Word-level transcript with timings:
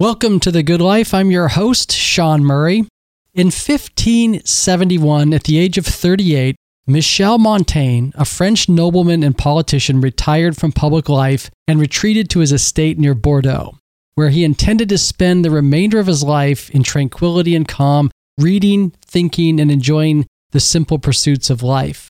Welcome 0.00 0.38
to 0.40 0.52
The 0.52 0.62
Good 0.62 0.80
Life. 0.80 1.12
I'm 1.12 1.32
your 1.32 1.48
host, 1.48 1.90
Sean 1.90 2.44
Murray. 2.44 2.86
In 3.34 3.48
1571, 3.48 5.34
at 5.34 5.42
the 5.42 5.58
age 5.58 5.76
of 5.76 5.84
38, 5.84 6.54
Michel 6.86 7.36
Montaigne, 7.36 8.10
a 8.14 8.24
French 8.24 8.68
nobleman 8.68 9.24
and 9.24 9.36
politician, 9.36 10.00
retired 10.00 10.56
from 10.56 10.70
public 10.70 11.08
life 11.08 11.50
and 11.66 11.80
retreated 11.80 12.30
to 12.30 12.38
his 12.38 12.52
estate 12.52 12.96
near 12.96 13.16
Bordeaux, 13.16 13.76
where 14.14 14.28
he 14.28 14.44
intended 14.44 14.88
to 14.90 14.98
spend 14.98 15.44
the 15.44 15.50
remainder 15.50 15.98
of 15.98 16.06
his 16.06 16.22
life 16.22 16.70
in 16.70 16.84
tranquility 16.84 17.56
and 17.56 17.66
calm, 17.66 18.12
reading, 18.38 18.92
thinking, 19.04 19.58
and 19.58 19.68
enjoying 19.68 20.28
the 20.52 20.60
simple 20.60 21.00
pursuits 21.00 21.50
of 21.50 21.64
life. 21.64 22.08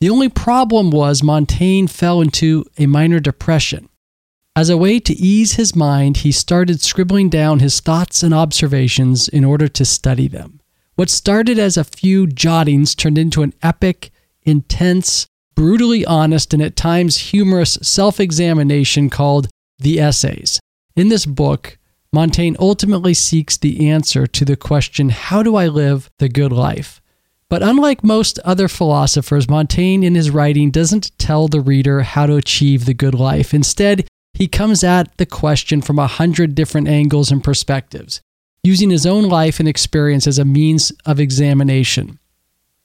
The 0.00 0.10
only 0.10 0.30
problem 0.30 0.90
was 0.90 1.22
Montaigne 1.22 1.86
fell 1.86 2.20
into 2.22 2.64
a 2.76 2.86
minor 2.86 3.20
depression. 3.20 3.88
As 4.56 4.68
a 4.68 4.76
way 4.76 4.98
to 5.00 5.14
ease 5.14 5.52
his 5.52 5.76
mind, 5.76 6.18
he 6.18 6.32
started 6.32 6.80
scribbling 6.80 7.28
down 7.28 7.60
his 7.60 7.80
thoughts 7.80 8.22
and 8.22 8.34
observations 8.34 9.28
in 9.28 9.44
order 9.44 9.68
to 9.68 9.84
study 9.84 10.26
them. 10.26 10.60
What 10.96 11.08
started 11.08 11.58
as 11.58 11.76
a 11.76 11.84
few 11.84 12.26
jottings 12.26 12.94
turned 12.94 13.16
into 13.16 13.42
an 13.42 13.54
epic, 13.62 14.10
intense, 14.42 15.26
brutally 15.54 16.04
honest, 16.04 16.52
and 16.52 16.62
at 16.62 16.76
times 16.76 17.16
humorous 17.16 17.78
self 17.80 18.18
examination 18.18 19.08
called 19.08 19.48
The 19.78 20.00
Essays. 20.00 20.58
In 20.96 21.08
this 21.08 21.26
book, 21.26 21.78
Montaigne 22.12 22.56
ultimately 22.58 23.14
seeks 23.14 23.56
the 23.56 23.88
answer 23.88 24.26
to 24.26 24.44
the 24.44 24.56
question 24.56 25.10
How 25.10 25.44
do 25.44 25.54
I 25.54 25.68
live 25.68 26.10
the 26.18 26.28
good 26.28 26.52
life? 26.52 27.00
But 27.48 27.62
unlike 27.62 28.02
most 28.02 28.40
other 28.40 28.68
philosophers, 28.68 29.48
Montaigne 29.48 30.04
in 30.04 30.16
his 30.16 30.30
writing 30.30 30.70
doesn't 30.70 31.16
tell 31.18 31.46
the 31.46 31.60
reader 31.60 32.02
how 32.02 32.26
to 32.26 32.36
achieve 32.36 32.84
the 32.84 32.94
good 32.94 33.14
life. 33.14 33.54
Instead, 33.54 34.06
he 34.40 34.48
comes 34.48 34.82
at 34.82 35.14
the 35.18 35.26
question 35.26 35.82
from 35.82 35.98
a 35.98 36.06
hundred 36.06 36.54
different 36.54 36.88
angles 36.88 37.30
and 37.30 37.44
perspectives, 37.44 38.22
using 38.64 38.88
his 38.88 39.04
own 39.04 39.24
life 39.24 39.60
and 39.60 39.68
experience 39.68 40.26
as 40.26 40.38
a 40.38 40.46
means 40.46 40.90
of 41.04 41.20
examination. 41.20 42.18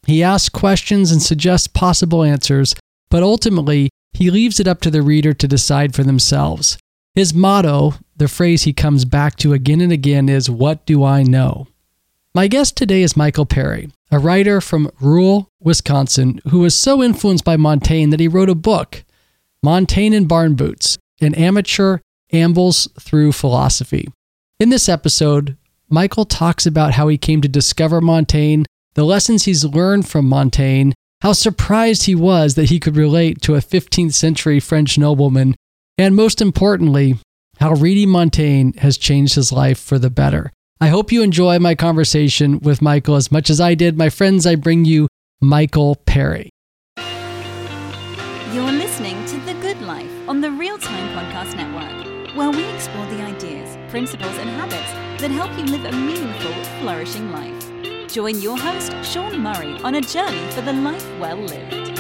He 0.06 0.22
asks 0.22 0.50
questions 0.50 1.14
and 1.14 1.22
suggests 1.22 1.70
possible 1.70 2.24
answers, 2.24 2.76
but 3.10 3.24
ultimately, 3.24 3.90
he 4.12 4.30
leaves 4.30 4.60
it 4.60 4.68
up 4.68 4.82
to 4.82 4.92
the 4.92 5.02
reader 5.02 5.32
to 5.34 5.48
decide 5.48 5.96
for 5.96 6.04
themselves. 6.04 6.78
His 7.14 7.34
motto, 7.34 7.94
the 8.18 8.28
phrase 8.28 8.64
he 8.64 8.74
comes 8.74 9.06
back 9.06 9.38
to 9.38 9.54
again 9.54 9.80
and 9.80 9.94
again, 9.94 10.28
is 10.28 10.50
What 10.50 10.86
do 10.86 11.06
I 11.06 11.24
know? 11.24 11.68
My 12.34 12.48
guest 12.48 12.76
today 12.76 13.02
is 13.02 13.16
Michael 13.16 13.46
Perry, 13.46 13.90
a 14.12 14.20
writer 14.20 14.60
from 14.60 14.92
rural 15.00 15.48
Wisconsin 15.62 16.42
who 16.50 16.60
was 16.60 16.76
so 16.76 17.02
influenced 17.02 17.46
by 17.46 17.56
Montaigne 17.56 18.12
that 18.12 18.20
he 18.20 18.28
wrote 18.28 18.50
a 18.50 18.56
book, 18.56 19.06
Montaigne 19.64 20.18
in 20.18 20.28
Barn 20.28 20.56
Boots 20.56 20.98
an 21.22 21.36
amateur 21.36 22.00
ambles 22.32 22.88
through 23.00 23.32
philosophy. 23.32 24.08
In 24.60 24.70
this 24.70 24.90
episode, 24.90 25.58
Michael 25.90 26.26
talks 26.26 26.66
about 26.66 26.94
how 26.94 27.08
he 27.08 27.18
came 27.18 27.42
to 27.42 27.48
discover 27.48 28.02
Montaigne, 28.02 28.64
the 28.96 29.04
lessons 29.04 29.44
he's 29.44 29.66
learned 29.66 30.08
from 30.08 30.28
Montaigne, 30.28 30.92
how 31.22 31.34
surprised 31.34 32.04
he 32.04 32.16
was 32.16 32.56
that 32.56 32.70
he 32.70 32.80
could 32.80 32.96
relate 32.96 33.42
to 33.42 33.56
a 33.56 33.60
15th 33.60 34.14
century 34.14 34.60
French 34.60 34.98
nobleman, 34.98 35.56
and 35.98 36.16
most 36.16 36.42
importantly, 36.42 37.16
how 37.60 37.74
reading 37.74 38.10
Montaigne 38.10 38.78
has 38.80 38.98
changed 38.98 39.36
his 39.36 39.52
life 39.52 39.80
for 39.80 39.98
the 39.98 40.10
better. 40.10 40.52
I 40.82 40.88
hope 40.90 41.12
you 41.12 41.22
enjoy 41.22 41.60
my 41.60 41.74
conversation 41.76 42.60
with 42.60 42.82
Michael 42.82 43.16
as 43.16 43.32
much 43.32 43.50
as 43.50 43.62
I 43.62 43.76
did. 43.76 43.98
My 43.98 44.10
friends, 44.10 44.46
I 44.46 44.56
bring 44.56 44.84
you 44.84 45.08
Michael 45.42 45.96
Perry. 46.06 46.50
The 50.46 50.52
Real 50.52 50.78
Time 50.78 51.10
Podcast 51.18 51.56
Network, 51.56 52.36
where 52.38 52.52
we 52.52 52.64
explore 52.66 53.08
the 53.08 53.20
ideas, 53.24 53.80
principles, 53.90 54.38
and 54.38 54.48
habits 54.48 54.92
that 55.20 55.32
help 55.32 55.50
you 55.58 55.66
live 55.66 55.86
a 55.86 55.92
meaningful, 55.92 56.54
flourishing 56.82 57.32
life. 57.32 58.12
Join 58.12 58.40
your 58.40 58.56
host, 58.56 58.94
Sean 59.04 59.40
Murray, 59.40 59.82
on 59.82 59.96
a 59.96 60.02
journey 60.02 60.48
for 60.52 60.62
the 60.62 60.72
life 60.72 61.04
well 61.20 61.38
lived. 61.38 62.00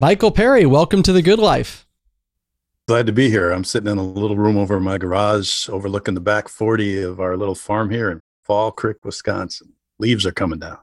Michael 0.00 0.32
Perry, 0.32 0.66
welcome 0.66 1.04
to 1.04 1.12
The 1.12 1.22
Good 1.22 1.38
Life. 1.38 1.87
Glad 2.88 3.04
to 3.04 3.12
be 3.12 3.28
here. 3.28 3.50
I'm 3.50 3.64
sitting 3.64 3.90
in 3.90 3.98
a 3.98 4.02
little 4.02 4.34
room 4.34 4.56
over 4.56 4.80
my 4.80 4.96
garage 4.96 5.68
overlooking 5.68 6.14
the 6.14 6.22
back 6.22 6.48
40 6.48 7.02
of 7.02 7.20
our 7.20 7.36
little 7.36 7.54
farm 7.54 7.90
here 7.90 8.10
in 8.10 8.20
Fall 8.44 8.72
Creek, 8.72 9.04
Wisconsin. 9.04 9.74
Leaves 9.98 10.24
are 10.24 10.32
coming 10.32 10.58
down. 10.58 10.78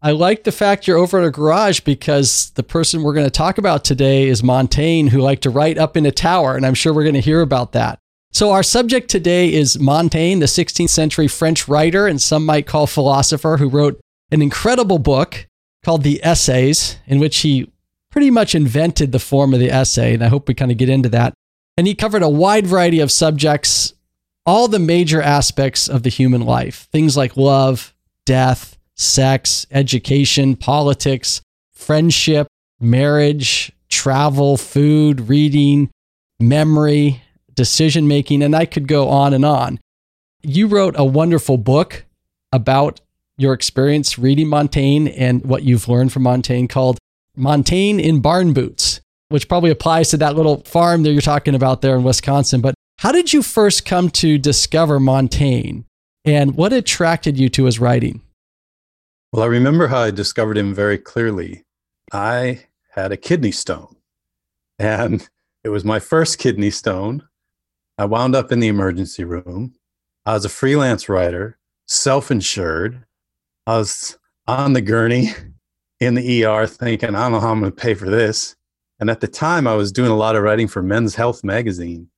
I 0.00 0.12
like 0.12 0.44
the 0.44 0.52
fact 0.52 0.86
you're 0.86 0.98
over 0.98 1.18
at 1.18 1.26
a 1.26 1.32
garage 1.32 1.80
because 1.80 2.50
the 2.50 2.62
person 2.62 3.02
we're 3.02 3.14
going 3.14 3.26
to 3.26 3.32
talk 3.32 3.58
about 3.58 3.82
today 3.82 4.28
is 4.28 4.44
Montaigne, 4.44 5.08
who 5.08 5.20
liked 5.20 5.42
to 5.42 5.50
write 5.50 5.76
up 5.76 5.96
in 5.96 6.06
a 6.06 6.12
tower, 6.12 6.54
and 6.54 6.64
I'm 6.64 6.74
sure 6.74 6.94
we're 6.94 7.02
going 7.02 7.14
to 7.14 7.20
hear 7.20 7.40
about 7.40 7.72
that. 7.72 7.98
So, 8.30 8.52
our 8.52 8.62
subject 8.62 9.10
today 9.10 9.52
is 9.52 9.80
Montaigne, 9.80 10.38
the 10.38 10.46
16th 10.46 10.90
century 10.90 11.26
French 11.26 11.66
writer, 11.66 12.06
and 12.06 12.22
some 12.22 12.46
might 12.46 12.68
call 12.68 12.86
philosopher, 12.86 13.56
who 13.56 13.68
wrote 13.68 14.00
an 14.30 14.40
incredible 14.40 15.00
book 15.00 15.48
called 15.84 16.04
The 16.04 16.20
Essays, 16.22 16.98
in 17.08 17.18
which 17.18 17.38
he 17.38 17.71
pretty 18.12 18.30
much 18.30 18.54
invented 18.54 19.10
the 19.10 19.18
form 19.18 19.52
of 19.52 19.58
the 19.58 19.70
essay, 19.70 20.14
and 20.14 20.22
I 20.22 20.28
hope 20.28 20.46
we 20.46 20.54
kind 20.54 20.70
of 20.70 20.78
get 20.78 20.88
into 20.88 21.08
that. 21.08 21.34
And 21.76 21.86
he 21.86 21.94
covered 21.94 22.22
a 22.22 22.28
wide 22.28 22.66
variety 22.66 23.00
of 23.00 23.10
subjects, 23.10 23.94
all 24.46 24.68
the 24.68 24.78
major 24.78 25.20
aspects 25.20 25.88
of 25.88 26.04
the 26.04 26.10
human 26.10 26.42
life 26.42 26.86
things 26.92 27.16
like 27.16 27.36
love, 27.36 27.94
death, 28.26 28.76
sex, 28.94 29.66
education, 29.70 30.54
politics, 30.54 31.40
friendship, 31.72 32.46
marriage, 32.78 33.72
travel, 33.88 34.56
food, 34.56 35.28
reading, 35.28 35.90
memory, 36.38 37.22
decision 37.54 38.06
making, 38.06 38.42
and 38.42 38.54
I 38.54 38.66
could 38.66 38.86
go 38.86 39.08
on 39.08 39.32
and 39.32 39.44
on. 39.44 39.80
You 40.42 40.66
wrote 40.66 40.94
a 40.98 41.04
wonderful 41.04 41.56
book 41.56 42.04
about 42.52 43.00
your 43.38 43.54
experience 43.54 44.18
reading 44.18 44.48
Montaigne 44.48 45.10
and 45.10 45.44
what 45.44 45.62
you've 45.62 45.88
learned 45.88 46.12
from 46.12 46.24
Montaigne 46.24 46.66
called 46.66 46.98
Montaigne 47.36 48.02
in 48.02 48.20
barn 48.20 48.52
boots, 48.52 49.00
which 49.28 49.48
probably 49.48 49.70
applies 49.70 50.10
to 50.10 50.16
that 50.18 50.36
little 50.36 50.62
farm 50.64 51.02
that 51.02 51.12
you're 51.12 51.20
talking 51.20 51.54
about 51.54 51.80
there 51.80 51.96
in 51.96 52.04
Wisconsin. 52.04 52.60
But 52.60 52.74
how 52.98 53.12
did 53.12 53.32
you 53.32 53.42
first 53.42 53.84
come 53.86 54.10
to 54.10 54.38
discover 54.38 55.00
Montaigne 55.00 55.82
and 56.24 56.54
what 56.56 56.72
attracted 56.72 57.38
you 57.38 57.48
to 57.50 57.64
his 57.64 57.78
writing? 57.78 58.20
Well, 59.32 59.42
I 59.42 59.46
remember 59.46 59.88
how 59.88 60.00
I 60.00 60.10
discovered 60.10 60.58
him 60.58 60.74
very 60.74 60.98
clearly. 60.98 61.64
I 62.12 62.66
had 62.90 63.12
a 63.12 63.16
kidney 63.16 63.52
stone, 63.52 63.96
and 64.78 65.26
it 65.64 65.70
was 65.70 65.84
my 65.84 65.98
first 65.98 66.38
kidney 66.38 66.70
stone. 66.70 67.26
I 67.96 68.04
wound 68.04 68.34
up 68.34 68.52
in 68.52 68.60
the 68.60 68.68
emergency 68.68 69.24
room. 69.24 69.74
I 70.26 70.34
was 70.34 70.44
a 70.44 70.50
freelance 70.50 71.08
writer, 71.08 71.58
self 71.86 72.30
insured. 72.30 73.04
I 73.66 73.78
was 73.78 74.18
on 74.46 74.74
the 74.74 74.82
gurney 74.82 75.30
in 76.06 76.14
the 76.14 76.44
ER 76.44 76.66
thinking, 76.66 77.14
I 77.14 77.22
don't 77.22 77.32
know 77.32 77.40
how 77.40 77.52
I'm 77.52 77.60
going 77.60 77.70
to 77.70 77.76
pay 77.76 77.94
for 77.94 78.10
this. 78.10 78.56
And 78.98 79.08
at 79.08 79.20
the 79.20 79.28
time, 79.28 79.66
I 79.66 79.74
was 79.74 79.92
doing 79.92 80.10
a 80.10 80.16
lot 80.16 80.36
of 80.36 80.42
writing 80.42 80.68
for 80.68 80.82
Men's 80.82 81.14
Health 81.14 81.44
magazine. 81.44 82.08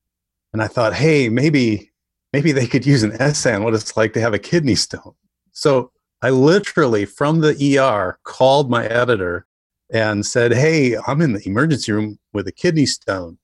And 0.53 0.61
I 0.61 0.67
thought, 0.67 0.93
hey, 0.93 1.29
maybe, 1.29 1.91
maybe 2.33 2.51
they 2.51 2.67
could 2.67 2.85
use 2.85 3.03
an 3.03 3.13
essay 3.21 3.53
on 3.53 3.63
what 3.63 3.73
it's 3.73 3.95
like 3.95 4.13
to 4.13 4.21
have 4.21 4.33
a 4.33 4.39
kidney 4.39 4.75
stone. 4.75 5.13
So 5.51 5.91
I 6.21 6.31
literally, 6.31 7.05
from 7.05 7.41
the 7.41 7.77
ER, 7.77 8.17
called 8.23 8.69
my 8.69 8.85
editor 8.87 9.45
and 9.91 10.25
said, 10.25 10.53
Hey, 10.53 10.97
I'm 11.07 11.21
in 11.21 11.33
the 11.33 11.47
emergency 11.47 11.91
room 11.91 12.17
with 12.33 12.47
a 12.47 12.51
kidney 12.51 12.85
stone. 12.85 13.37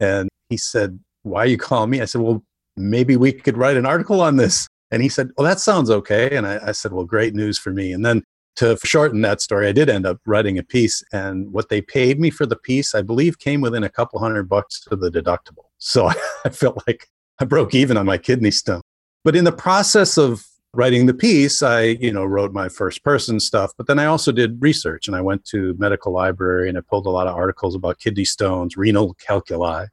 And 0.00 0.28
he 0.50 0.56
said, 0.56 0.98
Why 1.22 1.44
are 1.44 1.46
you 1.46 1.56
calling 1.56 1.90
me? 1.90 2.02
I 2.02 2.04
said, 2.04 2.20
Well, 2.20 2.42
maybe 2.76 3.16
we 3.16 3.32
could 3.32 3.56
write 3.56 3.76
an 3.76 3.86
article 3.86 4.20
on 4.20 4.36
this. 4.36 4.68
And 4.90 5.02
he 5.02 5.08
said, 5.08 5.30
Well, 5.36 5.46
that 5.46 5.60
sounds 5.60 5.90
okay. 5.90 6.36
And 6.36 6.46
I, 6.46 6.60
I 6.68 6.72
said, 6.72 6.92
Well, 6.92 7.04
great 7.04 7.34
news 7.34 7.58
for 7.58 7.70
me. 7.70 7.92
And 7.92 8.04
then 8.04 8.22
to 8.56 8.76
shorten 8.84 9.20
that 9.22 9.40
story, 9.40 9.68
I 9.68 9.72
did 9.72 9.88
end 9.88 10.06
up 10.06 10.18
writing 10.26 10.58
a 10.58 10.62
piece, 10.62 11.02
and 11.12 11.52
what 11.52 11.68
they 11.68 11.80
paid 11.80 12.18
me 12.18 12.30
for 12.30 12.46
the 12.46 12.56
piece, 12.56 12.94
I 12.94 13.02
believe, 13.02 13.38
came 13.38 13.60
within 13.60 13.84
a 13.84 13.90
couple 13.90 14.18
hundred 14.18 14.48
bucks 14.48 14.80
to 14.84 14.96
the 14.96 15.10
deductible. 15.10 15.66
So 15.78 16.10
I 16.44 16.48
felt 16.48 16.82
like 16.86 17.08
I 17.38 17.44
broke 17.44 17.74
even 17.74 17.96
on 17.96 18.06
my 18.06 18.18
kidney 18.18 18.50
stone. 18.50 18.80
But 19.24 19.36
in 19.36 19.44
the 19.44 19.52
process 19.52 20.16
of 20.16 20.46
writing 20.72 21.06
the 21.06 21.14
piece, 21.14 21.62
I, 21.62 21.82
you 21.82 22.12
know, 22.12 22.24
wrote 22.24 22.52
my 22.52 22.68
first 22.68 23.02
person 23.02 23.40
stuff, 23.40 23.72
but 23.76 23.86
then 23.86 23.98
I 23.98 24.06
also 24.06 24.30
did 24.30 24.60
research 24.60 25.08
and 25.08 25.16
I 25.16 25.20
went 25.20 25.44
to 25.46 25.74
medical 25.78 26.12
library 26.12 26.68
and 26.68 26.76
I 26.76 26.82
pulled 26.82 27.06
a 27.06 27.10
lot 27.10 27.26
of 27.26 27.34
articles 27.34 27.74
about 27.74 27.98
kidney 27.98 28.24
stones, 28.24 28.76
renal 28.76 29.14
calculi. 29.14 29.86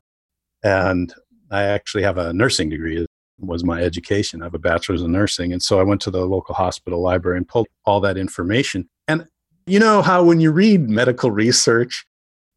And 0.63 1.13
I 1.51 1.63
actually 1.63 2.03
have 2.03 2.17
a 2.17 2.33
nursing 2.33 2.69
degree 2.69 3.05
was 3.39 3.63
my 3.63 3.81
education. 3.81 4.41
I 4.41 4.45
have 4.45 4.53
a 4.53 4.59
bachelor's 4.59 5.01
in 5.01 5.11
nursing. 5.11 5.53
And 5.53 5.61
so 5.61 5.79
I 5.79 5.83
went 5.83 6.01
to 6.01 6.11
the 6.11 6.25
local 6.25 6.55
hospital 6.55 7.01
library 7.01 7.37
and 7.37 7.47
pulled 7.47 7.67
all 7.85 7.99
that 8.01 8.17
information. 8.17 8.89
And 9.07 9.27
you 9.65 9.79
know 9.79 10.01
how 10.01 10.23
when 10.23 10.39
you 10.39 10.51
read 10.51 10.89
medical 10.89 11.31
research, 11.31 12.05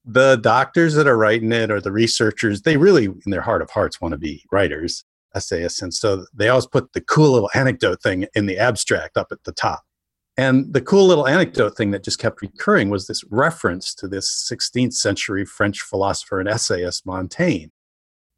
the 0.05 0.37
doctors 0.37 0.95
that 0.95 1.09
are 1.09 1.17
writing 1.17 1.53
it 1.53 1.71
or 1.71 1.81
the 1.81 1.93
researchers, 1.93 2.63
they 2.63 2.77
really, 2.77 3.07
in 3.07 3.31
their 3.31 3.41
heart 3.41 3.63
of 3.63 3.71
hearts, 3.71 4.01
want 4.01 4.13
to 4.13 4.19
be 4.19 4.45
writers. 4.53 5.05
essayists. 5.35 5.83
And 5.83 5.93
so 5.93 6.25
they 6.35 6.49
always 6.49 6.67
put 6.67 6.93
the 6.93 7.01
cool 7.01 7.33
little 7.33 7.51
anecdote 7.55 8.03
thing 8.03 8.27
in 8.35 8.47
the 8.47 8.59
abstract 8.59 9.17
up 9.17 9.29
at 9.31 9.45
the 9.45 9.53
top. 9.53 9.83
And 10.39 10.73
the 10.75 10.81
cool 10.83 11.07
little 11.07 11.27
anecdote 11.27 11.77
thing 11.77 11.93
that 11.93 12.05
just 12.05 12.19
kept 12.19 12.43
recurring 12.43 12.91
was 12.91 13.07
this 13.07 13.25
reference 13.31 13.95
to 13.95 14.09
this 14.09 14.51
16th 14.53 14.93
century 14.93 15.47
French 15.47 15.81
philosopher 15.81 16.41
and 16.41 16.49
essayist, 16.49 17.07
Montaigne. 17.07 17.69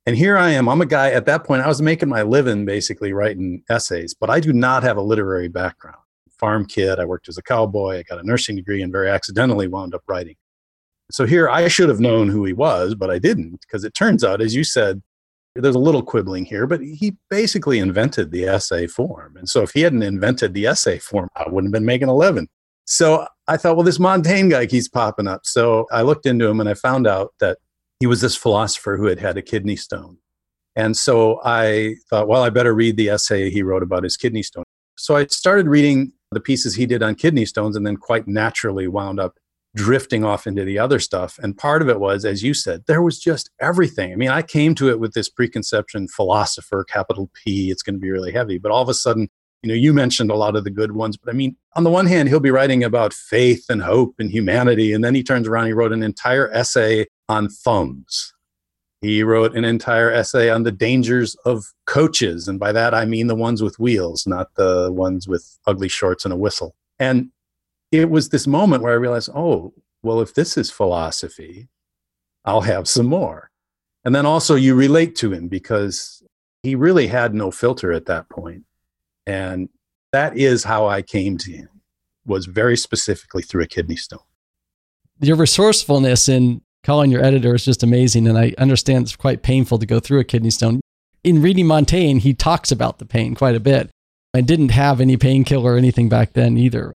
And 0.09 0.17
here 0.17 0.39
I 0.39 0.49
am. 0.53 0.71
I'm 0.71 0.81
a 0.81 0.87
guy 0.87 1.11
at 1.11 1.27
that 1.27 1.45
point, 1.45 1.61
I 1.61 1.69
was 1.69 1.83
making 1.83 2.09
my 2.09 2.23
living 2.23 2.65
basically 2.65 3.13
writing 3.13 3.63
essays, 3.69 4.15
but 4.15 4.31
I 4.31 4.41
do 4.41 4.55
not 4.55 4.83
have 4.83 4.97
a 4.97 5.03
literary 5.03 5.49
background. 5.49 5.99
Farm 6.39 6.65
kid, 6.65 6.99
I 6.99 7.05
worked 7.05 7.29
as 7.29 7.37
a 7.37 7.43
cowboy, 7.43 7.99
I 7.99 8.05
got 8.05 8.19
a 8.19 8.27
nursing 8.27 8.57
degree, 8.57 8.81
and 8.81 8.91
very 8.91 9.11
accidentally 9.11 9.69
wound 9.69 9.95
up 9.95 10.01
writing. 10.09 10.37
So 11.11 11.27
here 11.27 11.51
I 11.51 11.69
should 11.69 11.91
have 11.91 12.01
known 12.01 12.31
who 12.31 12.47
he 12.47 12.55
was, 12.55 12.95
but 12.95 13.11
I 13.11 13.19
didn't, 13.19 13.61
because 13.61 13.85
it 13.85 13.93
turns 13.93 14.25
out, 14.25 14.41
as 14.41 14.55
you 14.55 14.65
said, 14.65 15.03
there's 15.55 15.75
a 15.75 15.79
little 15.79 16.03
quibbling 16.03 16.47
here, 16.47 16.67
but 16.67 16.81
he 16.81 17.15
basically 17.29 17.79
invented 17.79 18.31
the 18.31 18.45
essay 18.47 18.87
form. 18.87 19.37
And 19.37 19.47
so 19.47 19.61
if 19.63 19.73
he 19.73 19.83
hadn't 19.83 20.03
invented 20.03 20.55
the 20.55 20.69
essay 20.69 20.99
form, 20.99 21.29
I 21.37 21.51
wouldn't 21.51 21.67
have 21.67 21.79
been 21.79 21.85
making 21.85 22.09
11. 22.09 22.49
So 22.87 23.27
I 23.47 23.59
thought, 23.59 23.77
well, 23.77 23.85
this 23.85 24.01
Montaigne 24.01 24.49
guy 24.49 24.65
keeps 24.65 24.89
popping 24.89 25.29
up. 25.29 25.43
So 25.45 25.87
I 25.93 26.01
looked 26.01 26.25
into 26.25 26.47
him 26.47 26.61
and 26.61 26.69
I 26.71 26.73
found 26.73 27.07
out 27.07 27.35
that 27.41 27.59
he 28.01 28.07
was 28.07 28.21
this 28.21 28.37
philosopher 28.37 28.97
who 28.97 29.07
had 29.07 29.19
had 29.19 29.37
a 29.37 29.43
kidney 29.43 29.77
stone. 29.77 30.19
And 30.77 30.97
so 30.97 31.41
I 31.45 31.97
thought, 32.09 32.29
well, 32.29 32.43
I 32.43 32.51
better 32.51 32.75
read 32.75 32.97
the 32.97 33.09
essay 33.09 33.51
he 33.51 33.63
wrote 33.63 33.83
about 33.83 34.05
his 34.05 34.17
kidney 34.17 34.43
stone. 34.43 34.65
So 34.97 35.17
I 35.17 35.27
started 35.27 35.67
reading 35.67 36.13
the 36.31 36.41
pieces 36.41 36.75
he 36.75 36.87
did 36.87 37.03
on 37.03 37.15
kidney 37.15 37.47
stones 37.47 37.77
and 37.77 37.87
then 37.87 37.97
quite 37.97 38.29
naturally 38.29 38.87
wound 38.87 39.19
up 39.19 39.39
drifting 39.77 40.25
off 40.25 40.47
into 40.47 40.65
the 40.65 40.79
other 40.79 40.99
stuff. 40.99 41.39
And 41.43 41.57
part 41.57 41.83
of 41.83 41.89
it 41.89 42.01
was, 42.01 42.25
as 42.25 42.43
you 42.43 42.55
said, 42.55 42.85
there 42.87 43.03
was 43.03 43.19
just 43.19 43.51
everything. 43.61 44.13
I 44.13 44.17
mean, 44.17 44.31
I 44.31 44.43
came 44.43 44.75
to 44.77 44.89
it 44.89 45.01
with 45.01 45.15
this 45.15 45.29
preconception 45.29 46.09
philosopher, 46.09 46.85
capital 46.85 47.31
P, 47.35 47.71
it's 47.71 47.83
going 47.83 47.95
to 47.95 48.01
be 48.01 48.11
really 48.11 48.33
heavy. 48.33 48.59
But 48.59 48.73
all 48.73 48.83
of 48.83 48.89
a 48.89 48.95
sudden, 48.95 49.29
you 49.63 49.69
know, 49.69 49.75
you 49.75 49.93
mentioned 49.93 50.31
a 50.31 50.37
lot 50.37 50.57
of 50.57 50.65
the 50.65 50.71
good 50.71 50.93
ones. 50.93 51.17
But 51.17 51.33
I 51.33 51.37
mean, 51.37 51.57
on 51.75 51.85
the 51.85 51.91
one 51.91 52.07
hand, 52.07 52.29
he'll 52.29 52.41
be 52.41 52.51
writing 52.51 52.85
about 52.85 53.13
faith 53.13 53.65
and 53.69 53.83
hope 53.83 54.15
and 54.19 54.31
humanity. 54.31 54.93
And 54.93 55.05
then 55.05 55.15
he 55.15 55.23
turns 55.23 55.49
around, 55.49 55.67
he 55.67 55.73
wrote 55.73 55.93
an 55.93 56.03
entire 56.03 56.53
essay 56.53 57.07
on 57.29 57.49
thumbs. 57.49 58.33
He 59.01 59.23
wrote 59.23 59.57
an 59.57 59.65
entire 59.65 60.11
essay 60.11 60.51
on 60.51 60.65
the 60.65 60.73
dangers 60.73 61.37
of 61.45 61.73
coaches. 61.87 62.49
And 62.49 62.59
by 62.59 62.73
that, 62.73 62.95
I 62.95 63.05
mean 63.05 63.29
the 63.29 63.37
ones 63.37 63.63
with 63.63 63.79
wheels, 63.79 64.27
not 64.27 64.55
the 64.57 64.91
ones 64.93 65.29
with 65.29 65.59
ugly 65.67 65.89
shorts 65.89 66.25
and 66.25 66.35
a 66.35 66.37
whistle. 66.37 66.75
And 66.99 67.31
it 67.93 68.11
was 68.11 68.29
this 68.29 68.47
moment 68.47 68.83
where 68.83 68.93
I 68.93 68.97
realized, 68.97 69.31
oh, 69.35 69.73
well, 70.03 70.21
if 70.21 70.35
this 70.35 70.57
is 70.57 70.71
philosophy, 70.71 71.69
I'll 72.45 72.63
have 72.63 72.89
some 72.89 73.07
more. 73.07 73.51
And 74.05 74.15
then 74.15 74.27
also 74.27 74.55
you 74.57 74.75
relate 74.75 75.15
to 75.17 75.33
him 75.33 75.49
because 75.49 76.23
he 76.63 76.75
really 76.75 77.07
had 77.07 77.35
no 77.35 77.51
filter 77.51 77.93
at 77.93 78.07
that 78.07 78.29
point. 78.29 78.65
And 79.27 79.69
that 80.13 80.37
is 80.37 80.65
how 80.65 80.87
I 80.87 81.03
came 81.03 81.39
to 81.39 81.53
him 81.53 81.69
was 82.27 82.47
very 82.47 82.77
specifically 82.77 83.43
through 83.43 83.63
a 83.63 83.67
kidney 83.67 83.97
stone. 83.97 84.21
Your 85.21 85.37
resourcefulness 85.37 86.29
in 86.29 86.63
calling 86.85 87.11
your 87.11 87.25
editor 87.25 87.55
is 87.55 87.65
just 87.65 87.83
amazing. 87.83 88.27
And 88.27 88.39
I 88.39 88.55
understand 88.59 89.05
it's 89.05 89.17
quite 89.17 89.43
painful 89.43 89.79
to 89.79 89.87
go 89.87 90.01
through 90.01 90.21
a 90.21 90.25
kidney 90.25 90.51
stone. 90.51 90.81
In 91.25 91.43
reading 91.43 91.67
Montaigne, 91.67 92.21
he 92.21 92.35
talks 92.35 92.71
about 92.71 92.99
the 92.99 93.05
pain 93.05 93.35
quite 93.35 93.57
a 93.57 93.61
bit. 93.61 93.91
I 94.35 94.41
didn't 94.41 94.71
have 94.71 95.01
any 95.01 95.17
painkiller 95.17 95.75
or 95.75 95.77
anything 95.77 96.09
back 96.09 96.33
then 96.35 96.57
either. 96.57 96.93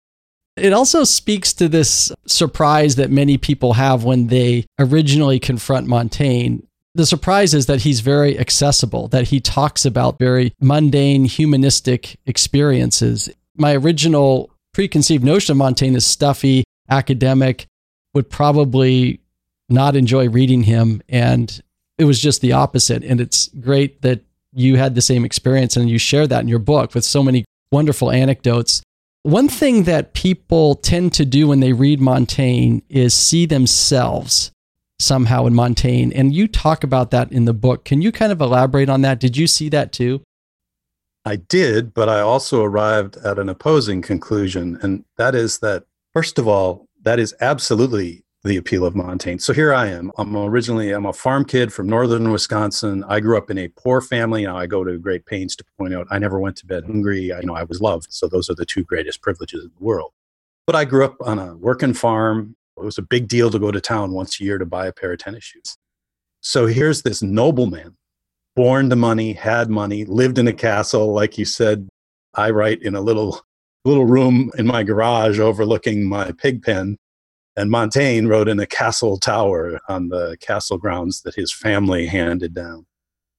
It 0.57 0.73
also 0.73 1.05
speaks 1.05 1.53
to 1.55 1.69
this 1.69 2.13
surprise 2.27 2.97
that 2.97 3.11
many 3.11 3.39
people 3.39 3.73
have 3.75 4.05
when 4.05 4.27
they 4.27 4.67
originally 4.79 5.41
confront 5.41 5.87
Montaigne. 5.87 6.59
The 6.95 7.07
surprise 7.07 7.55
is 7.55 7.67
that 7.67 7.83
he's 7.83 8.01
very 8.01 8.39
accessible, 8.39 9.09
that 9.09 9.29
he 9.29 9.41
talks 9.41 9.87
about 9.87 10.19
very 10.19 10.53
mundane, 10.61 11.25
humanistic 11.25 12.19
experiences. 12.27 13.31
My 13.57 13.75
original 13.75 14.51
preconceived 14.75 15.25
notion 15.25 15.53
of 15.53 15.57
Montaigne 15.57 15.97
is 15.97 16.07
stuffy, 16.07 16.65
academic, 16.91 17.67
would 18.13 18.29
probably 18.29 19.22
not 19.73 19.97
enjoy 19.97 20.29
reading 20.29 20.63
him. 20.63 21.03
And 21.09 21.61
it 21.99 22.05
was 22.05 22.21
just 22.21 22.41
the 22.41 22.53
opposite. 22.53 23.03
And 23.03 23.21
it's 23.21 23.49
great 23.61 24.03
that 24.03 24.23
you 24.53 24.77
had 24.77 24.95
the 24.95 25.03
same 25.03 25.25
experience 25.25 25.77
and 25.77 25.89
you 25.89 25.99
share 25.99 26.27
that 26.27 26.43
in 26.43 26.49
your 26.49 26.59
book 26.59 26.95
with 26.95 27.05
so 27.05 27.23
many 27.23 27.45
wonderful 27.71 28.11
anecdotes 28.11 28.83
one 29.25 29.49
thing 29.49 29.85
that 29.85 30.15
people 30.15 30.75
tend 30.75 31.13
to 31.15 31.25
do 31.25 31.47
when 31.47 31.61
they 31.61 31.73
read 31.73 32.01
Montaigne 32.01 32.81
is 32.89 33.15
see 33.15 33.47
themselves 33.47 34.51
somehow 34.99 35.47
in 35.47 35.55
Montaigne. 35.55 36.13
And 36.15 36.35
you 36.35 36.49
talk 36.49 36.83
about 36.83 37.13
that 37.13 37.31
in 37.31 37.45
the 37.45 37.55
book. 37.55 37.85
Can 37.85 38.03
you 38.03 38.11
kind 38.11 38.33
of 38.33 38.41
elaborate 38.41 38.89
on 38.89 39.03
that? 39.03 39.21
Did 39.21 39.37
you 39.37 39.47
see 39.47 39.69
that 39.69 39.93
too? 39.93 40.23
I 41.25 41.37
did, 41.37 41.95
but 41.95 42.09
I 42.09 42.19
also 42.19 42.65
arrived 42.65 43.17
at 43.19 43.39
an 43.39 43.49
opposing 43.49 44.03
conclusion. 44.03 44.77
And 44.83 45.05
that 45.19 45.37
is 45.37 45.61
that, 45.61 45.85
first 46.13 46.37
of 46.37 46.49
all, 46.49 46.87
that 47.03 47.21
is 47.21 47.33
absolutely 47.41 48.25
the 48.45 48.57
appeal 48.57 48.85
of 48.85 48.97
Montaigne. 48.97 49.39
So 49.39 49.53
here 49.53 49.73
I 49.73 49.87
am. 49.87 50.11
I'm 50.19 50.37
originally 50.37 50.91
I'm 50.91 51.07
a 51.07 51.13
farm 51.13 51.45
kid 51.45 51.73
from 51.73 51.89
northern 51.89 52.33
Wisconsin. 52.33 53.05
I 53.09 53.21
grew 53.21 53.39
up 53.39 53.51
in 53.51 53.59
a 53.59 53.69
poor 53.69 54.01
family. 54.01 54.45
Now 54.45 54.57
I 54.57 54.67
go 54.67 54.83
to 54.83 54.99
great 54.99 55.27
pains 55.27 55.55
to 55.57 55.65
point 55.79 55.95
out 55.95 56.09
I 56.11 56.19
never 56.19 56.41
went 56.41 56.57
to 56.57 56.67
bed 56.67 56.85
hungry. 56.85 57.33
I, 57.33 57.41
you 57.41 57.47
know, 57.47 57.55
I 57.55 57.63
was 57.63 57.81
loved. 57.81 58.09
So 58.11 58.27
those 58.27 58.51
are 58.51 58.55
the 58.55 58.67
two 58.67 58.83
greatest 58.83 59.23
privileges 59.23 59.65
in 59.65 59.71
the 59.79 59.85
world. 59.85 60.13
But 60.67 60.75
I 60.75 60.85
grew 60.85 61.05
up 61.05 61.17
on 61.21 61.39
a 61.39 61.57
working 61.57 61.95
farm. 61.95 62.57
It 62.77 62.85
was 62.85 62.99
a 62.99 63.03
big 63.03 63.29
deal 63.29 63.51
to 63.51 63.59
go 63.59 63.71
to 63.71 63.81
town 63.81 64.13
once 64.13 64.41
a 64.41 64.45
year 64.45 64.59
to 64.59 64.67
buy 64.67 64.87
a 64.87 64.93
pair 64.93 65.13
of 65.13 65.19
tennis 65.19 65.45
shoes. 65.45 65.77
So 66.41 66.67
here's 66.67 67.03
this 67.03 67.23
nobleman, 67.23 67.97
born 68.57 68.91
to 68.91 68.97
money, 68.97 69.35
had 69.35 69.71
money, 69.71 70.05
lived 70.05 70.39
in 70.39 70.49
a 70.49 70.53
castle, 70.53 71.13
like 71.13 71.39
you 71.39 71.45
said. 71.45 71.89
I 72.35 72.51
write 72.51 72.83
in 72.83 72.97
a 72.97 73.01
little 73.01 73.41
little 73.85 74.07
room 74.07 74.51
in 74.57 74.67
my 74.67 74.83
garage 74.83 75.39
overlooking 75.39 76.05
my 76.09 76.33
pig 76.33 76.63
pen 76.63 76.97
and 77.57 77.71
Montaigne 77.71 78.27
wrote 78.27 78.49
in 78.49 78.61
a 78.61 78.67
castle 78.67 79.19
tower 79.19 79.81
on 79.89 80.09
the 80.09 80.37
castle 80.41 80.79
grounds 80.79 81.23
that 81.23 81.35
his 81.35 81.53
family 81.53 82.07
handed 82.07 82.55
down. 82.55 82.87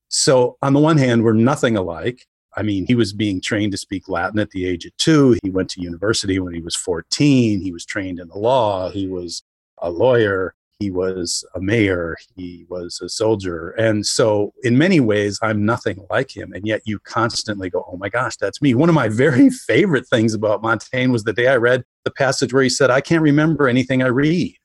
So, 0.10 0.58
on 0.62 0.74
the 0.74 0.80
one 0.80 0.98
hand, 0.98 1.24
we're 1.24 1.34
nothing 1.34 1.76
alike. 1.76 2.28
I 2.56 2.62
mean, 2.62 2.86
he 2.86 2.94
was 2.94 3.14
being 3.14 3.42
trained 3.42 3.72
to 3.72 3.78
speak 3.80 4.08
Latin 4.08 4.40
at 4.40 4.52
the 4.52 4.68
age 4.68 4.86
of 4.86 4.96
two. 4.98 5.38
He 5.42 5.50
went 5.50 5.70
to 5.72 5.82
university 5.82 6.40
when 6.40 6.54
he 6.54 6.62
was 6.62 6.76
14. 6.76 7.62
He 7.62 7.72
was 7.72 7.86
trained 7.86 8.20
in 8.20 8.28
the 8.28 8.38
law. 8.38 8.92
He 8.92 9.08
was 9.08 9.42
a 9.80 9.90
lawyer 9.90 10.54
he 10.84 10.92
was 10.92 11.46
a 11.56 11.62
mayor, 11.62 12.18
he 12.36 12.66
was 12.68 13.00
a 13.02 13.08
soldier. 13.08 13.70
And 13.70 14.06
so, 14.06 14.54
in 14.64 14.78
many 14.78 15.00
ways, 15.00 15.40
I'm 15.42 15.66
nothing 15.66 16.06
like 16.10 16.36
him. 16.36 16.52
And 16.52 16.68
yet, 16.68 16.82
you 16.86 17.00
constantly 17.00 17.70
go, 17.70 17.86
Oh 17.90 17.96
my 17.96 18.10
gosh, 18.10 18.36
that's 18.36 18.62
me. 18.62 18.76
One 18.76 18.90
of 18.90 18.96
my 18.96 19.08
very 19.24 19.50
favorite 19.50 20.08
things 20.08 20.34
about 20.34 20.62
Montaigne 20.62 21.12
was 21.12 21.24
the 21.24 21.34
day 21.34 21.48
I 21.48 21.56
read 21.56 21.84
the 22.04 22.12
passage 22.12 22.54
where 22.54 22.64
he 22.64 22.70
said, 22.70 22.92
I 22.92 23.00
can't 23.00 23.22
remember 23.22 23.68
anything 23.68 24.04
I 24.04 24.08
read. 24.08 24.56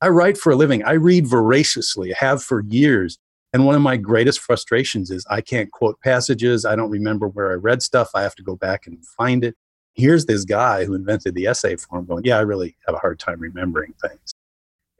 I 0.00 0.08
write 0.08 0.36
for 0.36 0.52
a 0.52 0.56
living, 0.56 0.82
I 0.84 0.92
read 0.92 1.26
voraciously, 1.26 2.12
have 2.12 2.42
for 2.42 2.64
years. 2.68 3.18
And 3.52 3.64
one 3.64 3.74
of 3.74 3.80
my 3.80 3.96
greatest 3.96 4.40
frustrations 4.40 5.10
is 5.10 5.24
I 5.30 5.40
can't 5.40 5.72
quote 5.72 5.98
passages. 6.02 6.64
I 6.64 6.76
don't 6.76 6.90
remember 6.90 7.28
where 7.28 7.50
I 7.50 7.54
read 7.54 7.82
stuff. 7.82 8.10
I 8.14 8.22
have 8.22 8.34
to 8.34 8.42
go 8.42 8.56
back 8.56 8.86
and 8.86 9.04
find 9.16 9.42
it. 9.42 9.54
Here's 9.94 10.26
this 10.26 10.44
guy 10.44 10.84
who 10.84 10.94
invented 10.94 11.34
the 11.34 11.46
essay 11.46 11.76
form 11.76 12.06
going, 12.06 12.24
Yeah, 12.24 12.38
I 12.38 12.42
really 12.42 12.76
have 12.86 12.94
a 12.94 12.98
hard 12.98 13.18
time 13.18 13.40
remembering 13.40 13.94
things. 14.02 14.34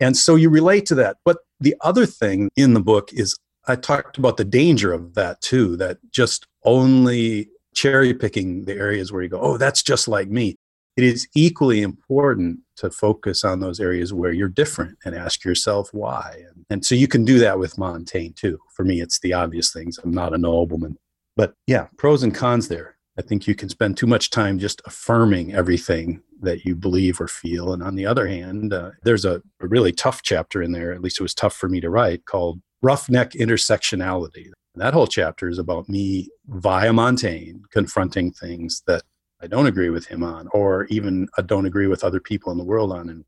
And 0.00 0.17
so 0.17 0.37
you 0.37 0.50
relate 0.50 0.87
to 0.87 0.95
that. 0.97 1.17
But 1.25 1.38
the 1.61 1.75
other 1.81 2.07
thing 2.07 2.50
in 2.57 2.75
the 2.75 2.81
book 2.81 3.12
is 3.12 3.37
I 3.67 3.76
talked 3.76 4.19
about 4.19 4.37
the 4.37 4.45
danger 4.45 4.93
of 4.93 5.14
that 5.14 5.40
too, 5.40 5.76
that 5.76 5.99
just 6.11 6.47
only 6.64 7.49
cherry 7.75 8.14
picking 8.14 8.64
the 8.64 8.75
areas 8.75 9.12
where 9.12 9.23
you 9.23 9.28
go, 9.28 9.40
oh, 9.40 9.57
that's 9.57 9.83
just 9.83 10.09
like 10.09 10.28
me. 10.28 10.57
It 10.97 11.05
is 11.05 11.28
equally 11.35 11.83
important 11.83 12.59
to 12.76 12.90
focus 12.90 13.45
on 13.45 13.61
those 13.61 13.78
areas 13.78 14.12
where 14.12 14.33
you're 14.33 14.49
different 14.49 14.99
and 15.05 15.14
ask 15.14 15.45
yourself 15.45 15.90
why. 15.93 16.43
And, 16.49 16.64
and 16.71 16.85
so 16.85 16.97
you 16.97 17.07
can 17.07 17.25
do 17.25 17.38
that 17.38 17.59
with 17.59 17.78
Montaigne 17.78 18.33
too. 18.35 18.59
For 18.75 18.85
me, 18.85 19.00
it's 19.00 19.21
the 19.21 19.33
obvious 19.33 19.73
things. 19.73 19.99
I'm 20.02 20.11
not 20.11 20.35
a 20.35 20.38
nobleman. 20.38 20.97
But 21.37 21.55
yeah, 21.69 21.87
pros 21.99 22.25
and 22.25 22.35
cons 22.35 22.67
there. 22.67 22.98
I 23.19 23.23
think 23.23 23.49
you 23.49 23.55
can 23.57 23.69
spend 23.69 23.97
too 23.97 24.07
much 24.07 24.31
time 24.31 24.61
just 24.61 24.81
affirming 24.87 25.53
everything 25.53 26.23
that 26.41 26.65
you 26.65 26.77
believe 26.77 27.21
or 27.21 27.27
feel. 27.27 27.73
And 27.73 27.83
on 27.83 27.97
the 27.97 28.07
other 28.07 28.29
hand, 28.29 28.73
uh, 28.73 28.93
there's 29.03 29.25
a, 29.25 29.43
a 29.61 29.67
really 29.67 29.91
tough 29.91 30.23
chapter 30.23 30.63
in 30.63 30.71
there, 30.71 30.93
at 30.93 31.03
least 31.03 31.19
it 31.19 31.25
was 31.25 31.35
tough 31.35 31.55
for 31.55 31.69
me 31.69 31.81
to 31.81 31.91
write, 31.91 32.27
called 32.27 32.61
Roughneck 32.81 33.33
Intersectionality. 33.33 34.51
That 34.77 34.95
whole 34.95 35.09
chapter 35.09 35.49
is 35.49 35.59
about 35.59 35.89
me 35.89 36.29
via 36.47 36.93
Montaigne 36.93 37.59
confronting 37.73 38.31
things 38.31 38.85
that 38.87 39.03
I 39.41 39.49
don't 39.49 39.67
agree 39.67 39.91
with 39.91 40.07
him 40.07 40.23
on, 40.23 40.49
or 40.53 40.85
even 40.85 41.29
I 41.37 41.43
don't 41.43 41.67
agree 41.67 41.89
with 41.89 42.05
other 42.05 42.21
people 42.21 42.53
in 42.53 42.59
the 42.59 42.65
world 42.65 42.93
on, 42.93 43.09
and 43.09 43.25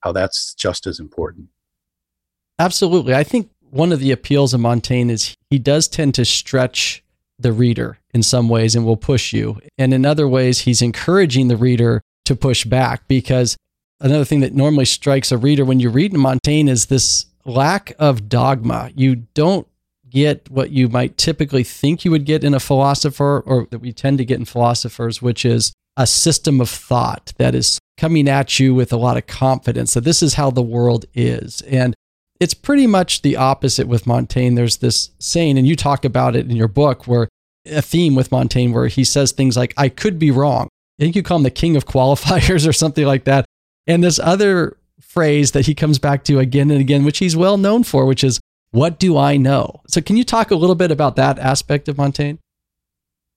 how 0.00 0.12
that's 0.12 0.52
just 0.54 0.86
as 0.86 1.00
important. 1.00 1.48
Absolutely. 2.58 3.14
I 3.14 3.24
think 3.24 3.50
one 3.70 3.92
of 3.92 4.00
the 4.00 4.10
appeals 4.10 4.52
of 4.52 4.60
Montaigne 4.60 5.10
is 5.10 5.34
he 5.48 5.58
does 5.58 5.88
tend 5.88 6.14
to 6.16 6.26
stretch 6.26 7.02
the 7.42 7.52
reader 7.52 7.98
in 8.12 8.22
some 8.22 8.48
ways 8.48 8.74
and 8.74 8.84
will 8.84 8.96
push 8.96 9.32
you. 9.32 9.60
And 9.78 9.94
in 9.94 10.04
other 10.04 10.28
ways, 10.28 10.60
he's 10.60 10.82
encouraging 10.82 11.48
the 11.48 11.56
reader 11.56 12.02
to 12.24 12.36
push 12.36 12.64
back 12.64 13.06
because 13.08 13.56
another 14.00 14.24
thing 14.24 14.40
that 14.40 14.54
normally 14.54 14.84
strikes 14.84 15.32
a 15.32 15.38
reader 15.38 15.64
when 15.64 15.80
you 15.80 15.90
read 15.90 16.12
Montaigne 16.12 16.70
is 16.70 16.86
this 16.86 17.26
lack 17.44 17.94
of 17.98 18.28
dogma. 18.28 18.90
You 18.94 19.16
don't 19.34 19.66
get 20.08 20.50
what 20.50 20.70
you 20.70 20.88
might 20.88 21.16
typically 21.16 21.64
think 21.64 22.04
you 22.04 22.10
would 22.10 22.24
get 22.24 22.44
in 22.44 22.54
a 22.54 22.60
philosopher 22.60 23.42
or 23.46 23.66
that 23.70 23.78
we 23.78 23.92
tend 23.92 24.18
to 24.18 24.24
get 24.24 24.38
in 24.38 24.44
philosophers, 24.44 25.22
which 25.22 25.44
is 25.44 25.72
a 25.96 26.06
system 26.06 26.60
of 26.60 26.68
thought 26.68 27.32
that 27.36 27.54
is 27.54 27.78
coming 27.96 28.28
at 28.28 28.58
you 28.58 28.74
with 28.74 28.92
a 28.92 28.96
lot 28.96 29.16
of 29.16 29.26
confidence 29.26 29.94
that 29.94 30.04
this 30.04 30.22
is 30.22 30.34
how 30.34 30.50
the 30.50 30.62
world 30.62 31.04
is. 31.14 31.60
And 31.62 31.94
it's 32.40 32.54
pretty 32.54 32.86
much 32.86 33.22
the 33.22 33.36
opposite 33.36 33.86
with 33.86 34.06
Montaigne. 34.06 34.56
There's 34.56 34.78
this 34.78 35.10
saying, 35.18 35.58
and 35.58 35.66
you 35.66 35.76
talk 35.76 36.04
about 36.04 36.34
it 36.34 36.50
in 36.50 36.56
your 36.56 36.68
book, 36.68 37.06
where 37.06 37.28
a 37.66 37.82
theme 37.82 38.14
with 38.14 38.32
Montaigne 38.32 38.72
where 38.72 38.88
he 38.88 39.04
says 39.04 39.32
things 39.32 39.56
like, 39.56 39.74
I 39.76 39.90
could 39.90 40.18
be 40.18 40.30
wrong. 40.30 40.68
I 40.98 41.04
think 41.04 41.16
you 41.16 41.22
call 41.22 41.36
him 41.36 41.42
the 41.42 41.50
king 41.50 41.76
of 41.76 41.86
qualifiers 41.86 42.66
or 42.66 42.72
something 42.72 43.04
like 43.04 43.24
that. 43.24 43.44
And 43.86 44.02
this 44.02 44.18
other 44.18 44.78
phrase 45.00 45.52
that 45.52 45.66
he 45.66 45.74
comes 45.74 45.98
back 45.98 46.24
to 46.24 46.38
again 46.38 46.70
and 46.70 46.80
again, 46.80 47.04
which 47.04 47.18
he's 47.18 47.36
well 47.36 47.56
known 47.56 47.84
for, 47.84 48.06
which 48.06 48.24
is, 48.24 48.40
What 48.70 48.98
do 48.98 49.16
I 49.16 49.36
know? 49.36 49.82
So, 49.88 50.00
can 50.00 50.16
you 50.16 50.24
talk 50.24 50.50
a 50.50 50.56
little 50.56 50.76
bit 50.76 50.90
about 50.90 51.16
that 51.16 51.38
aspect 51.38 51.88
of 51.88 51.98
Montaigne? 51.98 52.38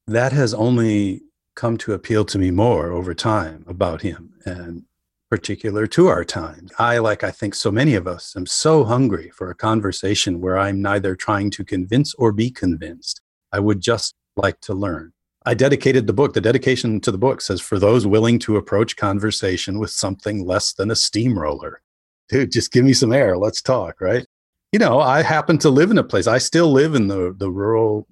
That 0.07 0.31
has 0.33 0.53
only 0.53 1.21
come 1.55 1.77
to 1.79 1.93
appeal 1.93 2.25
to 2.25 2.37
me 2.37 2.51
more 2.51 2.91
over 2.91 3.13
time 3.13 3.63
about 3.67 4.01
him 4.01 4.33
and 4.45 4.83
particular 5.33 5.87
to 5.87 6.05
our 6.05 6.23
time. 6.23 6.69
I, 6.77 6.99
like 6.99 7.23
I 7.23 7.31
think 7.31 7.55
so 7.55 7.71
many 7.71 7.95
of 7.95 8.05
us, 8.05 8.35
am 8.35 8.45
so 8.45 8.83
hungry 8.83 9.31
for 9.31 9.49
a 9.49 9.55
conversation 9.55 10.41
where 10.41 10.59
I'm 10.59 10.79
neither 10.79 11.15
trying 11.15 11.49
to 11.57 11.65
convince 11.65 12.13
or 12.13 12.31
be 12.31 12.51
convinced. 12.51 13.19
I 13.51 13.59
would 13.59 13.81
just 13.81 14.13
like 14.35 14.61
to 14.61 14.75
learn. 14.75 15.11
I 15.43 15.55
dedicated 15.55 16.05
the 16.05 16.13
book. 16.13 16.33
The 16.33 16.39
dedication 16.39 17.01
to 17.01 17.11
the 17.11 17.17
book 17.17 17.41
says, 17.41 17.59
for 17.59 17.79
those 17.79 18.05
willing 18.05 18.37
to 18.45 18.57
approach 18.57 18.95
conversation 18.95 19.79
with 19.79 19.89
something 19.89 20.45
less 20.45 20.71
than 20.71 20.91
a 20.91 20.95
steamroller. 20.95 21.81
Dude, 22.29 22.51
just 22.51 22.71
give 22.71 22.85
me 22.85 22.93
some 22.93 23.11
air. 23.11 23.35
Let's 23.35 23.63
talk, 23.63 24.01
right? 24.01 24.27
You 24.71 24.77
know, 24.77 24.99
I 24.99 25.23
happen 25.23 25.57
to 25.59 25.69
live 25.71 25.89
in 25.89 25.97
a 25.97 26.03
place. 26.03 26.27
I 26.27 26.37
still 26.37 26.71
live 26.71 26.93
in 26.93 27.07
the, 27.07 27.33
the 27.35 27.49
rural, 27.49 28.05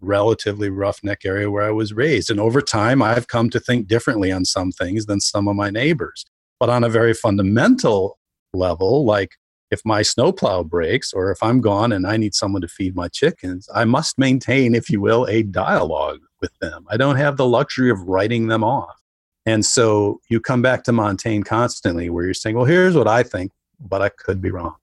relatively 0.00 0.70
roughneck 0.70 1.24
area 1.24 1.52
where 1.52 1.62
I 1.62 1.70
was 1.70 1.92
raised. 1.92 2.30
And 2.30 2.40
over 2.40 2.60
time, 2.60 3.00
I've 3.00 3.28
come 3.28 3.48
to 3.50 3.60
think 3.60 3.86
differently 3.86 4.32
on 4.32 4.44
some 4.44 4.72
things 4.72 5.06
than 5.06 5.20
some 5.20 5.46
of 5.46 5.54
my 5.54 5.70
neighbors. 5.70 6.26
But 6.64 6.70
on 6.70 6.82
a 6.82 6.88
very 6.88 7.12
fundamental 7.12 8.18
level, 8.54 9.04
like 9.04 9.32
if 9.70 9.82
my 9.84 10.00
snowplow 10.00 10.62
breaks 10.64 11.12
or 11.12 11.30
if 11.30 11.42
I'm 11.42 11.60
gone 11.60 11.92
and 11.92 12.06
I 12.06 12.16
need 12.16 12.34
someone 12.34 12.62
to 12.62 12.68
feed 12.68 12.96
my 12.96 13.08
chickens, 13.08 13.68
I 13.74 13.84
must 13.84 14.18
maintain, 14.18 14.74
if 14.74 14.88
you 14.88 14.98
will, 14.98 15.26
a 15.26 15.42
dialogue 15.42 16.20
with 16.40 16.58
them. 16.62 16.86
I 16.88 16.96
don't 16.96 17.16
have 17.16 17.36
the 17.36 17.46
luxury 17.46 17.90
of 17.90 18.00
writing 18.08 18.46
them 18.46 18.64
off. 18.64 18.98
And 19.44 19.62
so 19.62 20.22
you 20.30 20.40
come 20.40 20.62
back 20.62 20.84
to 20.84 20.92
Montaigne 20.92 21.42
constantly 21.42 22.08
where 22.08 22.24
you're 22.24 22.32
saying, 22.32 22.56
well, 22.56 22.64
here's 22.64 22.96
what 22.96 23.08
I 23.08 23.24
think, 23.24 23.52
but 23.78 24.00
I 24.00 24.08
could 24.08 24.40
be 24.40 24.50
wrong. 24.50 24.76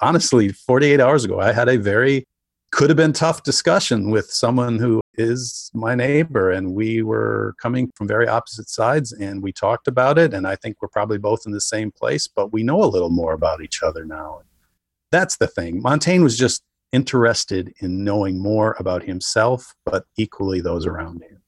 Honestly, 0.00 0.48
48 0.48 0.98
hours 0.98 1.24
ago, 1.24 1.38
I 1.38 1.52
had 1.52 1.68
a 1.68 1.76
very, 1.78 2.26
could 2.74 2.90
have 2.90 2.96
been 2.96 3.12
tough 3.12 3.44
discussion 3.44 4.10
with 4.10 4.26
someone 4.32 4.80
who 4.80 5.00
is 5.16 5.70
my 5.74 5.94
neighbor. 5.94 6.50
And 6.50 6.74
we 6.74 7.02
were 7.02 7.54
coming 7.62 7.88
from 7.94 8.08
very 8.08 8.26
opposite 8.26 8.68
sides 8.68 9.12
and 9.12 9.42
we 9.44 9.52
talked 9.52 9.86
about 9.86 10.18
it. 10.18 10.34
And 10.34 10.44
I 10.44 10.56
think 10.56 10.82
we're 10.82 10.88
probably 10.88 11.18
both 11.18 11.46
in 11.46 11.52
the 11.52 11.60
same 11.60 11.92
place, 11.92 12.26
but 12.26 12.52
we 12.52 12.64
know 12.64 12.82
a 12.82 12.86
little 12.86 13.10
more 13.10 13.32
about 13.32 13.62
each 13.62 13.84
other 13.84 14.04
now. 14.04 14.40
That's 15.12 15.36
the 15.36 15.46
thing. 15.46 15.82
Montaigne 15.82 16.24
was 16.24 16.36
just 16.36 16.64
interested 16.90 17.72
in 17.78 18.02
knowing 18.02 18.40
more 18.40 18.74
about 18.80 19.04
himself, 19.04 19.72
but 19.86 20.06
equally 20.16 20.60
those 20.60 20.84
around 20.84 21.22
him. 21.22 21.42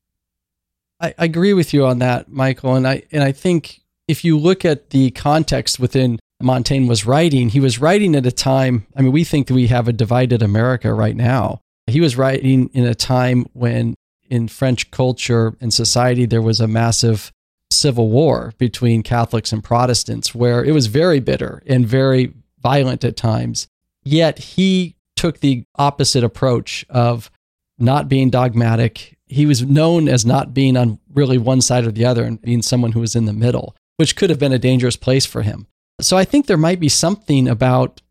I, 1.00 1.12
I 1.18 1.25
agree 1.25 1.54
with 1.54 1.75
you 1.75 1.87
on 1.87 1.99
that, 1.99 2.30
Michael. 2.30 2.76
And 2.76 2.87
I 2.87 3.02
and 3.11 3.25
I 3.25 3.33
think 3.33 3.80
if 4.06 4.25
you 4.25 4.38
look 4.38 4.64
at 4.64 4.90
the 4.90 5.11
context 5.11 5.80
within 5.80 6.21
Montaigne 6.43 6.88
was 6.88 7.07
writing, 7.07 7.49
he 7.49 7.61
was 7.61 7.81
writing 7.81 8.14
at 8.14 8.26
a 8.26 8.33
time. 8.33 8.87
I 8.95 9.02
mean, 9.02 9.12
we 9.12 9.25
think 9.25 9.47
that 9.47 9.55
we 9.55 9.69
have 9.69 9.88
a 9.88 9.93
divided 9.93 10.43
America 10.43 10.93
right 10.93 11.16
now. 11.16 11.61
He 11.87 12.00
was 12.00 12.16
writing 12.16 12.69
in 12.75 12.85
a 12.85 12.95
time 12.95 13.47
when 13.52 13.95
in 14.28 14.49
French 14.49 14.90
culture 14.90 15.55
and 15.61 15.73
society 15.73 16.26
there 16.26 16.43
was 16.43 16.61
a 16.61 16.69
massive 16.69 17.33
civil 17.71 18.11
war 18.11 18.52
between 18.59 19.02
Catholics 19.02 19.52
and 19.52 19.62
Protestants 19.62 20.35
where 20.35 20.64
it 20.64 20.73
was 20.73 20.87
very 20.87 21.21
bitter 21.21 21.62
and 21.66 21.87
very 21.87 22.33
violent 22.61 23.05
at 23.05 23.16
times. 23.16 23.69
Yet 24.02 24.38
he 24.38 24.97
took 25.16 25.40
the 25.40 25.64
opposite 25.76 26.25
approach 26.25 26.85
of 26.88 27.31
not 27.78 28.09
being 28.09 28.31
dogmatic. 28.31 29.16
He 29.26 29.47
was 29.47 29.62
known 29.62 30.09
as 30.09 30.25
not 30.25 30.55
being 30.55 30.76
on 30.76 30.99
really 31.12 31.38
one 31.38 31.61
side 31.61 31.87
or 31.87 31.93
the 31.93 32.05
other 32.05 32.25
and 32.25 32.40
being 32.40 32.62
someone 32.62 32.93
who 32.93 33.00
was 33.00 33.16
in 33.16 33.25
the 33.25 33.33
middle, 33.33 33.75
which 33.97 34.16
could 34.16 34.31
have 34.31 34.38
been 34.38 34.52
a 34.52 34.59
dangerous 34.59 34.97
place 34.97 35.26
for 35.26 35.43
him. 35.43 35.66
So 36.00 36.17
I 36.17 36.25
think 36.25 36.47
there 36.47 36.57
might 36.57 36.81
be 36.81 36.88
something 36.88 37.49
about 37.49 38.03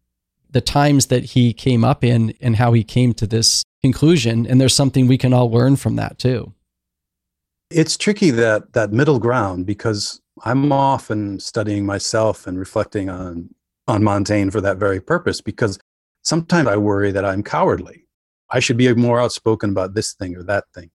the 0.50 0.62
times 0.62 1.08
that 1.08 1.24
he 1.24 1.54
came 1.54 1.84
up 1.84 2.04
in 2.04 2.34
and 2.42 2.56
how 2.56 2.74
he 2.74 2.84
came 2.84 3.13
to 3.13 3.27
this 3.27 3.63
conclusion. 3.84 4.48
And 4.48 4.60
there's 4.60 4.74
something 4.74 5.08
we 5.08 5.18
can 5.18 5.34
all 5.34 5.51
learn 5.51 5.75
from 5.75 5.96
that 5.98 6.18
too. 6.18 6.54
It's 7.70 7.98
tricky 7.98 8.32
that 8.32 8.74
that 8.74 8.92
middle 8.92 9.20
ground 9.20 9.65
because 9.65 10.22
I'm 10.44 10.72
often 10.72 11.39
studying 11.39 11.86
myself 11.86 12.48
and 12.48 12.58
reflecting 12.58 13.10
on 13.10 13.50
on 13.88 14.04
Montaigne 14.04 14.50
for 14.50 14.62
that 14.62 14.77
very 14.77 15.00
purpose 15.00 15.42
because 15.42 15.77
sometimes 16.24 16.68
I 16.68 16.77
worry 16.77 17.12
that 17.12 17.25
I'm 17.25 17.44
cowardly. 17.44 18.08
I 18.50 18.60
should 18.60 18.77
be 18.77 18.92
more 18.94 19.20
outspoken 19.20 19.70
about 19.70 19.94
this 19.94 20.13
thing 20.13 20.36
or 20.36 20.44
that 20.44 20.65
thing. 20.74 20.89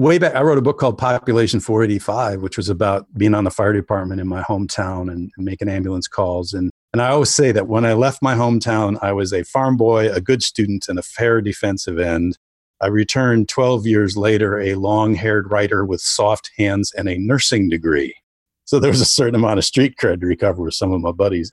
Way 0.00 0.16
back, 0.16 0.34
I 0.34 0.40
wrote 0.40 0.56
a 0.56 0.62
book 0.62 0.78
called 0.78 0.96
Population 0.96 1.60
485, 1.60 2.40
which 2.40 2.56
was 2.56 2.70
about 2.70 3.06
being 3.18 3.34
on 3.34 3.44
the 3.44 3.50
fire 3.50 3.74
department 3.74 4.18
in 4.18 4.26
my 4.26 4.40
hometown 4.40 5.12
and, 5.12 5.30
and 5.36 5.44
making 5.44 5.68
ambulance 5.68 6.08
calls. 6.08 6.54
And, 6.54 6.70
and 6.94 7.02
I 7.02 7.10
always 7.10 7.28
say 7.28 7.52
that 7.52 7.68
when 7.68 7.84
I 7.84 7.92
left 7.92 8.22
my 8.22 8.34
hometown, 8.34 8.96
I 9.02 9.12
was 9.12 9.34
a 9.34 9.44
farm 9.44 9.76
boy, 9.76 10.10
a 10.10 10.22
good 10.22 10.42
student, 10.42 10.88
and 10.88 10.98
a 10.98 11.02
fair 11.02 11.42
defensive 11.42 11.98
end. 11.98 12.38
I 12.80 12.86
returned 12.86 13.50
12 13.50 13.86
years 13.86 14.16
later, 14.16 14.58
a 14.58 14.74
long 14.74 15.16
haired 15.16 15.50
writer 15.50 15.84
with 15.84 16.00
soft 16.00 16.50
hands 16.56 16.94
and 16.96 17.06
a 17.06 17.18
nursing 17.18 17.68
degree. 17.68 18.16
So 18.64 18.80
there 18.80 18.90
was 18.90 19.02
a 19.02 19.04
certain 19.04 19.34
amount 19.34 19.58
of 19.58 19.66
street 19.66 19.96
cred 20.00 20.20
to 20.20 20.26
recover 20.26 20.62
with 20.62 20.72
some 20.72 20.92
of 20.92 21.02
my 21.02 21.12
buddies. 21.12 21.52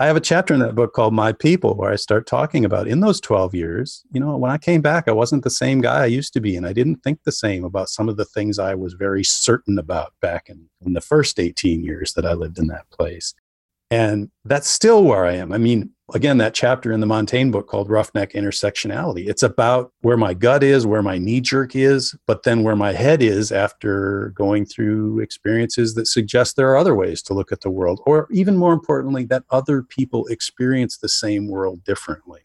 I 0.00 0.06
have 0.06 0.16
a 0.16 0.20
chapter 0.20 0.54
in 0.54 0.60
that 0.60 0.74
book 0.74 0.94
called 0.94 1.12
My 1.12 1.30
People 1.30 1.74
where 1.74 1.92
I 1.92 1.96
start 1.96 2.26
talking 2.26 2.64
about 2.64 2.88
in 2.88 3.00
those 3.00 3.20
12 3.20 3.54
years, 3.54 4.02
you 4.10 4.18
know, 4.18 4.34
when 4.38 4.50
I 4.50 4.56
came 4.56 4.80
back, 4.80 5.08
I 5.08 5.12
wasn't 5.12 5.44
the 5.44 5.50
same 5.50 5.82
guy 5.82 6.04
I 6.04 6.06
used 6.06 6.32
to 6.32 6.40
be. 6.40 6.56
And 6.56 6.66
I 6.66 6.72
didn't 6.72 7.02
think 7.04 7.18
the 7.22 7.30
same 7.30 7.64
about 7.64 7.90
some 7.90 8.08
of 8.08 8.16
the 8.16 8.24
things 8.24 8.58
I 8.58 8.74
was 8.74 8.94
very 8.94 9.22
certain 9.22 9.78
about 9.78 10.14
back 10.22 10.48
in, 10.48 10.70
in 10.86 10.94
the 10.94 11.02
first 11.02 11.38
18 11.38 11.84
years 11.84 12.14
that 12.14 12.24
I 12.24 12.32
lived 12.32 12.58
in 12.58 12.68
that 12.68 12.88
place. 12.88 13.34
And 13.90 14.30
that's 14.44 14.70
still 14.70 15.02
where 15.02 15.26
I 15.26 15.32
am. 15.32 15.52
I 15.52 15.58
mean, 15.58 15.90
again, 16.14 16.38
that 16.38 16.54
chapter 16.54 16.92
in 16.92 17.00
the 17.00 17.06
Montaigne 17.06 17.50
book 17.50 17.66
called 17.66 17.90
Roughneck 17.90 18.32
Intersectionality, 18.32 19.28
it's 19.28 19.42
about 19.42 19.92
where 20.02 20.16
my 20.16 20.32
gut 20.32 20.62
is, 20.62 20.86
where 20.86 21.02
my 21.02 21.18
knee 21.18 21.40
jerk 21.40 21.74
is, 21.74 22.14
but 22.26 22.44
then 22.44 22.62
where 22.62 22.76
my 22.76 22.92
head 22.92 23.20
is 23.20 23.50
after 23.50 24.32
going 24.36 24.64
through 24.64 25.18
experiences 25.18 25.94
that 25.94 26.06
suggest 26.06 26.54
there 26.56 26.70
are 26.70 26.76
other 26.76 26.94
ways 26.94 27.20
to 27.22 27.34
look 27.34 27.50
at 27.50 27.62
the 27.62 27.70
world, 27.70 28.00
or 28.06 28.28
even 28.30 28.56
more 28.56 28.72
importantly, 28.72 29.24
that 29.24 29.44
other 29.50 29.82
people 29.82 30.26
experience 30.26 30.96
the 30.96 31.08
same 31.08 31.48
world 31.48 31.82
differently. 31.84 32.40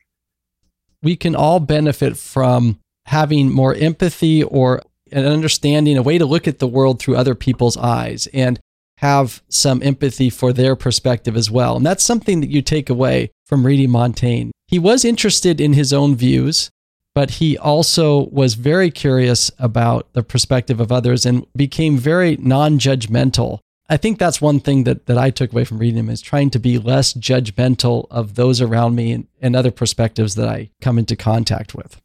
We 1.03 1.15
can 1.15 1.35
all 1.35 1.59
benefit 1.59 2.17
from 2.17 2.79
having 3.05 3.51
more 3.51 3.75
empathy 3.75 4.41
or 4.41 4.81
an 5.11 5.25
understanding, 5.25 5.95
a 5.97 6.01
way 6.01 6.17
to 6.17 6.25
look 6.25 6.47
at 6.47 6.57
the 6.57 6.67
world 6.67 6.99
through 6.99 7.15
other 7.15 7.35
people's 7.35 7.77
eyes. 7.77 8.27
And 8.33 8.59
have 8.99 9.43
some 9.49 9.83
empathy 9.83 10.29
for 10.29 10.53
their 10.53 10.75
perspective 10.75 11.35
as 11.35 11.51
well. 11.51 11.75
And 11.75 11.85
that's 11.85 12.03
something 12.03 12.41
that 12.41 12.49
you 12.49 12.61
take 12.61 12.89
away 12.89 13.31
from 13.45 13.65
reading 13.65 13.89
Montaigne. 13.89 14.51
He 14.67 14.79
was 14.79 15.05
interested 15.05 15.59
in 15.59 15.73
his 15.73 15.93
own 15.93 16.15
views, 16.15 16.69
but 17.13 17.31
he 17.31 17.57
also 17.57 18.27
was 18.29 18.55
very 18.55 18.91
curious 18.91 19.51
about 19.59 20.11
the 20.13 20.23
perspective 20.23 20.79
of 20.79 20.91
others 20.91 21.25
and 21.25 21.45
became 21.55 21.97
very 21.97 22.37
non 22.37 22.79
judgmental. 22.79 23.59
I 23.87 23.97
think 23.97 24.17
that's 24.17 24.41
one 24.41 24.59
thing 24.59 24.85
that, 24.85 25.05
that 25.05 25.17
I 25.17 25.29
took 25.29 25.51
away 25.51 25.63
from 25.63 25.77
reading 25.77 25.99
him 25.99 26.09
is 26.09 26.21
trying 26.21 26.49
to 26.51 26.59
be 26.59 26.79
less 26.79 27.13
judgmental 27.13 28.07
of 28.09 28.33
those 28.33 28.59
around 28.59 28.95
me 28.95 29.11
and, 29.11 29.27
and 29.41 29.55
other 29.55 29.69
perspectives 29.69 30.35
that 30.35 30.47
I 30.47 30.71
come 30.81 30.97
into 30.97 31.15
contact 31.15 31.75
with. 31.75 32.01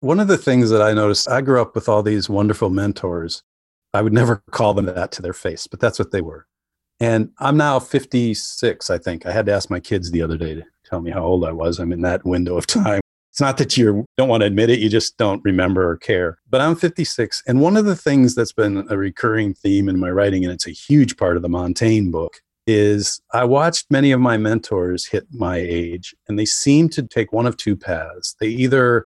One 0.00 0.18
of 0.18 0.26
the 0.26 0.38
things 0.38 0.70
that 0.70 0.82
I 0.82 0.92
noticed, 0.92 1.28
I 1.28 1.40
grew 1.40 1.62
up 1.62 1.76
with 1.76 1.88
all 1.88 2.02
these 2.02 2.28
wonderful 2.28 2.68
mentors 2.68 3.44
I 3.94 4.02
would 4.02 4.12
never 4.12 4.42
call 4.50 4.74
them 4.74 4.86
that 4.86 5.12
to 5.12 5.22
their 5.22 5.32
face, 5.32 5.66
but 5.66 5.80
that's 5.80 5.98
what 5.98 6.10
they 6.10 6.20
were. 6.20 6.46
And 7.00 7.30
I'm 7.38 7.56
now 7.56 7.80
56, 7.80 8.90
I 8.90 8.98
think. 8.98 9.26
I 9.26 9.32
had 9.32 9.46
to 9.46 9.52
ask 9.52 9.70
my 9.70 9.80
kids 9.80 10.10
the 10.10 10.22
other 10.22 10.36
day 10.36 10.54
to 10.54 10.64
tell 10.84 11.00
me 11.00 11.10
how 11.10 11.24
old 11.24 11.44
I 11.44 11.52
was. 11.52 11.78
I'm 11.78 11.92
in 11.92 12.02
that 12.02 12.24
window 12.24 12.56
of 12.56 12.66
time. 12.68 13.00
It's 13.30 13.40
not 13.40 13.56
that 13.56 13.78
you 13.78 14.04
don't 14.18 14.28
want 14.28 14.42
to 14.42 14.46
admit 14.46 14.68
it, 14.68 14.78
you 14.78 14.90
just 14.90 15.16
don't 15.16 15.42
remember 15.42 15.88
or 15.88 15.96
care. 15.96 16.36
But 16.50 16.60
I'm 16.60 16.76
56. 16.76 17.42
And 17.46 17.62
one 17.62 17.78
of 17.78 17.86
the 17.86 17.96
things 17.96 18.34
that's 18.34 18.52
been 18.52 18.86
a 18.90 18.98
recurring 18.98 19.54
theme 19.54 19.88
in 19.88 19.98
my 19.98 20.10
writing, 20.10 20.44
and 20.44 20.52
it's 20.52 20.66
a 20.66 20.70
huge 20.70 21.16
part 21.16 21.36
of 21.36 21.42
the 21.42 21.48
Montaigne 21.48 22.10
book, 22.10 22.42
is 22.66 23.20
I 23.32 23.44
watched 23.44 23.90
many 23.90 24.12
of 24.12 24.20
my 24.20 24.36
mentors 24.36 25.06
hit 25.06 25.26
my 25.32 25.56
age, 25.56 26.14
and 26.28 26.38
they 26.38 26.44
seemed 26.44 26.92
to 26.92 27.02
take 27.02 27.32
one 27.32 27.46
of 27.46 27.56
two 27.56 27.74
paths. 27.74 28.36
They 28.38 28.48
either 28.48 29.06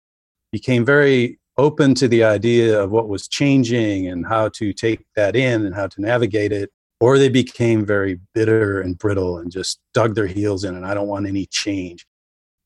became 0.52 0.84
very 0.84 1.38
open 1.59 1.94
to 1.94 2.09
the 2.09 2.25
idea 2.25 2.80
of 2.80 2.90
what 2.90 3.09
was 3.09 3.28
changing 3.28 4.06
and 4.06 4.26
how 4.26 4.49
to 4.50 4.73
take 4.73 5.04
that 5.16 5.37
in 5.37 5.66
and 5.66 5.75
how 5.75 5.87
to 5.87 6.00
navigate 6.00 6.52
it, 6.52 6.71
or 7.00 7.18
they 7.18 7.28
became 7.28 7.85
very 7.85 8.18
bitter 8.35 8.80
and 8.80 8.99
brittle 8.99 9.38
and 9.38 9.50
just 9.50 9.80
dug 9.92 10.14
their 10.14 10.26
heels 10.26 10.64
in 10.64 10.75
and 10.75 10.87
I 10.87 10.94
don't 10.94 11.09
want 11.09 11.26
any 11.26 11.47
change. 11.47 12.06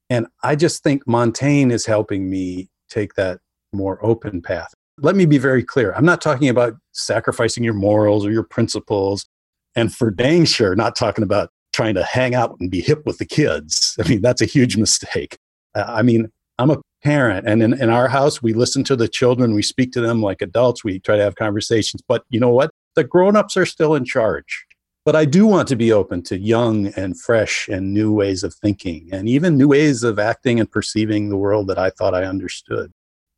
And 0.08 0.26
I 0.42 0.54
just 0.54 0.82
think 0.82 1.06
Montaigne 1.06 1.72
is 1.72 1.86
helping 1.86 2.30
me 2.30 2.68
take 2.88 3.14
that 3.14 3.40
more 3.72 4.04
open 4.04 4.40
path. 4.40 4.72
Let 4.98 5.16
me 5.16 5.26
be 5.26 5.38
very 5.38 5.64
clear. 5.64 5.92
I'm 5.92 6.04
not 6.04 6.20
talking 6.20 6.48
about 6.48 6.74
sacrificing 6.92 7.64
your 7.64 7.74
morals 7.74 8.24
or 8.24 8.30
your 8.30 8.44
principles. 8.44 9.26
And 9.74 9.94
for 9.94 10.10
dang 10.10 10.44
sure, 10.44 10.74
not 10.74 10.96
talking 10.96 11.24
about 11.24 11.50
trying 11.72 11.94
to 11.94 12.04
hang 12.04 12.34
out 12.34 12.56
and 12.60 12.70
be 12.70 12.80
hip 12.80 13.04
with 13.04 13.18
the 13.18 13.26
kids. 13.26 13.96
I 14.02 14.08
mean, 14.08 14.22
that's 14.22 14.40
a 14.40 14.46
huge 14.46 14.76
mistake. 14.76 15.36
I 15.74 16.02
mean, 16.02 16.30
I'm 16.58 16.70
a 16.70 16.78
parent, 17.06 17.46
and 17.46 17.62
in, 17.62 17.80
in 17.80 17.88
our 17.88 18.08
house, 18.08 18.42
we 18.42 18.52
listen 18.52 18.82
to 18.82 18.96
the 18.96 19.06
children, 19.06 19.54
we 19.54 19.62
speak 19.62 19.92
to 19.92 20.00
them 20.00 20.20
like 20.20 20.42
adults, 20.42 20.82
we 20.82 20.98
try 20.98 21.16
to 21.16 21.22
have 21.22 21.36
conversations. 21.36 22.02
But 22.08 22.24
you 22.30 22.40
know 22.40 22.50
what? 22.50 22.72
The 22.96 23.04
grown 23.04 23.36
ups 23.36 23.56
are 23.56 23.64
still 23.64 23.94
in 23.94 24.04
charge. 24.04 24.66
But 25.04 25.14
I 25.14 25.24
do 25.24 25.46
want 25.46 25.68
to 25.68 25.76
be 25.76 25.92
open 25.92 26.24
to 26.24 26.36
young 26.36 26.88
and 26.96 27.16
fresh 27.16 27.68
and 27.68 27.94
new 27.94 28.12
ways 28.12 28.42
of 28.42 28.54
thinking 28.54 29.08
and 29.12 29.28
even 29.28 29.56
new 29.56 29.68
ways 29.68 30.02
of 30.02 30.18
acting 30.18 30.58
and 30.58 30.68
perceiving 30.68 31.28
the 31.28 31.36
world 31.36 31.68
that 31.68 31.78
I 31.78 31.90
thought 31.90 32.12
I 32.12 32.24
understood. 32.24 32.90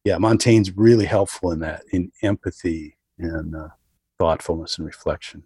Yeah, 0.02 0.16
Montaigne's 0.16 0.74
really 0.74 1.04
helpful 1.04 1.52
in 1.52 1.58
that, 1.58 1.82
in 1.92 2.10
empathy 2.22 2.96
and 3.18 3.54
uh, 3.54 3.68
thoughtfulness 4.18 4.78
and 4.78 4.86
reflection. 4.86 5.42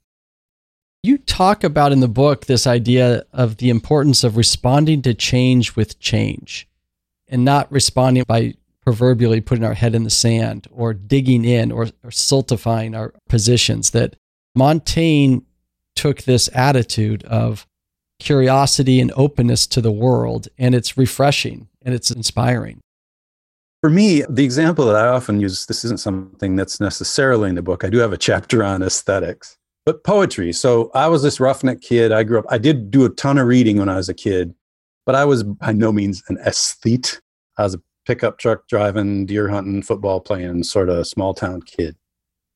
You 1.03 1.19
talk 1.19 1.65
about 1.65 1.91
in 1.91 1.99
the 1.99 2.07
book 2.07 2.47
this 2.47 2.69
idea 2.69 3.25
of 3.33 3.57
the 3.57 3.71
importance 3.71 4.23
of 4.23 4.37
responding 4.37 5.03
to 5.03 5.13
change 5.13 5.75
with 5.75 5.99
change 5.99 6.69
and 7.33 7.45
not 7.45 7.73
responding 7.73 8.23
by 8.29 8.55
proverbially 8.83 9.41
putting 9.41 9.65
our 9.65 9.75
head 9.75 9.95
in 9.95 10.05
the 10.05 10.11
sand 10.11 10.69
or 10.71 10.93
digging 10.93 11.45
in 11.45 11.73
or, 11.73 11.89
or 12.05 12.11
stultifying 12.11 12.95
our 12.95 13.15
positions. 13.29 13.91
That 13.91 14.17
Montaigne 14.55 15.39
took 15.97 16.23
this 16.23 16.51
attitude 16.55 17.25
of 17.25 17.67
curiosity 18.21 19.01
and 19.01 19.13
openness 19.17 19.67
to 19.69 19.81
the 19.81 19.91
world, 19.91 20.49
and 20.59 20.75
it's 20.75 20.97
refreshing 20.97 21.69
and 21.85 21.95
it's 21.95 22.11
inspiring. 22.11 22.81
For 23.81 23.91
me, 23.91 24.23
the 24.29 24.45
example 24.45 24.85
that 24.87 24.95
I 24.95 25.09
often 25.09 25.41
use 25.41 25.67
this 25.67 25.85
isn't 25.85 25.99
something 25.99 26.55
that's 26.55 26.81
necessarily 26.81 27.49
in 27.49 27.57
the 27.57 27.63
book. 27.63 27.83
I 27.83 27.91
do 27.91 27.99
have 27.99 28.13
a 28.13 28.19
chapter 28.19 28.63
on 28.63 28.83
aesthetics, 28.83 29.57
but 29.85 30.05
poetry. 30.05 30.53
So 30.53 30.91
I 30.95 31.09
was 31.09 31.23
this 31.23 31.41
roughneck 31.41 31.81
kid. 31.81 32.13
I 32.13 32.23
grew 32.23 32.39
up, 32.39 32.45
I 32.49 32.59
did 32.59 32.93
do 32.93 33.05
a 33.05 33.09
ton 33.09 33.39
of 33.39 33.49
reading 33.49 33.79
when 33.79 33.89
I 33.89 33.97
was 33.97 34.09
a 34.09 34.15
kid, 34.15 34.55
but 35.07 35.15
I 35.15 35.25
was 35.25 35.43
by 35.45 35.73
no 35.73 35.93
means 35.93 36.23
an 36.29 36.39
aesthete. 36.39 37.21
I 37.59 37.65
was 37.65 37.75
a 37.75 37.81
pickup 38.07 38.39
truck 38.39 38.69
driving, 38.69 39.27
deer 39.27 39.49
hunting, 39.49 39.83
football 39.83 40.21
playing 40.21 40.65
sort 40.65 40.89
of 40.89 41.07
small 41.07 41.35
town 41.35 41.63
kid. 41.63 41.97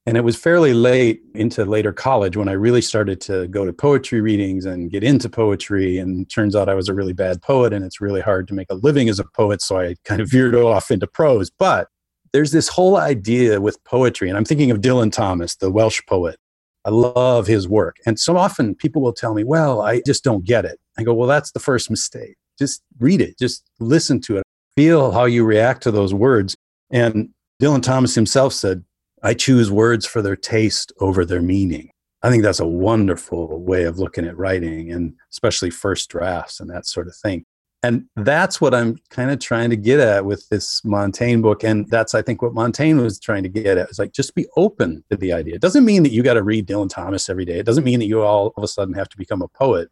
And 0.08 0.16
it 0.16 0.22
was 0.22 0.36
fairly 0.36 0.72
late 0.72 1.20
into 1.34 1.64
later 1.64 1.92
college 1.92 2.36
when 2.36 2.48
I 2.48 2.52
really 2.52 2.80
started 2.80 3.20
to 3.22 3.48
go 3.48 3.64
to 3.64 3.72
poetry 3.72 4.20
readings 4.20 4.64
and 4.64 4.88
get 4.88 5.02
into 5.02 5.28
poetry. 5.28 5.98
And 5.98 6.30
turns 6.30 6.54
out 6.54 6.68
I 6.68 6.74
was 6.74 6.88
a 6.88 6.94
really 6.94 7.12
bad 7.12 7.42
poet, 7.42 7.72
and 7.72 7.84
it's 7.84 8.00
really 8.00 8.20
hard 8.20 8.46
to 8.48 8.54
make 8.54 8.68
a 8.70 8.74
living 8.74 9.08
as 9.08 9.18
a 9.18 9.24
poet. 9.24 9.60
So 9.60 9.78
I 9.80 9.96
kind 10.04 10.20
of 10.20 10.30
veered 10.30 10.54
off 10.54 10.92
into 10.92 11.08
prose. 11.08 11.50
But 11.50 11.88
there's 12.32 12.52
this 12.52 12.68
whole 12.68 12.96
idea 12.96 13.60
with 13.60 13.82
poetry, 13.82 14.28
and 14.28 14.38
I'm 14.38 14.44
thinking 14.44 14.70
of 14.70 14.80
Dylan 14.80 15.10
Thomas, 15.10 15.56
the 15.56 15.72
Welsh 15.72 16.00
poet. 16.08 16.38
I 16.84 16.90
love 16.90 17.48
his 17.48 17.66
work. 17.68 17.96
And 18.06 18.20
so 18.20 18.36
often 18.36 18.76
people 18.76 19.02
will 19.02 19.12
tell 19.12 19.34
me, 19.34 19.42
well, 19.42 19.80
I 19.80 20.02
just 20.06 20.22
don't 20.22 20.44
get 20.44 20.64
it. 20.64 20.78
I 20.98 21.02
go, 21.02 21.14
well, 21.14 21.28
that's 21.28 21.52
the 21.52 21.60
first 21.60 21.90
mistake. 21.90 22.36
Just 22.58 22.82
read 22.98 23.20
it, 23.20 23.38
just 23.38 23.64
listen 23.80 24.20
to 24.22 24.38
it, 24.38 24.44
feel 24.76 25.12
how 25.12 25.24
you 25.24 25.44
react 25.44 25.82
to 25.82 25.90
those 25.90 26.14
words. 26.14 26.56
And 26.90 27.30
Dylan 27.60 27.82
Thomas 27.82 28.14
himself 28.14 28.52
said, 28.52 28.84
I 29.22 29.34
choose 29.34 29.70
words 29.70 30.06
for 30.06 30.22
their 30.22 30.36
taste 30.36 30.92
over 31.00 31.24
their 31.24 31.42
meaning. 31.42 31.90
I 32.22 32.30
think 32.30 32.42
that's 32.42 32.60
a 32.60 32.66
wonderful 32.66 33.60
way 33.62 33.84
of 33.84 33.98
looking 33.98 34.26
at 34.26 34.36
writing 34.36 34.90
and 34.90 35.14
especially 35.32 35.70
first 35.70 36.08
drafts 36.10 36.60
and 36.60 36.70
that 36.70 36.86
sort 36.86 37.08
of 37.08 37.16
thing. 37.16 37.44
And 37.82 38.06
that's 38.16 38.60
what 38.60 38.74
I'm 38.74 38.96
kind 39.10 39.30
of 39.30 39.38
trying 39.38 39.70
to 39.70 39.76
get 39.76 40.00
at 40.00 40.24
with 40.24 40.48
this 40.48 40.84
Montaigne 40.84 41.40
book. 41.40 41.62
And 41.62 41.88
that's, 41.88 42.14
I 42.14 42.22
think, 42.22 42.42
what 42.42 42.54
Montaigne 42.54 43.00
was 43.00 43.20
trying 43.20 43.42
to 43.44 43.48
get 43.48 43.78
at 43.78 43.90
is 43.90 43.98
like 43.98 44.12
just 44.12 44.34
be 44.34 44.46
open 44.56 45.04
to 45.10 45.16
the 45.16 45.32
idea. 45.32 45.54
It 45.54 45.60
doesn't 45.60 45.84
mean 45.84 46.02
that 46.02 46.10
you 46.10 46.22
got 46.22 46.34
to 46.34 46.42
read 46.42 46.66
Dylan 46.66 46.88
Thomas 46.88 47.28
every 47.28 47.44
day. 47.44 47.58
It 47.58 47.66
doesn't 47.66 47.84
mean 47.84 48.00
that 48.00 48.06
you 48.06 48.22
all 48.22 48.52
of 48.56 48.64
a 48.64 48.68
sudden 48.68 48.94
have 48.94 49.08
to 49.10 49.16
become 49.16 49.42
a 49.42 49.48
poet. 49.48 49.88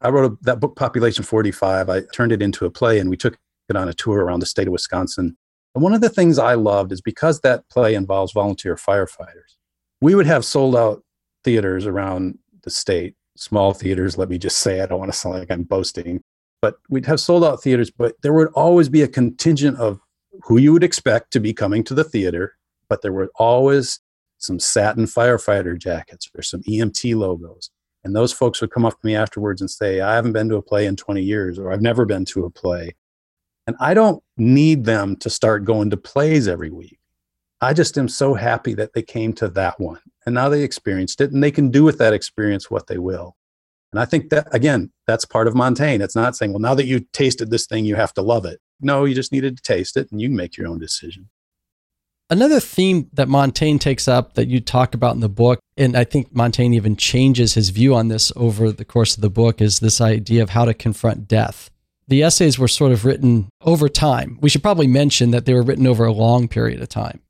I 0.00 0.10
wrote 0.10 0.32
a, 0.32 0.36
that 0.42 0.60
book, 0.60 0.76
Population 0.76 1.24
485. 1.24 1.88
I 1.88 2.02
turned 2.12 2.32
it 2.32 2.42
into 2.42 2.66
a 2.66 2.70
play 2.70 2.98
and 2.98 3.10
we 3.10 3.16
took 3.16 3.36
it 3.68 3.76
on 3.76 3.88
a 3.88 3.94
tour 3.94 4.24
around 4.24 4.40
the 4.40 4.46
state 4.46 4.66
of 4.66 4.72
Wisconsin. 4.72 5.36
And 5.74 5.82
one 5.82 5.92
of 5.92 6.00
the 6.00 6.08
things 6.08 6.38
I 6.38 6.54
loved 6.54 6.92
is 6.92 7.00
because 7.00 7.40
that 7.40 7.68
play 7.68 7.94
involves 7.94 8.32
volunteer 8.32 8.76
firefighters, 8.76 9.56
we 10.00 10.14
would 10.14 10.26
have 10.26 10.44
sold 10.44 10.76
out 10.76 11.02
theaters 11.44 11.86
around 11.86 12.38
the 12.62 12.70
state, 12.70 13.14
small 13.36 13.72
theaters, 13.74 14.16
let 14.16 14.28
me 14.28 14.38
just 14.38 14.58
say. 14.58 14.80
I 14.80 14.86
don't 14.86 14.98
want 14.98 15.12
to 15.12 15.18
sound 15.18 15.38
like 15.38 15.50
I'm 15.50 15.64
boasting, 15.64 16.22
but 16.62 16.76
we'd 16.88 17.06
have 17.06 17.20
sold 17.20 17.44
out 17.44 17.62
theaters, 17.62 17.90
but 17.90 18.14
there 18.22 18.32
would 18.32 18.48
always 18.54 18.88
be 18.88 19.02
a 19.02 19.08
contingent 19.08 19.78
of 19.78 20.00
who 20.42 20.58
you 20.58 20.72
would 20.72 20.84
expect 20.84 21.32
to 21.32 21.40
be 21.40 21.52
coming 21.52 21.82
to 21.84 21.94
the 21.94 22.04
theater, 22.04 22.56
but 22.88 23.02
there 23.02 23.12
were 23.12 23.30
always 23.36 24.00
some 24.38 24.60
satin 24.60 25.04
firefighter 25.04 25.76
jackets 25.76 26.30
or 26.34 26.42
some 26.42 26.62
EMT 26.62 27.16
logos. 27.16 27.70
And 28.04 28.14
those 28.14 28.32
folks 28.32 28.60
would 28.60 28.70
come 28.70 28.84
up 28.84 28.92
to 29.00 29.06
me 29.06 29.14
afterwards 29.14 29.60
and 29.60 29.70
say, 29.70 30.00
I 30.00 30.14
haven't 30.14 30.32
been 30.32 30.48
to 30.50 30.56
a 30.56 30.62
play 30.62 30.86
in 30.86 30.96
20 30.96 31.22
years, 31.22 31.58
or 31.58 31.72
I've 31.72 31.82
never 31.82 32.04
been 32.04 32.24
to 32.26 32.44
a 32.44 32.50
play. 32.50 32.94
And 33.66 33.76
I 33.80 33.92
don't 33.92 34.22
need 34.36 34.84
them 34.84 35.16
to 35.16 35.28
start 35.28 35.64
going 35.64 35.90
to 35.90 35.96
plays 35.96 36.48
every 36.48 36.70
week. 36.70 36.98
I 37.60 37.74
just 37.74 37.98
am 37.98 38.08
so 38.08 38.34
happy 38.34 38.72
that 38.74 38.92
they 38.94 39.02
came 39.02 39.32
to 39.34 39.48
that 39.48 39.80
one 39.80 40.00
and 40.24 40.34
now 40.34 40.48
they 40.48 40.62
experienced 40.62 41.20
it 41.20 41.32
and 41.32 41.42
they 41.42 41.50
can 41.50 41.70
do 41.70 41.82
with 41.84 41.98
that 41.98 42.12
experience 42.12 42.70
what 42.70 42.86
they 42.86 42.98
will. 42.98 43.36
And 43.92 44.00
I 44.00 44.04
think 44.04 44.30
that, 44.30 44.46
again, 44.54 44.92
that's 45.06 45.24
part 45.24 45.48
of 45.48 45.54
Montaigne. 45.54 46.04
It's 46.04 46.14
not 46.14 46.36
saying, 46.36 46.52
well, 46.52 46.60
now 46.60 46.74
that 46.74 46.86
you 46.86 47.00
tasted 47.12 47.50
this 47.50 47.66
thing, 47.66 47.84
you 47.84 47.96
have 47.96 48.12
to 48.14 48.22
love 48.22 48.44
it. 48.44 48.60
No, 48.80 49.04
you 49.04 49.14
just 49.14 49.32
needed 49.32 49.56
to 49.56 49.62
taste 49.62 49.96
it 49.96 50.10
and 50.12 50.20
you 50.20 50.28
can 50.28 50.36
make 50.36 50.56
your 50.56 50.68
own 50.68 50.78
decision. 50.78 51.30
Another 52.30 52.60
theme 52.60 53.08
that 53.14 53.28
Montaigne 53.28 53.78
takes 53.78 54.06
up 54.06 54.34
that 54.34 54.48
you 54.48 54.60
talk 54.60 54.94
about 54.94 55.14
in 55.14 55.20
the 55.20 55.28
book, 55.30 55.60
and 55.76 55.96
I 55.96 56.04
think 56.04 56.34
Montaigne 56.34 56.76
even 56.76 56.94
changes 56.94 57.54
his 57.54 57.70
view 57.70 57.94
on 57.94 58.08
this 58.08 58.30
over 58.36 58.70
the 58.70 58.84
course 58.84 59.16
of 59.16 59.22
the 59.22 59.30
book, 59.30 59.62
is 59.62 59.80
this 59.80 60.00
idea 60.00 60.42
of 60.42 60.50
how 60.50 60.66
to 60.66 60.74
confront 60.74 61.26
death 61.26 61.70
the 62.08 62.22
essays 62.22 62.58
were 62.58 62.68
sort 62.68 62.90
of 62.90 63.04
written 63.04 63.48
over 63.62 63.88
time. 63.88 64.38
We 64.40 64.48
should 64.48 64.62
probably 64.62 64.86
mention 64.86 65.30
that 65.30 65.44
they 65.44 65.54
were 65.54 65.62
written 65.62 65.86
over 65.86 66.04
a 66.04 66.12
long 66.12 66.48
period 66.48 66.80
of 66.80 66.88
time. 66.88 67.20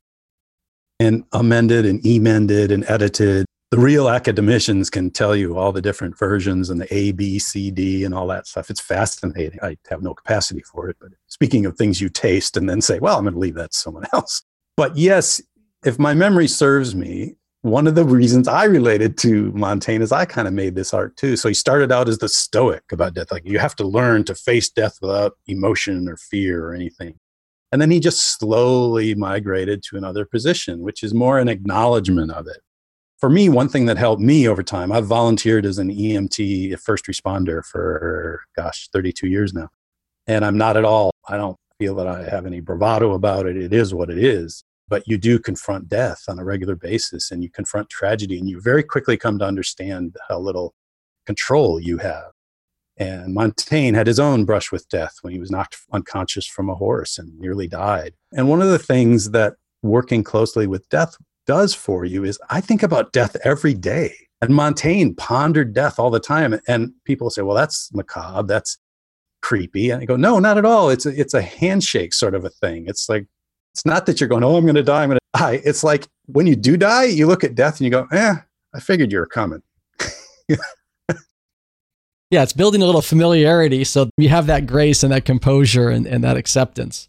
And 0.99 1.25
amended 1.33 1.85
and 1.85 2.03
emended 2.05 2.71
and 2.71 2.89
edited. 2.89 3.45
The 3.71 3.77
real 3.77 4.09
academicians 4.09 4.89
can 4.89 5.11
tell 5.11 5.35
you 5.35 5.57
all 5.57 5.71
the 5.71 5.81
different 5.81 6.17
versions 6.17 6.69
and 6.69 6.81
the 6.81 6.91
A, 6.93 7.11
B, 7.11 7.37
C, 7.37 7.69
D, 7.69 8.03
and 8.03 8.15
all 8.15 8.25
that 8.27 8.47
stuff. 8.47 8.69
It's 8.69 8.81
fascinating. 8.81 9.59
I 9.61 9.77
have 9.89 10.01
no 10.01 10.13
capacity 10.13 10.61
for 10.61 10.89
it. 10.89 10.97
But 10.99 11.11
speaking 11.27 11.65
of 11.65 11.77
things 11.77 12.01
you 12.01 12.09
taste 12.09 12.57
and 12.57 12.67
then 12.67 12.81
say, 12.81 12.99
well, 12.99 13.17
I'm 13.17 13.25
going 13.25 13.35
to 13.35 13.39
leave 13.39 13.55
that 13.55 13.71
to 13.71 13.77
someone 13.77 14.05
else. 14.13 14.41
But 14.79 14.95
yes, 14.95 15.41
if 15.83 15.99
my 15.99 16.13
memory 16.13 16.47
serves 16.47 16.95
me, 16.95 17.35
one 17.63 17.85
of 17.85 17.95
the 17.95 18.05
reasons 18.05 18.47
I 18.47 18.63
related 18.63 19.17
to 19.17 19.51
Montaigne 19.51 20.01
is 20.01 20.13
I 20.13 20.23
kind 20.23 20.47
of 20.47 20.53
made 20.53 20.75
this 20.75 20.93
art 20.93 21.17
too. 21.17 21.35
So 21.35 21.49
he 21.49 21.53
started 21.53 21.91
out 21.91 22.07
as 22.07 22.19
the 22.19 22.29
stoic 22.29 22.83
about 22.93 23.13
death. 23.13 23.29
Like 23.29 23.45
you 23.45 23.59
have 23.59 23.75
to 23.75 23.83
learn 23.83 24.23
to 24.23 24.35
face 24.35 24.69
death 24.69 24.97
without 25.01 25.33
emotion 25.47 26.07
or 26.07 26.15
fear 26.15 26.65
or 26.65 26.73
anything. 26.73 27.17
And 27.73 27.81
then 27.81 27.91
he 27.91 27.99
just 27.99 28.39
slowly 28.39 29.15
migrated 29.15 29.83
to 29.89 29.97
another 29.97 30.23
position, 30.23 30.79
which 30.79 31.03
is 31.03 31.13
more 31.13 31.39
an 31.39 31.49
acknowledgement 31.49 32.31
of 32.31 32.47
it. 32.47 32.61
For 33.17 33.29
me, 33.29 33.49
one 33.49 33.67
thing 33.67 33.85
that 33.87 33.97
helped 33.97 34.21
me 34.21 34.47
over 34.47 34.63
time, 34.63 34.93
I've 34.93 35.07
volunteered 35.07 35.65
as 35.65 35.77
an 35.77 35.89
EMT, 35.89 36.71
a 36.71 36.77
first 36.77 37.03
responder 37.03 37.65
for, 37.65 38.43
gosh, 38.55 38.87
32 38.93 39.27
years 39.27 39.53
now. 39.53 39.67
And 40.25 40.45
I'm 40.45 40.57
not 40.57 40.77
at 40.77 40.85
all, 40.85 41.11
I 41.27 41.35
don't 41.35 41.57
feel 41.79 41.95
that 41.95 42.07
I 42.07 42.29
have 42.29 42.45
any 42.45 42.61
bravado 42.61 43.11
about 43.11 43.45
it. 43.45 43.57
It 43.57 43.73
is 43.73 43.93
what 43.93 44.09
it 44.09 44.17
is 44.17 44.63
but 44.89 45.07
you 45.07 45.17
do 45.17 45.39
confront 45.39 45.87
death 45.87 46.23
on 46.27 46.39
a 46.39 46.43
regular 46.43 46.75
basis 46.75 47.31
and 47.31 47.43
you 47.43 47.49
confront 47.49 47.89
tragedy 47.89 48.37
and 48.37 48.49
you 48.49 48.59
very 48.59 48.83
quickly 48.83 49.15
come 49.15 49.39
to 49.39 49.45
understand 49.45 50.15
how 50.27 50.39
little 50.39 50.73
control 51.25 51.79
you 51.79 51.99
have. 51.99 52.31
And 52.97 53.33
montaigne 53.33 53.95
had 53.95 54.07
his 54.07 54.19
own 54.19 54.43
brush 54.43 54.71
with 54.71 54.89
death 54.89 55.17
when 55.21 55.31
he 55.31 55.39
was 55.39 55.51
knocked 55.51 55.77
unconscious 55.93 56.45
from 56.45 56.69
a 56.69 56.75
horse 56.75 57.17
and 57.17 57.39
nearly 57.39 57.67
died. 57.67 58.13
And 58.33 58.49
one 58.49 58.61
of 58.61 58.69
the 58.69 58.79
things 58.79 59.31
that 59.31 59.53
working 59.81 60.23
closely 60.23 60.67
with 60.67 60.89
death 60.89 61.15
does 61.47 61.73
for 61.73 62.03
you 62.05 62.23
is 62.25 62.37
i 62.49 62.59
think 62.59 62.83
about 62.83 63.13
death 63.13 63.35
every 63.43 63.73
day. 63.73 64.13
And 64.41 64.53
montaigne 64.53 65.13
pondered 65.17 65.73
death 65.73 65.99
all 65.99 66.09
the 66.09 66.19
time 66.19 66.59
and 66.67 66.91
people 67.05 67.29
say 67.29 67.41
well 67.41 67.55
that's 67.55 67.93
macabre 67.93 68.47
that's 68.47 68.77
creepy. 69.41 69.89
And 69.91 70.01
i 70.01 70.05
go 70.05 70.17
no 70.17 70.39
not 70.39 70.57
at 70.57 70.65
all. 70.65 70.89
It's 70.89 71.05
a, 71.05 71.19
it's 71.19 71.33
a 71.33 71.41
handshake 71.41 72.13
sort 72.13 72.35
of 72.35 72.43
a 72.43 72.49
thing. 72.49 72.85
It's 72.87 73.07
like 73.07 73.27
it's 73.73 73.85
not 73.85 74.05
that 74.05 74.19
you're 74.19 74.29
going, 74.29 74.43
oh, 74.43 74.57
I'm 74.57 74.63
going 74.63 74.75
to 74.75 74.83
die, 74.83 75.03
I'm 75.03 75.09
going 75.09 75.19
to 75.19 75.39
die. 75.39 75.61
It's 75.63 75.83
like 75.83 76.07
when 76.25 76.47
you 76.47 76.55
do 76.55 76.77
die, 76.77 77.05
you 77.05 77.27
look 77.27 77.43
at 77.43 77.55
death 77.55 77.79
and 77.79 77.85
you 77.85 77.91
go, 77.91 78.07
eh, 78.11 78.35
I 78.73 78.79
figured 78.79 79.11
you 79.11 79.19
were 79.19 79.25
coming. 79.25 79.61
yeah, 80.49 82.43
it's 82.43 82.53
building 82.53 82.81
a 82.81 82.85
little 82.85 83.01
familiarity 83.01 83.83
so 83.83 84.09
you 84.17 84.29
have 84.29 84.47
that 84.47 84.67
grace 84.67 85.03
and 85.03 85.11
that 85.13 85.25
composure 85.25 85.89
and, 85.89 86.05
and 86.05 86.23
that 86.23 86.37
acceptance. 86.37 87.07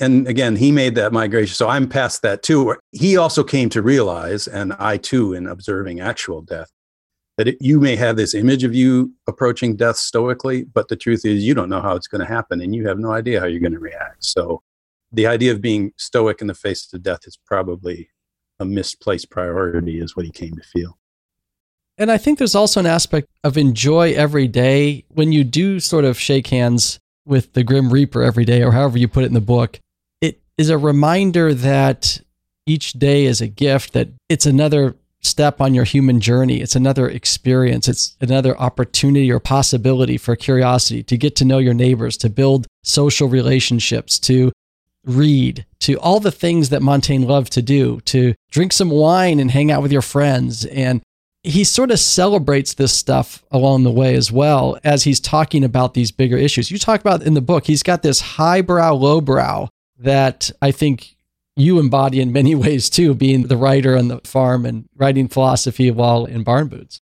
And 0.00 0.28
again, 0.28 0.54
he 0.54 0.70
made 0.70 0.94
that 0.94 1.12
migration. 1.12 1.54
So 1.54 1.68
I'm 1.68 1.88
past 1.88 2.22
that 2.22 2.42
too. 2.42 2.76
He 2.92 3.16
also 3.16 3.42
came 3.42 3.68
to 3.70 3.82
realize, 3.82 4.46
and 4.46 4.72
I 4.74 4.96
too, 4.96 5.34
in 5.34 5.48
observing 5.48 5.98
actual 5.98 6.40
death, 6.40 6.70
that 7.36 7.48
it, 7.48 7.56
you 7.60 7.80
may 7.80 7.96
have 7.96 8.16
this 8.16 8.34
image 8.34 8.62
of 8.62 8.74
you 8.74 9.12
approaching 9.26 9.76
death 9.76 9.96
stoically, 9.96 10.64
but 10.64 10.88
the 10.88 10.96
truth 10.96 11.24
is 11.24 11.44
you 11.44 11.54
don't 11.54 11.68
know 11.68 11.80
how 11.80 11.96
it's 11.96 12.06
going 12.06 12.20
to 12.20 12.26
happen 12.26 12.60
and 12.60 12.74
you 12.74 12.86
have 12.86 12.98
no 12.98 13.12
idea 13.12 13.40
how 13.40 13.46
you're 13.46 13.60
going 13.60 13.72
to 13.72 13.78
react. 13.80 14.24
So 14.24 14.62
the 15.12 15.26
idea 15.26 15.52
of 15.52 15.60
being 15.60 15.92
stoic 15.96 16.40
in 16.40 16.46
the 16.46 16.54
face 16.54 16.92
of 16.92 17.02
death 17.02 17.20
is 17.24 17.38
probably 17.46 18.10
a 18.60 18.64
misplaced 18.64 19.30
priority, 19.30 20.00
is 20.00 20.16
what 20.16 20.26
he 20.26 20.32
came 20.32 20.54
to 20.56 20.62
feel. 20.62 20.98
And 21.96 22.12
I 22.12 22.18
think 22.18 22.38
there's 22.38 22.54
also 22.54 22.80
an 22.80 22.86
aspect 22.86 23.28
of 23.42 23.56
enjoy 23.56 24.12
every 24.12 24.46
day 24.46 25.04
when 25.08 25.32
you 25.32 25.44
do 25.44 25.80
sort 25.80 26.04
of 26.04 26.18
shake 26.18 26.48
hands 26.48 27.00
with 27.26 27.52
the 27.54 27.64
Grim 27.64 27.92
Reaper 27.92 28.22
every 28.22 28.44
day, 28.44 28.62
or 28.62 28.72
however 28.72 28.98
you 28.98 29.08
put 29.08 29.24
it 29.24 29.28
in 29.28 29.34
the 29.34 29.40
book. 29.40 29.80
It 30.20 30.40
is 30.56 30.70
a 30.70 30.78
reminder 30.78 31.54
that 31.54 32.20
each 32.66 32.92
day 32.92 33.24
is 33.24 33.40
a 33.40 33.48
gift, 33.48 33.94
that 33.94 34.08
it's 34.28 34.46
another 34.46 34.94
step 35.20 35.60
on 35.60 35.74
your 35.74 35.84
human 35.84 36.20
journey. 36.20 36.60
It's 36.60 36.76
another 36.76 37.08
experience. 37.08 37.88
It's 37.88 38.16
another 38.20 38.56
opportunity 38.58 39.30
or 39.32 39.40
possibility 39.40 40.16
for 40.16 40.36
curiosity 40.36 41.02
to 41.02 41.16
get 41.16 41.34
to 41.36 41.44
know 41.44 41.58
your 41.58 41.74
neighbors, 41.74 42.16
to 42.18 42.30
build 42.30 42.66
social 42.84 43.28
relationships, 43.28 44.18
to 44.20 44.52
read, 45.08 45.66
to 45.80 45.98
all 45.98 46.20
the 46.20 46.30
things 46.30 46.68
that 46.68 46.82
Montaigne 46.82 47.26
loved 47.26 47.52
to 47.54 47.62
do, 47.62 48.00
to 48.02 48.34
drink 48.50 48.72
some 48.72 48.90
wine 48.90 49.40
and 49.40 49.50
hang 49.50 49.70
out 49.70 49.82
with 49.82 49.92
your 49.92 50.02
friends. 50.02 50.64
And 50.66 51.02
he 51.42 51.64
sort 51.64 51.90
of 51.90 51.98
celebrates 51.98 52.74
this 52.74 52.92
stuff 52.92 53.42
along 53.50 53.84
the 53.84 53.90
way 53.90 54.14
as 54.14 54.30
well 54.30 54.78
as 54.84 55.04
he's 55.04 55.20
talking 55.20 55.64
about 55.64 55.94
these 55.94 56.10
bigger 56.10 56.36
issues. 56.36 56.70
You 56.70 56.78
talk 56.78 57.00
about 57.00 57.22
in 57.22 57.34
the 57.34 57.40
book, 57.40 57.66
he's 57.66 57.82
got 57.82 58.02
this 58.02 58.20
highbrow, 58.20 58.94
lowbrow 58.94 59.68
that 59.98 60.50
I 60.60 60.70
think 60.72 61.16
you 61.56 61.78
embody 61.78 62.20
in 62.20 62.32
many 62.32 62.54
ways 62.54 62.90
too, 62.90 63.14
being 63.14 63.44
the 63.44 63.56
writer 63.56 63.96
on 63.96 64.08
the 64.08 64.20
farm 64.24 64.66
and 64.66 64.88
writing 64.96 65.28
philosophy 65.28 65.90
while 65.90 66.24
in 66.24 66.42
barn 66.42 66.68
boots. 66.68 67.00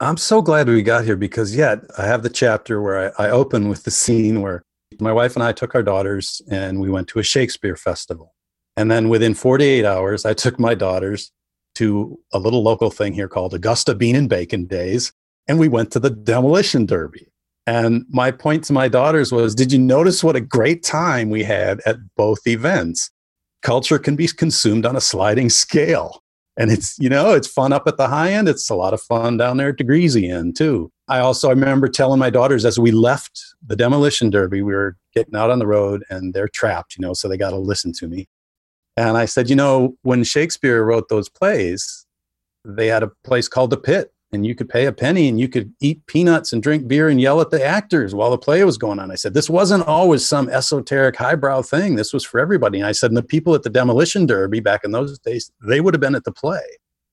I'm 0.00 0.16
so 0.16 0.42
glad 0.42 0.68
we 0.68 0.82
got 0.82 1.04
here 1.04 1.16
because, 1.16 1.56
yeah, 1.56 1.76
I 1.96 2.06
have 2.06 2.22
the 2.22 2.30
chapter 2.30 2.80
where 2.80 3.12
I, 3.18 3.26
I 3.26 3.30
open 3.30 3.68
with 3.68 3.82
the 3.82 3.90
scene 3.90 4.42
where 4.42 4.62
my 5.00 5.12
wife 5.12 5.34
and 5.34 5.42
I 5.42 5.52
took 5.52 5.74
our 5.74 5.82
daughters 5.82 6.42
and 6.50 6.80
we 6.80 6.90
went 6.90 7.08
to 7.08 7.18
a 7.18 7.22
Shakespeare 7.22 7.76
festival. 7.76 8.34
And 8.76 8.90
then 8.90 9.08
within 9.08 9.34
48 9.34 9.84
hours, 9.84 10.24
I 10.24 10.34
took 10.34 10.58
my 10.58 10.74
daughters 10.74 11.32
to 11.76 12.18
a 12.32 12.38
little 12.38 12.62
local 12.62 12.90
thing 12.90 13.12
here 13.12 13.28
called 13.28 13.54
Augusta 13.54 13.94
Bean 13.94 14.16
and 14.16 14.28
Bacon 14.28 14.66
Days. 14.66 15.12
And 15.46 15.58
we 15.58 15.68
went 15.68 15.90
to 15.92 16.00
the 16.00 16.10
Demolition 16.10 16.86
Derby. 16.86 17.28
And 17.66 18.04
my 18.08 18.30
point 18.30 18.64
to 18.64 18.72
my 18.72 18.88
daughters 18.88 19.32
was 19.32 19.54
Did 19.54 19.72
you 19.72 19.78
notice 19.78 20.24
what 20.24 20.36
a 20.36 20.40
great 20.40 20.82
time 20.82 21.30
we 21.30 21.42
had 21.42 21.80
at 21.86 21.96
both 22.16 22.46
events? 22.46 23.10
culture 23.62 23.98
can 23.98 24.16
be 24.16 24.28
consumed 24.28 24.86
on 24.86 24.96
a 24.96 25.00
sliding 25.00 25.50
scale. 25.50 26.22
And 26.56 26.70
it's, 26.70 26.98
you 26.98 27.08
know, 27.08 27.34
it's 27.34 27.48
fun 27.48 27.72
up 27.72 27.86
at 27.86 27.96
the 27.96 28.08
high 28.08 28.32
end. 28.32 28.48
It's 28.48 28.68
a 28.70 28.74
lot 28.74 28.94
of 28.94 29.00
fun 29.00 29.36
down 29.36 29.56
there 29.56 29.68
at 29.68 29.78
the 29.78 29.84
greasy 29.84 30.28
end, 30.28 30.56
too. 30.56 30.90
I 31.08 31.20
also 31.20 31.48
I 31.48 31.52
remember 31.52 31.88
telling 31.88 32.18
my 32.18 32.30
daughters 32.30 32.64
as 32.64 32.78
we 32.78 32.90
left 32.90 33.40
the 33.66 33.76
demolition 33.76 34.30
derby, 34.30 34.62
we 34.62 34.74
were 34.74 34.96
getting 35.14 35.36
out 35.36 35.50
on 35.50 35.58
the 35.58 35.66
road 35.66 36.04
and 36.10 36.34
they're 36.34 36.48
trapped, 36.48 36.96
you 36.96 37.02
know, 37.02 37.14
so 37.14 37.28
they 37.28 37.36
got 37.36 37.50
to 37.50 37.56
listen 37.56 37.92
to 37.94 38.06
me. 38.06 38.28
And 38.96 39.16
I 39.16 39.24
said, 39.24 39.48
you 39.48 39.56
know, 39.56 39.96
when 40.02 40.24
Shakespeare 40.24 40.84
wrote 40.84 41.08
those 41.08 41.28
plays, 41.28 42.06
they 42.64 42.88
had 42.88 43.02
a 43.02 43.12
place 43.24 43.48
called 43.48 43.70
the 43.70 43.76
pit 43.76 44.12
and 44.32 44.44
you 44.44 44.54
could 44.54 44.68
pay 44.68 44.86
a 44.86 44.92
penny 44.92 45.28
and 45.28 45.40
you 45.40 45.48
could 45.48 45.72
eat 45.80 46.04
peanuts 46.06 46.52
and 46.52 46.62
drink 46.62 46.86
beer 46.86 47.08
and 47.08 47.20
yell 47.20 47.40
at 47.40 47.50
the 47.50 47.64
actors 47.64 48.14
while 48.14 48.30
the 48.30 48.36
play 48.36 48.62
was 48.64 48.76
going 48.76 48.98
on. 48.98 49.10
I 49.10 49.14
said, 49.14 49.32
this 49.32 49.48
wasn't 49.48 49.86
always 49.86 50.26
some 50.26 50.50
esoteric 50.50 51.16
highbrow 51.16 51.62
thing. 51.62 51.94
This 51.94 52.12
was 52.12 52.24
for 52.24 52.38
everybody. 52.38 52.78
And 52.78 52.86
I 52.86 52.92
said, 52.92 53.10
and 53.10 53.16
the 53.16 53.22
people 53.22 53.54
at 53.54 53.62
the 53.62 53.70
demolition 53.70 54.26
derby 54.26 54.60
back 54.60 54.84
in 54.84 54.90
those 54.90 55.18
days, 55.20 55.50
they 55.66 55.80
would 55.80 55.94
have 55.94 56.00
been 56.00 56.14
at 56.14 56.24
the 56.24 56.32
play. 56.32 56.60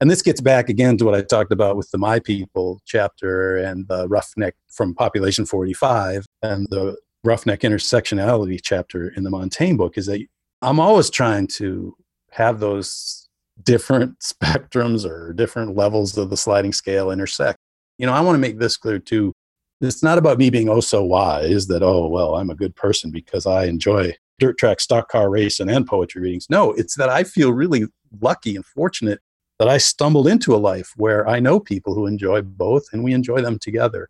And 0.06 0.12
this 0.12 0.22
gets 0.22 0.40
back 0.40 0.70
again 0.70 0.98
to 0.98 1.06
what 1.06 1.16
I 1.16 1.24
talked 1.24 1.52
about 1.52 1.78
with 1.78 1.90
the 1.90 1.98
My 1.98 2.20
People 2.20 2.80
chapter 2.86 3.58
and 3.58 3.88
the 3.88 4.08
roughneck 4.08 4.54
from 4.72 4.94
Population 4.94 5.48
485 5.48 6.28
and 6.44 6.68
the 6.70 6.96
roughneck 7.24 7.62
intersectionality 7.62 8.60
chapter 8.62 9.10
in 9.18 9.24
the 9.24 9.32
Montaigne 9.32 9.78
book 9.78 9.98
is 9.98 10.06
that 10.06 10.24
I'm 10.62 10.80
always 10.80 11.10
trying 11.10 11.48
to 11.56 11.96
have 12.34 12.60
those 12.60 13.28
different 13.64 14.20
spectrums 14.44 15.10
or 15.10 15.34
different 15.34 15.76
levels 15.76 16.16
of 16.20 16.30
the 16.30 16.38
sliding 16.38 16.72
scale 16.72 17.10
intersect. 17.10 17.58
You 17.98 18.06
know, 18.06 18.14
I 18.14 18.22
want 18.22 18.36
to 18.36 18.40
make 18.40 18.60
this 18.60 18.78
clear 18.78 19.00
too. 19.00 19.34
It's 19.82 20.04
not 20.04 20.20
about 20.20 20.38
me 20.38 20.52
being 20.52 20.70
oh 20.70 20.82
so 20.82 21.04
wise 21.04 21.66
that, 21.66 21.82
oh, 21.82 22.08
well, 22.10 22.36
I'm 22.36 22.52
a 22.52 22.56
good 22.56 22.76
person 22.76 23.10
because 23.10 23.48
I 23.48 23.66
enjoy 23.66 24.14
dirt 24.38 24.60
track, 24.60 24.82
stock 24.82 25.10
car 25.10 25.32
racing, 25.32 25.68
and 25.68 25.88
poetry 25.88 26.22
readings. 26.22 26.46
No, 26.48 26.74
it's 26.74 26.96
that 26.98 27.10
I 27.10 27.24
feel 27.24 27.54
really 27.54 27.86
lucky 28.22 28.56
and 28.56 28.64
fortunate 28.64 29.20
that 29.60 29.68
I 29.68 29.78
stumbled 29.78 30.28
into 30.28 30.54
a 30.54 30.58
life 30.58 30.94
where 30.96 31.28
I 31.28 31.40
know 31.40 31.60
people 31.60 31.94
who 31.94 32.08
enjoy 32.08 32.42
both 32.42 32.88
and 32.92 33.04
we 33.04 33.14
enjoy 33.14 33.42
them 33.42 33.60
together. 33.60 34.10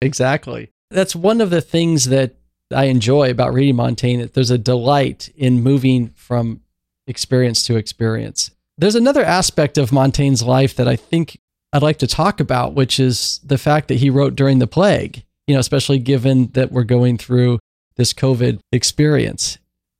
Exactly. 0.00 0.72
That's 0.90 1.16
one 1.16 1.40
of 1.40 1.50
the 1.50 1.60
things 1.60 2.06
that 2.06 2.36
I 2.72 2.84
enjoy 2.84 3.30
about 3.30 3.52
reading 3.52 3.76
Montaigne. 3.76 4.22
That 4.22 4.34
there's 4.34 4.50
a 4.50 4.58
delight 4.58 5.30
in 5.36 5.62
moving 5.62 6.10
from 6.14 6.60
experience 7.06 7.64
to 7.64 7.76
experience. 7.76 8.50
There's 8.76 8.94
another 8.94 9.24
aspect 9.24 9.76
of 9.76 9.92
Montaigne's 9.92 10.42
life 10.42 10.76
that 10.76 10.86
I 10.86 10.94
think 10.94 11.38
I'd 11.72 11.82
like 11.82 11.98
to 11.98 12.06
talk 12.06 12.40
about, 12.40 12.74
which 12.74 13.00
is 13.00 13.40
the 13.44 13.58
fact 13.58 13.88
that 13.88 13.96
he 13.96 14.08
wrote 14.08 14.36
during 14.36 14.60
the 14.60 14.66
plague, 14.66 15.24
you 15.46 15.54
know, 15.54 15.60
especially 15.60 15.98
given 15.98 16.48
that 16.52 16.70
we're 16.70 16.84
going 16.84 17.18
through 17.18 17.58
this 17.96 18.12
COVID 18.12 18.60
experience. 18.72 19.58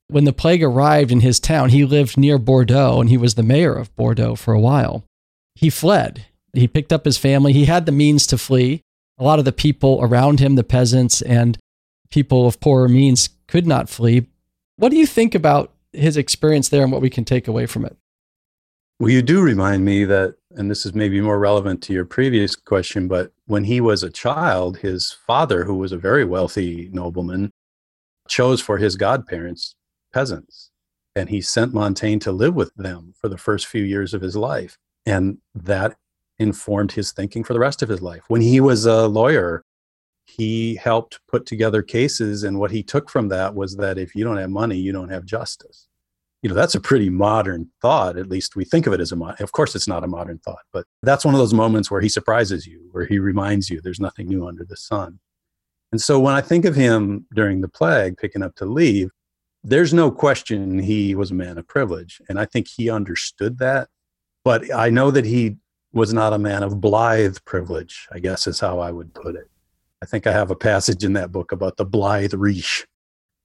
When 0.09 0.25
the 0.25 0.33
plague 0.33 0.63
arrived 0.63 1.11
in 1.11 1.21
his 1.21 1.39
town, 1.39 1.69
he 1.69 1.85
lived 1.85 2.17
near 2.17 2.37
Bordeaux 2.37 2.99
and 2.99 3.09
he 3.09 3.17
was 3.17 3.35
the 3.35 3.43
mayor 3.43 3.73
of 3.73 3.95
Bordeaux 3.95 4.35
for 4.35 4.53
a 4.53 4.59
while. 4.59 5.03
He 5.55 5.69
fled. 5.69 6.25
He 6.53 6.67
picked 6.67 6.91
up 6.91 7.05
his 7.05 7.17
family. 7.17 7.53
He 7.53 7.65
had 7.65 7.85
the 7.85 7.91
means 7.91 8.25
to 8.27 8.37
flee. 8.37 8.81
A 9.17 9.23
lot 9.23 9.39
of 9.39 9.45
the 9.45 9.51
people 9.51 9.99
around 10.01 10.39
him, 10.39 10.55
the 10.55 10.63
peasants 10.63 11.21
and 11.21 11.57
people 12.09 12.47
of 12.47 12.59
poorer 12.59 12.89
means, 12.89 13.29
could 13.47 13.67
not 13.67 13.89
flee. 13.89 14.25
What 14.77 14.89
do 14.89 14.97
you 14.97 15.05
think 15.05 15.35
about 15.35 15.73
his 15.93 16.17
experience 16.17 16.69
there 16.69 16.83
and 16.83 16.91
what 16.91 17.01
we 17.01 17.09
can 17.09 17.25
take 17.25 17.47
away 17.47 17.65
from 17.65 17.85
it. 17.85 17.95
Well, 18.99 19.09
you 19.09 19.21
do 19.21 19.41
remind 19.41 19.85
me 19.85 20.03
that, 20.05 20.35
and 20.51 20.69
this 20.69 20.85
is 20.85 20.93
maybe 20.93 21.21
more 21.21 21.39
relevant 21.39 21.81
to 21.83 21.93
your 21.93 22.05
previous 22.05 22.55
question, 22.55 23.07
but 23.07 23.31
when 23.45 23.63
he 23.63 23.79
was 23.79 24.03
a 24.03 24.09
child, 24.09 24.77
his 24.77 25.11
father, 25.25 25.63
who 25.63 25.75
was 25.75 25.91
a 25.91 25.97
very 25.97 26.25
wealthy 26.25 26.89
nobleman, 26.91 27.51
chose 28.27 28.61
for 28.61 28.77
his 28.77 28.95
godparents 28.95 29.73
peasants. 30.11 30.71
And 31.15 31.29
he 31.29 31.41
sent 31.41 31.73
Montaigne 31.73 32.19
to 32.19 32.31
live 32.31 32.55
with 32.55 32.73
them 32.75 33.13
for 33.19 33.29
the 33.29 33.37
first 33.37 33.67
few 33.67 33.83
years 33.83 34.13
of 34.13 34.21
his 34.21 34.35
life. 34.35 34.77
And 35.05 35.39
that 35.55 35.95
informed 36.37 36.93
his 36.93 37.11
thinking 37.11 37.43
for 37.43 37.53
the 37.53 37.59
rest 37.59 37.81
of 37.81 37.89
his 37.89 38.01
life. 38.01 38.23
When 38.27 38.41
he 38.41 38.61
was 38.61 38.85
a 38.85 39.07
lawyer, 39.07 39.63
he 40.29 40.75
helped 40.75 41.19
put 41.27 41.45
together 41.45 41.81
cases 41.81 42.43
and 42.43 42.59
what 42.59 42.71
he 42.71 42.83
took 42.83 43.09
from 43.09 43.29
that 43.29 43.55
was 43.55 43.75
that 43.77 43.97
if 43.97 44.15
you 44.15 44.23
don't 44.23 44.37
have 44.37 44.49
money 44.49 44.77
you 44.77 44.91
don't 44.91 45.09
have 45.09 45.25
justice 45.25 45.87
you 46.43 46.49
know 46.49 46.55
that's 46.55 46.75
a 46.75 46.79
pretty 46.79 47.09
modern 47.09 47.67
thought 47.81 48.15
at 48.15 48.29
least 48.29 48.55
we 48.55 48.63
think 48.63 48.85
of 48.85 48.93
it 48.93 48.99
as 48.99 49.11
a 49.11 49.15
mo- 49.15 49.33
of 49.39 49.51
course 49.51 49.75
it's 49.75 49.87
not 49.87 50.03
a 50.03 50.07
modern 50.07 50.37
thought 50.39 50.61
but 50.71 50.85
that's 51.01 51.25
one 51.25 51.33
of 51.33 51.39
those 51.39 51.53
moments 51.53 51.89
where 51.89 52.01
he 52.01 52.09
surprises 52.09 52.67
you 52.67 52.87
where 52.91 53.05
he 53.05 53.17
reminds 53.17 53.69
you 53.69 53.81
there's 53.81 53.99
nothing 53.99 54.27
new 54.27 54.47
under 54.47 54.63
the 54.63 54.77
sun 54.77 55.19
and 55.91 55.99
so 55.99 56.19
when 56.19 56.35
i 56.35 56.41
think 56.41 56.63
of 56.63 56.75
him 56.75 57.25
during 57.33 57.61
the 57.61 57.67
plague 57.67 58.15
picking 58.15 58.43
up 58.43 58.55
to 58.55 58.65
leave 58.65 59.09
there's 59.63 59.93
no 59.93 60.09
question 60.09 60.79
he 60.79 61.13
was 61.15 61.31
a 61.31 61.35
man 61.35 61.57
of 61.57 61.67
privilege 61.67 62.21
and 62.29 62.39
i 62.39 62.45
think 62.45 62.67
he 62.67 62.89
understood 62.89 63.59
that 63.59 63.89
but 64.43 64.73
i 64.73 64.89
know 64.89 65.11
that 65.11 65.25
he 65.25 65.57
was 65.91 66.13
not 66.13 66.33
a 66.33 66.39
man 66.39 66.63
of 66.63 66.79
blithe 66.79 67.37
privilege 67.45 68.07
i 68.11 68.19
guess 68.19 68.47
is 68.47 68.59
how 68.59 68.79
i 68.79 68.91
would 68.91 69.13
put 69.13 69.35
it 69.35 69.49
I 70.01 70.05
think 70.05 70.27
I 70.27 70.31
have 70.31 70.51
a 70.51 70.55
passage 70.55 71.03
in 71.03 71.13
that 71.13 71.31
book 71.31 71.51
about 71.51 71.77
the 71.77 71.85
blithe 71.85 72.33
riche. 72.33 72.87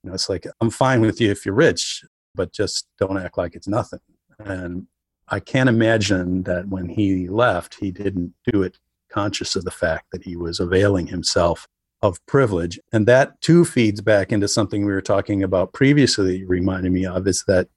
You 0.03 0.09
know, 0.09 0.13
it's 0.13 0.29
like, 0.29 0.47
I'm 0.61 0.69
fine 0.69 1.01
with 1.01 1.19
you 1.19 1.29
if 1.31 1.45
you're 1.45 1.55
rich, 1.55 2.05
but 2.33 2.53
just 2.53 2.87
don't 2.97 3.17
act 3.17 3.37
like 3.37 3.55
it's 3.55 3.67
nothing. 3.67 3.99
And 4.39 4.87
I 5.27 5.39
can't 5.39 5.69
imagine 5.69 6.43
that 6.43 6.67
when 6.69 6.87
he 6.87 7.27
left, 7.27 7.75
he 7.79 7.91
didn't 7.91 8.33
do 8.51 8.63
it 8.63 8.79
conscious 9.09 9.55
of 9.55 9.65
the 9.65 9.71
fact 9.71 10.07
that 10.11 10.23
he 10.23 10.35
was 10.35 10.59
availing 10.59 11.07
himself 11.07 11.67
of 12.07 12.25
privilege. 12.25 12.79
And 12.93 13.07
that 13.07 13.39
too 13.41 13.65
feeds 13.65 14.01
back 14.01 14.31
into 14.31 14.47
something 14.47 14.85
we 14.85 14.91
were 14.91 15.01
talking 15.01 15.43
about 15.43 15.73
previously, 15.73 16.45
reminding 16.45 16.93
me 16.93 17.05
of 17.05 17.27
is 17.27 17.43
that 17.47 17.67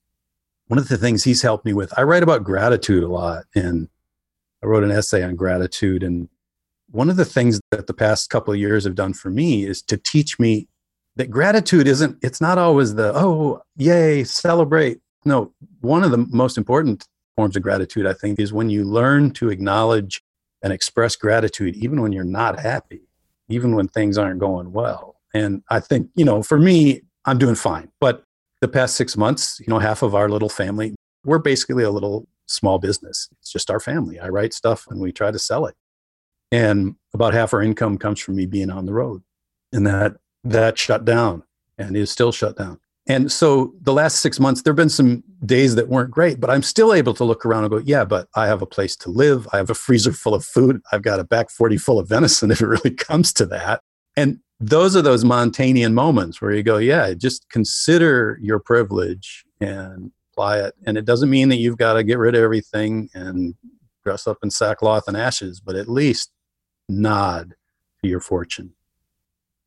one 0.67 0.79
of 0.79 0.89
the 0.89 0.99
things 0.99 1.25
he's 1.25 1.43
helped 1.43 1.65
me 1.65 1.73
with, 1.73 1.97
I 1.99 2.03
write 2.03 2.23
about 2.23 2.45
gratitude 2.45 3.03
a 3.03 3.09
lot. 3.09 3.45
And 3.55 3.89
I 4.63 4.67
wrote 4.67 4.85
an 4.85 4.91
essay 4.91 5.23
on 5.23 5.37
gratitude. 5.37 6.03
And 6.03 6.29
one 6.91 7.11
of 7.11 7.17
the 7.17 7.25
things 7.25 7.61
that 7.71 7.87
the 7.87 7.95
past 7.95 8.31
couple 8.31 8.53
of 8.53 8.61
years 8.61 8.85
have 8.85 8.95
done 8.95 9.15
for 9.15 9.31
me 9.31 9.65
is 9.65 9.83
to 9.83 9.97
teach 9.97 10.39
me 10.39 10.69
that 11.17 11.31
gratitude 11.31 11.89
isn't 11.89 12.17
it's 12.23 12.41
not 12.41 12.59
always 12.59 12.95
the 12.95 13.13
oh 13.15 13.61
yay 13.77 14.23
celebrate 14.23 15.01
no 15.25 15.53
one 15.81 16.05
of 16.05 16.13
the 16.13 16.25
most 16.31 16.57
important 16.57 17.09
forms 17.35 17.57
of 17.57 17.63
gratitude 17.63 18.07
i 18.07 18.13
think 18.13 18.39
is 18.39 18.53
when 18.53 18.71
you 18.71 18.85
learn 18.85 19.33
to 19.33 19.51
acknowledge 19.51 20.23
and 20.63 20.73
express 20.73 21.17
gratitude 21.17 21.75
even 21.75 22.01
when 22.01 22.13
you're 22.13 22.23
not 22.23 22.61
happy 22.61 23.08
even 23.49 23.75
when 23.75 23.89
things 23.89 24.19
aren't 24.19 24.41
going 24.41 24.73
well 24.73 25.17
and 25.35 25.63
i 25.71 25.81
think 25.81 26.09
you 26.15 26.25
know 26.25 26.43
for 26.43 26.59
me 26.59 27.03
i'm 27.25 27.39
doing 27.39 27.55
fine 27.55 27.91
but 28.01 28.25
the 28.61 28.69
past 28.69 28.97
six 28.97 29.17
months 29.17 29.61
you 29.61 29.67
know 29.69 29.79
half 29.79 30.03
of 30.03 30.15
our 30.15 30.29
little 30.29 30.49
family 30.49 30.95
we're 31.25 31.39
basically 31.39 31.85
a 31.85 31.91
little 31.91 32.27
small 32.49 32.79
business. 32.79 33.29
It's 33.41 33.53
just 33.53 33.71
our 33.71 33.81
family. 33.81 34.19
I 34.19 34.29
write 34.29 34.55
stuff 34.55 34.87
and 34.89 35.01
we 35.01 35.13
try 35.13 35.31
to 35.31 35.39
sell 35.39 35.67
it. 35.67 35.75
And 36.51 36.97
about 37.15 37.35
half 37.35 37.53
our 37.53 37.63
income 37.63 37.99
comes 37.99 38.21
from 38.21 38.37
me 38.37 38.47
being 38.47 38.71
on 38.71 38.87
the 38.87 38.95
road. 38.95 39.23
And 39.73 39.87
that 39.87 40.17
that 40.45 40.79
shut 40.79 41.05
down 41.05 41.43
and 41.77 41.97
is 41.97 42.11
still 42.11 42.33
shut 42.33 42.57
down. 42.57 42.81
And 43.09 43.33
so 43.33 43.73
the 43.81 43.95
last 43.95 44.21
six 44.21 44.39
months, 44.39 44.63
there 44.63 44.73
have 44.73 44.77
been 44.77 44.91
some 44.91 45.25
days 45.45 45.75
that 45.77 45.89
weren't 45.89 46.11
great, 46.11 46.41
but 46.41 46.51
I'm 46.51 46.63
still 46.63 46.93
able 46.93 47.15
to 47.15 47.25
look 47.25 47.47
around 47.47 47.65
and 47.65 47.71
go, 47.71 47.79
yeah, 47.79 48.05
but 48.05 48.29
I 48.35 48.47
have 48.47 48.61
a 48.61 48.67
place 48.67 48.95
to 48.97 49.11
live. 49.11 49.49
I 49.51 49.57
have 49.57 49.71
a 49.71 49.75
freezer 49.75 50.13
full 50.13 50.35
of 50.35 50.45
food. 50.45 50.83
I've 50.93 51.01
got 51.01 51.19
a 51.19 51.25
back 51.25 51.49
40 51.49 51.79
full 51.79 51.99
of 51.99 52.07
venison 52.07 52.51
if 52.53 52.61
it 52.61 52.67
really 52.67 52.91
comes 52.91 53.33
to 53.35 53.47
that. 53.47 53.81
And 54.15 54.41
those 54.61 54.95
are 54.95 55.03
those 55.03 55.25
Montaignian 55.25 55.95
moments 55.95 56.43
where 56.43 56.53
you 56.53 56.63
go, 56.63 56.77
yeah, 56.77 57.15
just 57.15 57.49
consider 57.49 58.39
your 58.43 58.59
privilege 58.59 59.45
and 59.61 60.13
apply 60.33 60.59
it. 60.59 60.75
And 60.85 60.99
it 60.99 61.07
doesn't 61.07 61.31
mean 61.31 61.49
that 61.49 61.57
you've 61.57 61.79
got 61.79 61.95
to 61.95 62.05
get 62.05 62.19
rid 62.19 62.35
of 62.35 62.43
everything 62.43 63.09
and 63.15 63.55
dress 64.05 64.27
up 64.27 64.39
in 64.43 64.51
sackcloth 64.51 65.09
and 65.09 65.17
ashes, 65.17 65.61
but 65.61 65.77
at 65.77 65.89
least 65.89 66.31
nod 66.89 67.55
to 68.03 68.09
your 68.09 68.21
fortune. 68.21 68.75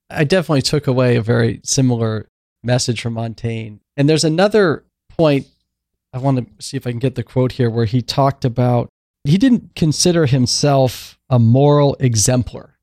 I 0.10 0.25
definitely 0.25 0.62
took 0.62 0.88
away 0.88 1.15
a 1.15 1.21
very 1.21 1.62
similar 1.63 2.27
message 2.63 3.02
from 3.02 3.13
Montaigne. 3.13 3.78
And 3.97 4.10
there's 4.10 4.24
another 4.24 4.84
point 5.10 5.47
I 6.13 6.17
want 6.17 6.38
to 6.38 6.63
see 6.63 6.78
if 6.78 6.86
I 6.86 6.91
can 6.91 7.00
get 7.00 7.15
the 7.15 7.24
quote 7.24 7.54
here 7.54 7.69
where 7.69 7.86
he 7.86 8.02
talked 8.02 8.43
about 8.43 8.89
he 9.24 9.38
didn't 9.38 9.76
consider 9.76 10.26
himself 10.26 11.19
a 11.30 11.39
moral 11.39 11.95
exemplar. 12.00 12.78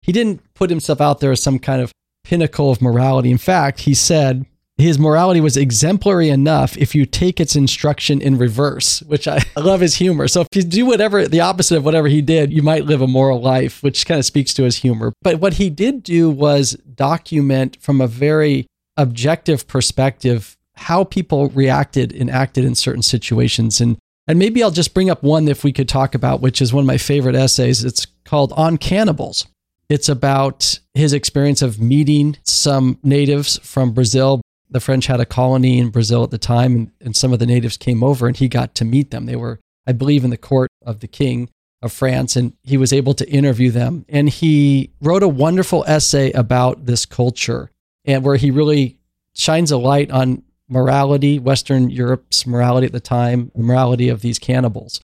He 0.00 0.10
didn't 0.10 0.42
put 0.54 0.70
himself 0.70 1.00
out 1.00 1.20
there 1.20 1.32
as 1.32 1.42
some 1.42 1.58
kind 1.58 1.80
of 1.82 1.92
pinnacle 2.24 2.70
of 2.70 2.80
morality. 2.80 3.30
In 3.30 3.38
fact, 3.38 3.80
he 3.80 3.94
said, 3.94 4.46
his 4.78 4.98
morality 4.98 5.40
was 5.40 5.56
exemplary 5.56 6.30
enough 6.30 6.76
if 6.78 6.94
you 6.94 7.04
take 7.04 7.40
its 7.40 7.54
instruction 7.54 8.20
in 8.20 8.38
reverse, 8.38 9.02
which 9.02 9.28
I, 9.28 9.40
I 9.56 9.60
love 9.60 9.80
his 9.80 9.96
humor. 9.96 10.26
So 10.28 10.40
if 10.40 10.48
you 10.54 10.62
do 10.62 10.86
whatever 10.86 11.28
the 11.28 11.40
opposite 11.40 11.76
of 11.76 11.84
whatever 11.84 12.08
he 12.08 12.22
did, 12.22 12.52
you 12.52 12.62
might 12.62 12.86
live 12.86 13.02
a 13.02 13.06
moral 13.06 13.40
life, 13.40 13.82
which 13.82 14.06
kind 14.06 14.18
of 14.18 14.24
speaks 14.24 14.54
to 14.54 14.64
his 14.64 14.78
humor. 14.78 15.12
But 15.22 15.40
what 15.40 15.54
he 15.54 15.68
did 15.68 16.02
do 16.02 16.30
was 16.30 16.72
document 16.72 17.76
from 17.80 18.00
a 18.00 18.06
very 18.06 18.66
objective 18.96 19.66
perspective 19.66 20.56
how 20.74 21.04
people 21.04 21.48
reacted 21.50 22.14
and 22.14 22.30
acted 22.30 22.64
in 22.64 22.74
certain 22.74 23.02
situations. 23.02 23.80
And 23.80 23.98
and 24.28 24.38
maybe 24.38 24.62
I'll 24.62 24.70
just 24.70 24.94
bring 24.94 25.10
up 25.10 25.22
one 25.22 25.48
if 25.48 25.64
we 25.64 25.72
could 25.72 25.88
talk 25.88 26.14
about, 26.14 26.40
which 26.40 26.62
is 26.62 26.72
one 26.72 26.82
of 26.82 26.86
my 26.86 26.98
favorite 26.98 27.34
essays. 27.34 27.84
It's 27.84 28.06
called 28.24 28.52
On 28.56 28.78
Cannibals. 28.78 29.46
It's 29.88 30.08
about 30.08 30.78
his 30.94 31.12
experience 31.12 31.60
of 31.60 31.80
meeting 31.80 32.36
some 32.44 32.98
natives 33.02 33.58
from 33.64 33.92
Brazil 33.92 34.40
the 34.72 34.80
French 34.80 35.06
had 35.06 35.20
a 35.20 35.26
colony 35.26 35.78
in 35.78 35.90
Brazil 35.90 36.24
at 36.24 36.30
the 36.30 36.38
time, 36.38 36.74
and, 36.74 36.90
and 37.00 37.16
some 37.16 37.32
of 37.32 37.38
the 37.38 37.46
natives 37.46 37.76
came 37.76 38.02
over 38.02 38.26
and 38.26 38.36
he 38.36 38.48
got 38.48 38.74
to 38.76 38.84
meet 38.84 39.10
them. 39.10 39.26
They 39.26 39.36
were, 39.36 39.60
I 39.86 39.92
believe, 39.92 40.24
in 40.24 40.30
the 40.30 40.36
court 40.36 40.70
of 40.84 41.00
the 41.00 41.08
king 41.08 41.50
of 41.82 41.92
France, 41.92 42.36
and 42.36 42.54
he 42.62 42.76
was 42.76 42.92
able 42.92 43.14
to 43.14 43.30
interview 43.30 43.70
them. 43.70 44.04
And 44.08 44.28
he 44.28 44.90
wrote 45.00 45.22
a 45.22 45.28
wonderful 45.28 45.84
essay 45.86 46.32
about 46.32 46.86
this 46.86 47.06
culture 47.06 47.70
and 48.04 48.24
where 48.24 48.36
he 48.36 48.50
really 48.50 48.98
shines 49.34 49.70
a 49.70 49.78
light 49.78 50.10
on 50.10 50.42
morality, 50.68 51.38
Western 51.38 51.90
Europe's 51.90 52.46
morality 52.46 52.86
at 52.86 52.92
the 52.92 53.00
time, 53.00 53.50
the 53.54 53.62
morality 53.62 54.08
of 54.08 54.22
these 54.22 54.38
cannibals. 54.38 55.00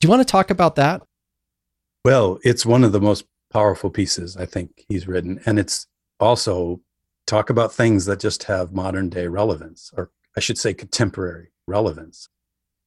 Do 0.00 0.06
you 0.06 0.10
want 0.10 0.26
to 0.26 0.30
talk 0.30 0.50
about 0.50 0.76
that? 0.76 1.02
Well, 2.04 2.38
it's 2.42 2.64
one 2.64 2.84
of 2.84 2.92
the 2.92 3.00
most 3.00 3.24
powerful 3.52 3.90
pieces 3.90 4.36
I 4.36 4.46
think 4.46 4.84
he's 4.88 5.06
written. 5.06 5.40
And 5.44 5.58
it's 5.58 5.86
also 6.18 6.80
talk 7.26 7.50
about 7.50 7.72
things 7.72 8.06
that 8.06 8.20
just 8.20 8.44
have 8.44 8.72
modern 8.72 9.10
day 9.10 9.26
relevance, 9.26 9.90
or 9.96 10.10
I 10.36 10.40
should 10.40 10.58
say 10.58 10.72
contemporary 10.72 11.52
relevance. 11.66 12.28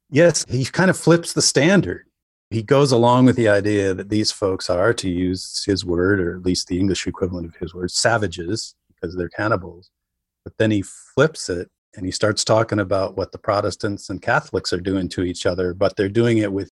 Yes, 0.10 0.46
he 0.50 0.66
kind 0.66 0.90
of 0.90 0.98
flips 0.98 1.34
the 1.34 1.42
standard. 1.42 2.06
He 2.50 2.62
goes 2.62 2.92
along 2.92 3.26
with 3.26 3.36
the 3.36 3.48
idea 3.48 3.94
that 3.94 4.10
these 4.10 4.32
folks 4.32 4.70
are, 4.70 4.94
to 4.94 5.10
use 5.10 5.64
his 5.66 5.84
word, 5.84 6.20
or 6.20 6.36
at 6.36 6.44
least 6.44 6.68
the 6.68 6.80
English 6.80 7.08
equivalent 7.08 7.48
of 7.48 7.56
his 7.56 7.74
word, 7.74 7.90
savages, 7.90 8.76
because 9.04 9.16
they're 9.16 9.30
cannibals. 9.30 9.92
But 10.46 10.54
then 10.58 10.72
he 10.72 10.82
flips 10.82 11.50
it 11.50 11.68
and 11.96 12.06
he 12.06 12.12
starts 12.12 12.44
talking 12.44 12.80
about 12.80 13.18
what 13.18 13.32
the 13.32 13.38
Protestants 13.38 14.10
and 14.10 14.22
Catholics 14.22 14.74
are 14.74 14.80
doing 14.80 15.10
to 15.10 15.24
each 15.24 15.46
other, 15.46 15.74
but 15.74 15.96
they're 15.96 16.10
doing 16.10 16.38
it 16.40 16.52
with 16.52 16.70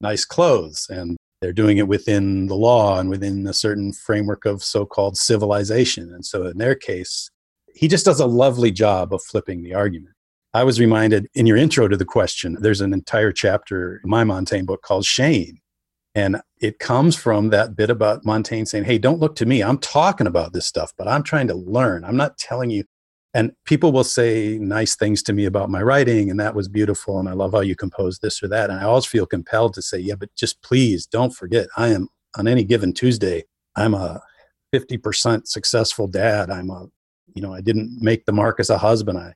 nice 0.00 0.24
clothes 0.24 0.86
and 0.90 1.16
they're 1.40 1.52
doing 1.52 1.76
it 1.76 1.86
within 1.86 2.46
the 2.46 2.54
law 2.54 2.98
and 2.98 3.10
within 3.10 3.46
a 3.46 3.52
certain 3.52 3.92
framework 3.92 4.46
of 4.46 4.62
so-called 4.62 5.16
civilization 5.16 6.12
and 6.12 6.24
so 6.24 6.46
in 6.46 6.58
their 6.58 6.74
case 6.74 7.30
he 7.74 7.88
just 7.88 8.04
does 8.04 8.20
a 8.20 8.26
lovely 8.26 8.70
job 8.70 9.14
of 9.14 9.22
flipping 9.22 9.62
the 9.62 9.72
argument 9.72 10.14
i 10.52 10.62
was 10.62 10.78
reminded 10.78 11.26
in 11.34 11.46
your 11.46 11.56
intro 11.56 11.88
to 11.88 11.96
the 11.96 12.04
question 12.04 12.56
there's 12.60 12.82
an 12.82 12.92
entire 12.92 13.32
chapter 13.32 14.00
in 14.04 14.10
my 14.10 14.22
montaigne 14.22 14.66
book 14.66 14.82
called 14.82 15.04
shame 15.04 15.58
and 16.16 16.40
it 16.60 16.78
comes 16.78 17.14
from 17.14 17.50
that 17.50 17.76
bit 17.76 17.90
about 17.90 18.24
montaigne 18.24 18.64
saying 18.64 18.84
hey 18.84 18.98
don't 18.98 19.20
look 19.20 19.36
to 19.36 19.46
me. 19.46 19.62
I'm 19.62 19.78
talking 19.78 20.26
about 20.26 20.52
this 20.52 20.66
stuff 20.66 20.92
but 20.98 21.06
i'm 21.06 21.22
trying 21.22 21.46
to 21.48 21.54
learn. 21.54 22.04
I'm 22.04 22.16
not 22.16 22.38
telling 22.38 22.70
you. 22.70 22.84
And 23.34 23.52
people 23.66 23.92
will 23.92 24.04
say 24.04 24.56
nice 24.58 24.96
things 24.96 25.22
to 25.24 25.34
me 25.34 25.44
about 25.44 25.68
my 25.68 25.82
writing 25.82 26.30
and 26.30 26.40
that 26.40 26.54
was 26.56 26.68
beautiful 26.68 27.20
and 27.20 27.28
i 27.28 27.32
love 27.32 27.52
how 27.52 27.60
you 27.60 27.76
composed 27.76 28.22
this 28.22 28.42
or 28.42 28.48
that. 28.48 28.70
And 28.70 28.80
i 28.80 28.84
always 28.84 29.06
feel 29.06 29.26
compelled 29.26 29.74
to 29.74 29.82
say 29.82 29.98
yeah 29.98 30.16
but 30.16 30.34
just 30.34 30.60
please 30.62 31.06
don't 31.06 31.34
forget 31.34 31.68
i 31.76 31.88
am 31.88 32.08
on 32.36 32.48
any 32.48 32.64
given 32.64 32.92
tuesday 32.92 33.44
i'm 33.76 33.94
a 33.94 34.20
50% 34.74 35.46
successful 35.46 36.08
dad. 36.08 36.50
I'm 36.50 36.70
a 36.70 36.88
you 37.34 37.42
know 37.42 37.52
i 37.52 37.60
didn't 37.60 37.98
make 38.00 38.24
the 38.24 38.32
mark 38.32 38.58
as 38.60 38.70
a 38.70 38.78
husband. 38.78 39.18
I 39.18 39.34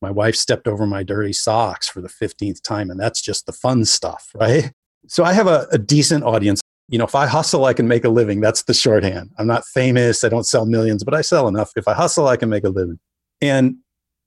my 0.00 0.10
wife 0.10 0.34
stepped 0.34 0.66
over 0.66 0.84
my 0.86 1.04
dirty 1.04 1.32
socks 1.32 1.88
for 1.88 2.00
the 2.00 2.08
15th 2.08 2.60
time 2.62 2.90
and 2.90 2.98
that's 2.98 3.20
just 3.20 3.46
the 3.46 3.52
fun 3.52 3.84
stuff 3.84 4.30
right 4.34 4.72
so 5.06 5.24
i 5.24 5.32
have 5.32 5.46
a, 5.46 5.66
a 5.72 5.78
decent 5.78 6.24
audience 6.24 6.60
you 6.88 6.98
know 6.98 7.04
if 7.04 7.14
i 7.14 7.26
hustle 7.26 7.64
i 7.64 7.72
can 7.72 7.88
make 7.88 8.04
a 8.04 8.08
living 8.08 8.40
that's 8.40 8.62
the 8.64 8.74
shorthand 8.74 9.30
i'm 9.38 9.46
not 9.46 9.64
famous 9.66 10.24
i 10.24 10.28
don't 10.28 10.46
sell 10.46 10.66
millions 10.66 11.04
but 11.04 11.14
i 11.14 11.20
sell 11.20 11.48
enough 11.48 11.70
if 11.76 11.88
i 11.88 11.94
hustle 11.94 12.28
i 12.28 12.36
can 12.36 12.48
make 12.48 12.64
a 12.64 12.68
living 12.68 12.98
and 13.40 13.76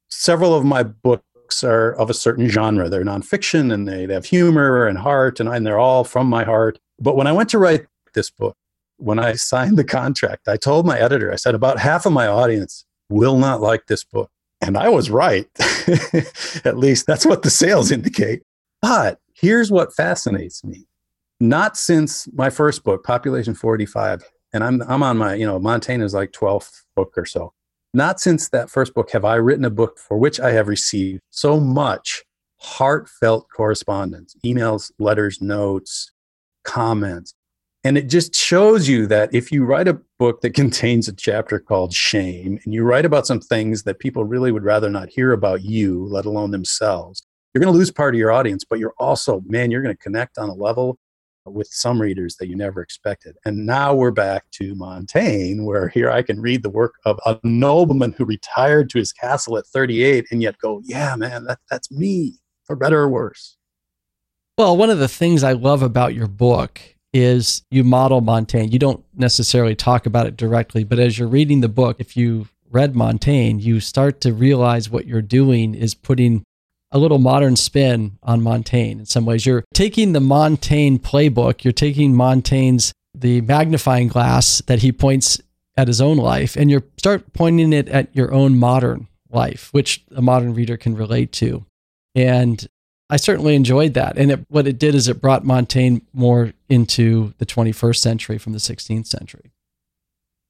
several 0.09 0.53
of 0.53 0.63
my 0.63 0.83
books 0.83 1.63
are 1.63 1.93
of 1.93 2.09
a 2.09 2.13
certain 2.13 2.47
genre. 2.47 2.89
They're 2.89 3.03
nonfiction 3.03 3.73
and 3.73 3.87
they, 3.87 4.05
they 4.05 4.13
have 4.13 4.25
humor 4.25 4.87
and 4.87 4.97
heart, 4.97 5.39
and, 5.39 5.49
and 5.49 5.65
they're 5.65 5.79
all 5.79 6.03
from 6.03 6.27
my 6.27 6.43
heart. 6.43 6.79
But 6.99 7.15
when 7.15 7.27
I 7.27 7.31
went 7.31 7.49
to 7.49 7.59
write 7.59 7.85
this 8.13 8.29
book, 8.29 8.55
when 8.97 9.19
I 9.19 9.33
signed 9.33 9.77
the 9.77 9.83
contract, 9.83 10.47
I 10.47 10.57
told 10.57 10.85
my 10.85 10.99
editor, 10.99 11.31
I 11.31 11.35
said, 11.35 11.55
about 11.55 11.79
half 11.79 12.05
of 12.05 12.13
my 12.13 12.27
audience 12.27 12.85
will 13.09 13.37
not 13.37 13.61
like 13.61 13.87
this 13.87 14.03
book. 14.03 14.29
And 14.61 14.77
I 14.77 14.89
was 14.89 15.09
right. 15.09 15.47
At 16.65 16.77
least 16.77 17.05
that's 17.05 17.25
what 17.25 17.43
the 17.43 17.49
sales 17.49 17.91
indicate. 17.91 18.41
But 18.81 19.19
here's 19.35 19.69
what 19.69 19.93
fascinates 19.93 20.63
me. 20.63 20.87
Not 21.39 21.77
since 21.77 22.27
my 22.33 22.49
first 22.49 22.83
book, 22.83 23.03
Population 23.03 23.53
485, 23.53 24.23
and 24.53 24.63
I'm, 24.63 24.81
I'm 24.83 25.03
on 25.03 25.17
my, 25.17 25.35
you 25.35 25.45
know, 25.45 25.59
Montaigne 25.59 26.03
is 26.03 26.13
like 26.13 26.31
12th 26.31 26.83
book 26.95 27.13
or 27.17 27.25
so. 27.25 27.53
Not 27.93 28.19
since 28.19 28.49
that 28.49 28.69
first 28.69 28.93
book 28.93 29.11
have 29.11 29.25
I 29.25 29.35
written 29.35 29.65
a 29.65 29.69
book 29.69 29.99
for 29.99 30.17
which 30.17 30.39
I 30.39 30.51
have 30.51 30.67
received 30.67 31.21
so 31.29 31.59
much 31.59 32.23
heartfelt 32.57 33.47
correspondence, 33.55 34.35
emails, 34.45 34.91
letters, 34.97 35.41
notes, 35.41 36.11
comments. 36.63 37.33
And 37.83 37.97
it 37.97 38.07
just 38.07 38.33
shows 38.33 38.87
you 38.87 39.05
that 39.07 39.33
if 39.33 39.51
you 39.51 39.63
write 39.63 39.87
a 39.87 39.99
book 40.17 40.41
that 40.41 40.53
contains 40.55 41.07
a 41.07 41.13
chapter 41.13 41.59
called 41.59 41.93
shame 41.93 42.59
and 42.63 42.73
you 42.73 42.83
write 42.83 43.05
about 43.05 43.27
some 43.27 43.41
things 43.41 43.83
that 43.83 43.99
people 43.99 44.23
really 44.23 44.51
would 44.51 44.63
rather 44.63 44.89
not 44.89 45.09
hear 45.09 45.33
about 45.33 45.63
you, 45.63 46.05
let 46.05 46.25
alone 46.25 46.51
themselves, 46.51 47.25
you're 47.55 47.63
going 47.63 47.73
to 47.73 47.77
lose 47.77 47.89
part 47.89 48.13
of 48.13 48.19
your 48.19 48.33
audience, 48.33 48.65
but 48.65 48.79
you're 48.79 48.93
also, 48.99 49.41
man, 49.47 49.71
you're 49.71 49.81
going 49.81 49.95
to 49.95 50.03
connect 50.03 50.37
on 50.37 50.49
a 50.49 50.53
level 50.53 50.99
with 51.45 51.67
some 51.71 52.01
readers 52.01 52.35
that 52.35 52.49
you 52.49 52.55
never 52.57 52.81
expected. 52.81 53.37
And 53.45 53.65
now 53.65 53.93
we're 53.93 54.11
back 54.11 54.43
to 54.55 54.75
Montaigne, 54.75 55.61
where 55.63 55.87
here 55.87 56.11
I 56.11 56.21
can 56.21 56.41
read 56.41 56.63
the 56.63 56.69
work 56.69 56.95
of 57.05 57.17
a 57.25 57.39
nobleman 57.43 58.13
who 58.17 58.25
retired 58.25 58.89
to 58.89 58.97
his 58.97 59.13
castle 59.13 59.57
at 59.57 59.65
38 59.67 60.25
and 60.31 60.41
yet 60.41 60.57
go, 60.57 60.81
yeah, 60.83 61.15
man, 61.15 61.45
that, 61.45 61.59
that's 61.71 61.89
me, 61.89 62.39
for 62.65 62.75
better 62.75 62.99
or 62.99 63.09
worse. 63.09 63.55
Well, 64.57 64.75
one 64.75 64.89
of 64.89 64.99
the 64.99 65.07
things 65.07 65.41
I 65.41 65.53
love 65.53 65.81
about 65.81 66.13
your 66.13 66.27
book 66.27 66.81
is 67.13 67.61
you 67.71 67.85
model 67.85 68.19
Montaigne. 68.19 68.73
You 68.73 68.79
don't 68.79 69.05
necessarily 69.15 69.75
talk 69.75 70.05
about 70.05 70.27
it 70.27 70.35
directly, 70.35 70.83
but 70.83 70.99
as 70.99 71.17
you're 71.17 71.29
reading 71.29 71.61
the 71.61 71.69
book, 71.69 71.97
if 71.99 72.17
you 72.17 72.49
read 72.69 72.97
Montaigne, 72.97 73.61
you 73.61 73.79
start 73.79 74.19
to 74.21 74.33
realize 74.33 74.89
what 74.89 75.07
you're 75.07 75.21
doing 75.21 75.73
is 75.73 75.95
putting 75.95 76.43
a 76.95 76.97
little 76.97 77.19
modern 77.19 77.57
spin 77.57 78.17
on 78.23 78.41
Montaigne 78.41 79.01
in 79.01 79.05
some 79.05 79.25
ways. 79.25 79.45
You're 79.45 79.65
taking 79.73 80.13
the 80.13 80.21
Montaigne 80.21 80.97
playbook, 80.99 81.65
you're 81.65 81.73
taking 81.73 82.15
Montaigne's 82.15 82.93
the 83.13 83.41
magnifying 83.41 84.07
glass 84.07 84.61
that 84.67 84.79
he 84.79 84.93
points 84.93 85.41
at 85.75 85.89
his 85.89 85.99
own 85.99 86.15
life 86.15 86.55
and 86.55 86.71
you 86.71 86.81
start 86.97 87.33
pointing 87.33 87.73
it 87.73 87.89
at 87.89 88.15
your 88.15 88.33
own 88.33 88.57
modern 88.57 89.09
life, 89.29 89.67
which 89.73 90.05
a 90.15 90.21
modern 90.21 90.53
reader 90.53 90.77
can 90.77 90.95
relate 90.95 91.33
to. 91.33 91.65
And 92.15 92.65
I 93.09 93.17
certainly 93.17 93.55
enjoyed 93.55 93.93
that. 93.95 94.17
And 94.17 94.31
it, 94.31 94.45
what 94.47 94.65
it 94.65 94.79
did 94.79 94.95
is 94.95 95.09
it 95.09 95.21
brought 95.21 95.43
Montaigne 95.43 95.99
more 96.13 96.53
into 96.69 97.33
the 97.39 97.45
21st 97.45 97.97
century 97.97 98.37
from 98.37 98.53
the 98.53 98.59
16th 98.59 99.07
century. 99.07 99.51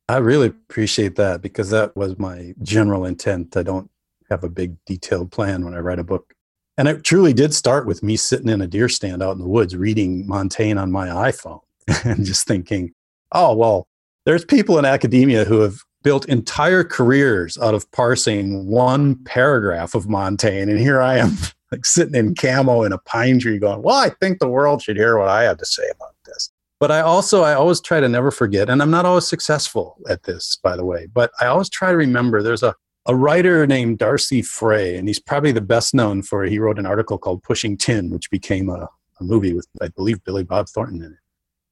I 0.07 0.17
really 0.17 0.47
appreciate 0.47 1.15
that 1.15 1.41
because 1.41 1.71
that 1.71 1.95
was 1.95 2.19
my 2.19 2.53
general 2.61 3.03
intent. 3.03 3.57
I 3.57 3.63
don't 3.63 3.89
have 4.29 4.43
a 4.43 4.49
big 4.49 4.75
detailed 4.85 5.31
plan 5.31 5.63
when 5.63 5.73
I 5.73 5.79
write 5.79 5.99
a 5.99 6.03
book 6.03 6.33
And 6.77 6.87
it 6.87 7.03
truly 7.03 7.33
did 7.33 7.53
start 7.53 7.85
with 7.85 8.03
me 8.03 8.17
sitting 8.17 8.49
in 8.49 8.61
a 8.61 8.67
deer 8.67 8.89
stand 8.89 9.23
out 9.23 9.33
in 9.33 9.39
the 9.39 9.47
woods 9.47 9.75
reading 9.75 10.27
Montaigne 10.27 10.79
on 10.79 10.91
my 10.91 11.07
iPhone 11.07 11.61
and 12.03 12.25
just 12.25 12.47
thinking, 12.47 12.93
oh, 13.31 13.55
well, 13.55 13.87
there's 14.25 14.45
people 14.45 14.77
in 14.79 14.85
academia 14.85 15.45
who 15.45 15.59
have 15.61 15.77
built 16.03 16.29
entire 16.29 16.83
careers 16.83 17.57
out 17.57 17.73
of 17.73 17.91
parsing 17.91 18.67
one 18.67 19.15
paragraph 19.23 19.95
of 19.95 20.07
Montaigne. 20.07 20.71
And 20.71 20.79
here 20.79 21.01
I 21.01 21.17
am, 21.17 21.35
like 21.71 21.85
sitting 21.85 22.15
in 22.15 22.35
camo 22.35 22.83
in 22.83 22.93
a 22.93 22.97
pine 22.99 23.39
tree 23.39 23.57
going, 23.57 23.81
well, 23.81 23.95
I 23.95 24.09
think 24.09 24.39
the 24.39 24.47
world 24.47 24.81
should 24.81 24.97
hear 24.97 25.17
what 25.17 25.29
I 25.29 25.43
have 25.43 25.57
to 25.57 25.65
say 25.65 25.83
about 25.95 26.13
this. 26.25 26.51
But 26.79 26.91
I 26.91 27.01
also, 27.01 27.41
I 27.43 27.53
always 27.53 27.81
try 27.81 27.99
to 27.99 28.09
never 28.09 28.31
forget, 28.31 28.69
and 28.69 28.81
I'm 28.81 28.91
not 28.91 29.05
always 29.05 29.27
successful 29.27 29.97
at 30.09 30.23
this, 30.23 30.57
by 30.61 30.75
the 30.75 30.85
way, 30.85 31.07
but 31.07 31.31
I 31.39 31.45
always 31.45 31.69
try 31.69 31.89
to 31.89 31.97
remember 31.97 32.43
there's 32.43 32.63
a, 32.63 32.75
a 33.07 33.15
writer 33.15 33.67
named 33.67 33.99
Darcy 33.99 34.41
Frey, 34.41 34.97
and 34.97 35.07
he's 35.07 35.19
probably 35.19 35.51
the 35.51 35.61
best 35.61 35.93
known 35.93 36.23
for, 36.23 36.43
he 36.43 36.59
wrote 36.59 36.79
an 36.79 36.85
article 36.85 37.17
called 37.17 37.43
Pushing 37.43 37.77
Tin, 37.77 38.09
which 38.09 38.31
became 38.31 38.69
a, 38.69 38.89
a 39.19 39.23
movie 39.23 39.53
with, 39.53 39.67
I 39.81 39.89
believe, 39.89 40.23
Billy 40.23 40.43
Bob 40.43 40.67
Thornton 40.69 41.03
in 41.03 41.11
it. 41.11 41.19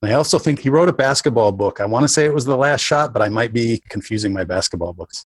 And 0.01 0.11
I 0.11 0.15
also 0.15 0.37
think 0.37 0.59
he 0.59 0.69
wrote 0.69 0.89
a 0.89 0.93
basketball 0.93 1.51
book. 1.51 1.79
I 1.79 1.85
want 1.85 2.03
to 2.03 2.09
say 2.09 2.25
it 2.25 2.33
was 2.33 2.45
The 2.45 2.57
Last 2.57 2.81
Shot, 2.81 3.13
but 3.13 3.21
I 3.21 3.29
might 3.29 3.53
be 3.53 3.81
confusing 3.89 4.33
my 4.33 4.43
basketball 4.43 4.93
books. 4.93 5.25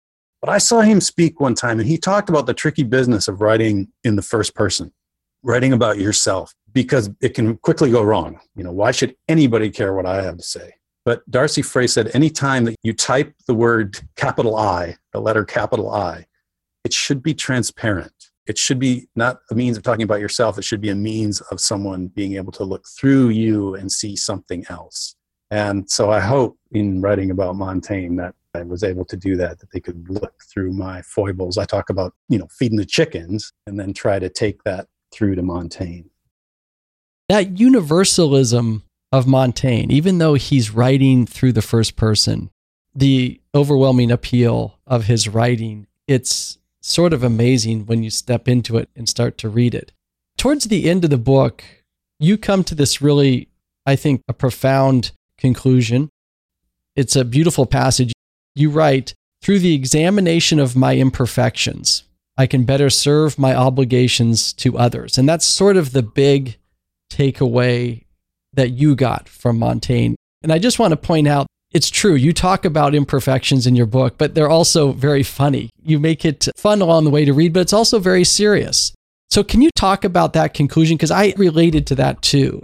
But 0.42 0.50
I 0.50 0.58
saw 0.58 0.82
him 0.82 1.02
speak 1.02 1.42
one 1.42 1.56
time, 1.56 1.80
and 1.80 1.88
he 1.88 1.98
talked 1.98 2.30
about 2.30 2.46
the 2.46 2.54
tricky 2.54 2.84
business 2.84 3.28
of 3.28 3.42
writing 3.42 3.90
in 4.04 4.16
the 4.16 4.22
first 4.22 4.56
person, 4.56 4.94
writing 5.44 5.74
about 5.74 5.98
yourself, 5.98 6.54
because 6.72 7.10
it 7.20 7.34
can 7.34 7.58
quickly 7.58 7.92
go 7.92 8.04
wrong. 8.04 8.40
You 8.56 8.64
know, 8.64 8.72
why 8.72 8.92
should 8.92 9.16
anybody 9.28 9.70
care 9.70 9.94
what 9.94 10.06
I 10.06 10.22
have 10.22 10.38
to 10.38 10.44
say? 10.44 10.76
But 11.10 11.28
Darcy 11.32 11.64
Frey 11.64 11.88
said, 11.88 12.12
anytime 12.14 12.66
that 12.66 12.76
you 12.84 12.94
type 12.94 13.34
the 13.48 13.56
word 13.56 14.00
capital 14.16 14.56
I, 14.56 14.96
the 15.12 15.20
letter 15.20 15.44
capital 15.44 15.90
I, 15.90 16.28
it 16.84 16.94
should 16.94 17.24
be 17.24 17.34
transparent. 17.34 18.14
It 18.46 18.60
should 18.60 18.78
be 18.78 19.08
not 19.16 19.40
a 19.50 19.56
means 19.56 19.76
of 19.76 19.82
talking 19.82 20.04
about 20.04 20.20
yourself. 20.20 20.60
It 20.60 20.66
should 20.66 20.82
be 20.82 20.90
a 20.90 20.96
means 20.96 21.42
of 21.50 21.60
someone 21.60 22.10
being 22.10 22.36
able 22.36 22.52
to 22.52 22.64
look 22.64 22.86
through 22.96 23.30
you 23.30 23.74
and 23.74 23.92
see 23.92 24.16
something 24.16 24.64
else. 24.70 25.16
And 25.50 25.90
so 25.90 26.12
i 26.12 26.20
hope 26.20 26.60
in 26.74 27.02
writing 27.02 27.32
about 27.32 27.56
montaigne 27.56 28.18
that 28.18 28.36
i 28.54 28.62
was 28.62 28.84
able 28.84 29.06
to 29.06 29.18
do 29.18 29.36
that 29.36 29.58
that 29.58 29.72
they 29.74 29.80
could 29.80 30.08
look 30.12 30.44
through 30.54 30.74
my 30.74 31.02
foibles. 31.02 31.58
I 31.58 31.66
talk 31.66 31.90
about 31.90 32.14
you 32.28 32.38
know 32.38 32.48
feeding 32.52 32.78
the 32.78 32.86
chickens 32.86 33.52
and 33.66 33.80
then 33.80 33.94
try 33.94 34.20
to 34.20 34.30
take 34.30 34.62
that 34.66 34.86
through 35.12 35.34
to 35.38 35.42
montaigne. 35.42 36.06
That 37.30 37.58
universalism 37.58 38.84
of 39.12 39.28
montaigne 39.28 39.92
even 39.92 40.18
though 40.18 40.36
he's 40.36 40.72
writing 40.72 41.26
through 41.26 41.52
the 41.52 41.62
first 41.62 41.96
person 41.96 42.50
the 42.94 43.40
overwhelming 43.56 44.12
appeal 44.12 44.80
of 44.86 45.06
his 45.06 45.28
writing 45.28 45.88
it's 46.08 46.60
sort 46.82 47.14
of 47.14 47.24
amazing 47.24 47.86
when 47.86 48.04
you 48.04 48.10
step 48.10 48.48
into 48.48 48.78
it 48.78 48.90
and 48.96 49.08
start 49.08 49.38
to 49.38 49.50
read 49.50 49.76
it. 49.76 49.92
Towards 50.38 50.66
the 50.66 50.90
end 50.90 51.04
of 51.04 51.10
the 51.10 51.18
book, 51.18 51.64
you 52.20 52.38
come 52.38 52.64
to 52.66 52.76
this 52.76 53.02
really, 53.02 53.50
I 53.86 53.96
think, 53.96 54.22
a 54.28 54.34
profound 54.34 55.12
conclusion. 55.38 56.10
It's 56.96 57.16
a 57.16 57.26
beautiful 57.26 57.66
passage. 57.66 58.14
You 58.56 58.70
write, 58.70 59.14
through 59.42 59.60
the 59.60 59.76
examination 59.76 60.60
of 60.60 60.76
my 60.76 60.98
imperfections, 60.98 62.04
I 62.38 62.48
can 62.48 62.64
better 62.64 62.90
serve 62.90 63.38
my 63.38 63.54
obligations 63.54 64.54
to 64.54 64.78
others. 64.78 65.18
And 65.18 65.28
that's 65.28 65.46
sort 65.46 65.78
of 65.78 65.92
the 65.92 66.04
big 66.04 66.58
takeaway 67.10 68.06
that 68.54 68.72
you 68.72 68.96
got 68.96 69.30
from 69.30 69.60
Montaigne. 69.60 70.16
And 70.42 70.52
I 70.52 70.60
just 70.60 70.80
want 70.80 70.92
to 70.92 70.98
point 70.98 71.28
out 71.28 71.48
it's 71.72 71.90
true. 71.90 72.16
You 72.16 72.34
talk 72.34 72.66
about 72.66 72.96
imperfections 72.96 73.68
in 73.68 73.76
your 73.76 73.86
book, 73.86 74.18
but 74.18 74.34
they're 74.34 74.50
also 74.50 74.92
very 74.92 75.22
funny. 75.22 75.70
You 75.84 76.00
make 76.00 76.26
it 76.26 76.48
fun 76.58 76.82
along 76.82 77.04
the 77.04 77.12
way 77.12 77.26
to 77.26 77.34
read, 77.34 77.54
but 77.54 77.60
it's 77.60 77.74
also 77.74 78.00
very 78.00 78.24
serious. 78.24 78.92
So, 79.30 79.44
can 79.44 79.62
you 79.62 79.70
talk 79.76 80.04
about 80.04 80.34
that 80.34 80.56
conclusion? 80.56 80.98
Because 80.98 81.12
I 81.12 81.36
related 81.38 81.86
to 81.88 81.96
that 81.96 82.22
too. 82.24 82.64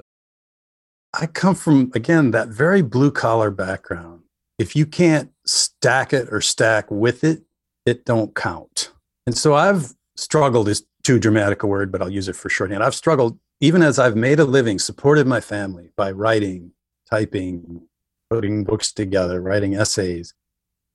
I 1.13 1.27
come 1.27 1.53
from, 1.53 1.91
again, 1.93 2.31
that 2.31 2.47
very 2.47 2.81
blue 2.81 3.11
collar 3.11 3.51
background. 3.51 4.23
If 4.57 4.75
you 4.75 4.85
can't 4.85 5.31
stack 5.45 6.11
it 6.11 6.27
or 6.31 6.41
stack 6.41 6.89
with 6.89 7.23
it, 7.23 7.43
it 7.85 8.05
don't 8.05 8.35
count. 8.35 8.91
And 9.27 9.37
so 9.37 9.53
I've 9.53 9.93
struggled 10.17 10.67
is 10.67 10.85
too 11.03 11.19
dramatic 11.19 11.61
a 11.61 11.67
word, 11.67 11.91
but 11.91 12.01
I'll 12.01 12.09
use 12.09 12.27
it 12.27 12.35
for 12.35 12.49
shorthand. 12.49 12.83
I've 12.83 12.95
struggled 12.95 13.37
even 13.59 13.81
as 13.81 13.99
I've 13.99 14.15
made 14.15 14.39
a 14.39 14.45
living, 14.45 14.79
supported 14.79 15.27
my 15.27 15.39
family 15.39 15.91
by 15.95 16.11
writing, 16.11 16.71
typing, 17.09 17.81
putting 18.29 18.63
books 18.63 18.91
together, 18.91 19.41
writing 19.41 19.75
essays. 19.75 20.33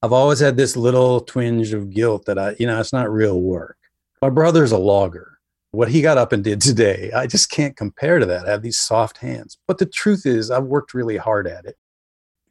I've 0.03 0.13
always 0.13 0.41
had 0.41 0.57
this 0.57 0.77
little 0.77 1.21
twinge 1.21 1.73
of 1.73 1.91
guilt 1.91 2.25
that 2.27 2.39
I, 2.39 2.57
you 2.59 2.67
know, 2.67 2.81
it's 2.81 2.93
not 2.93 3.13
real 3.13 3.41
work. 3.41 3.77
My 4.23 4.31
brother's 4.31 4.73
a 4.73 4.79
logger. 4.79 5.39
What 5.73 5.89
he 5.89 6.03
got 6.03 6.19
up 6.19 6.33
and 6.33 6.43
did 6.43 6.61
today, 6.61 7.13
I 7.15 7.27
just 7.27 7.51
can't 7.51 7.77
compare 7.77 8.19
to 8.19 8.27
that. 8.27 8.47
I 8.47 8.51
have 8.51 8.63
these 8.63 8.79
soft 8.79 9.19
hands. 9.19 9.57
But 9.69 9.79
the 9.79 9.87
truth 9.87 10.27
is, 10.27 10.51
I've 10.51 10.65
worked 10.65 10.95
really 10.95 11.17
hard 11.17 11.47
at 11.47 11.65
it. 11.65 11.77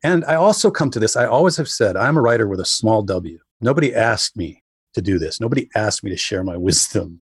And 0.03 0.23
I 0.25 0.35
also 0.35 0.71
come 0.71 0.89
to 0.91 0.99
this, 0.99 1.17
I 1.17 1.25
always 1.25 1.57
have 1.57 1.67
said, 1.67 1.97
I'm 1.97 2.17
a 2.17 2.21
writer 2.21 2.47
with 2.47 2.61
a 2.61 2.65
small 2.65 3.01
W. 3.01 3.39
Nobody 3.59 3.93
asked 3.93 4.37
me 4.37 4.63
to 4.93 5.01
do 5.01 5.19
this. 5.19 5.41
Nobody 5.41 5.69
asked 5.75 6.03
me 6.03 6.09
to 6.11 6.17
share 6.17 6.43
my 6.43 6.55
wisdom. 6.69 7.21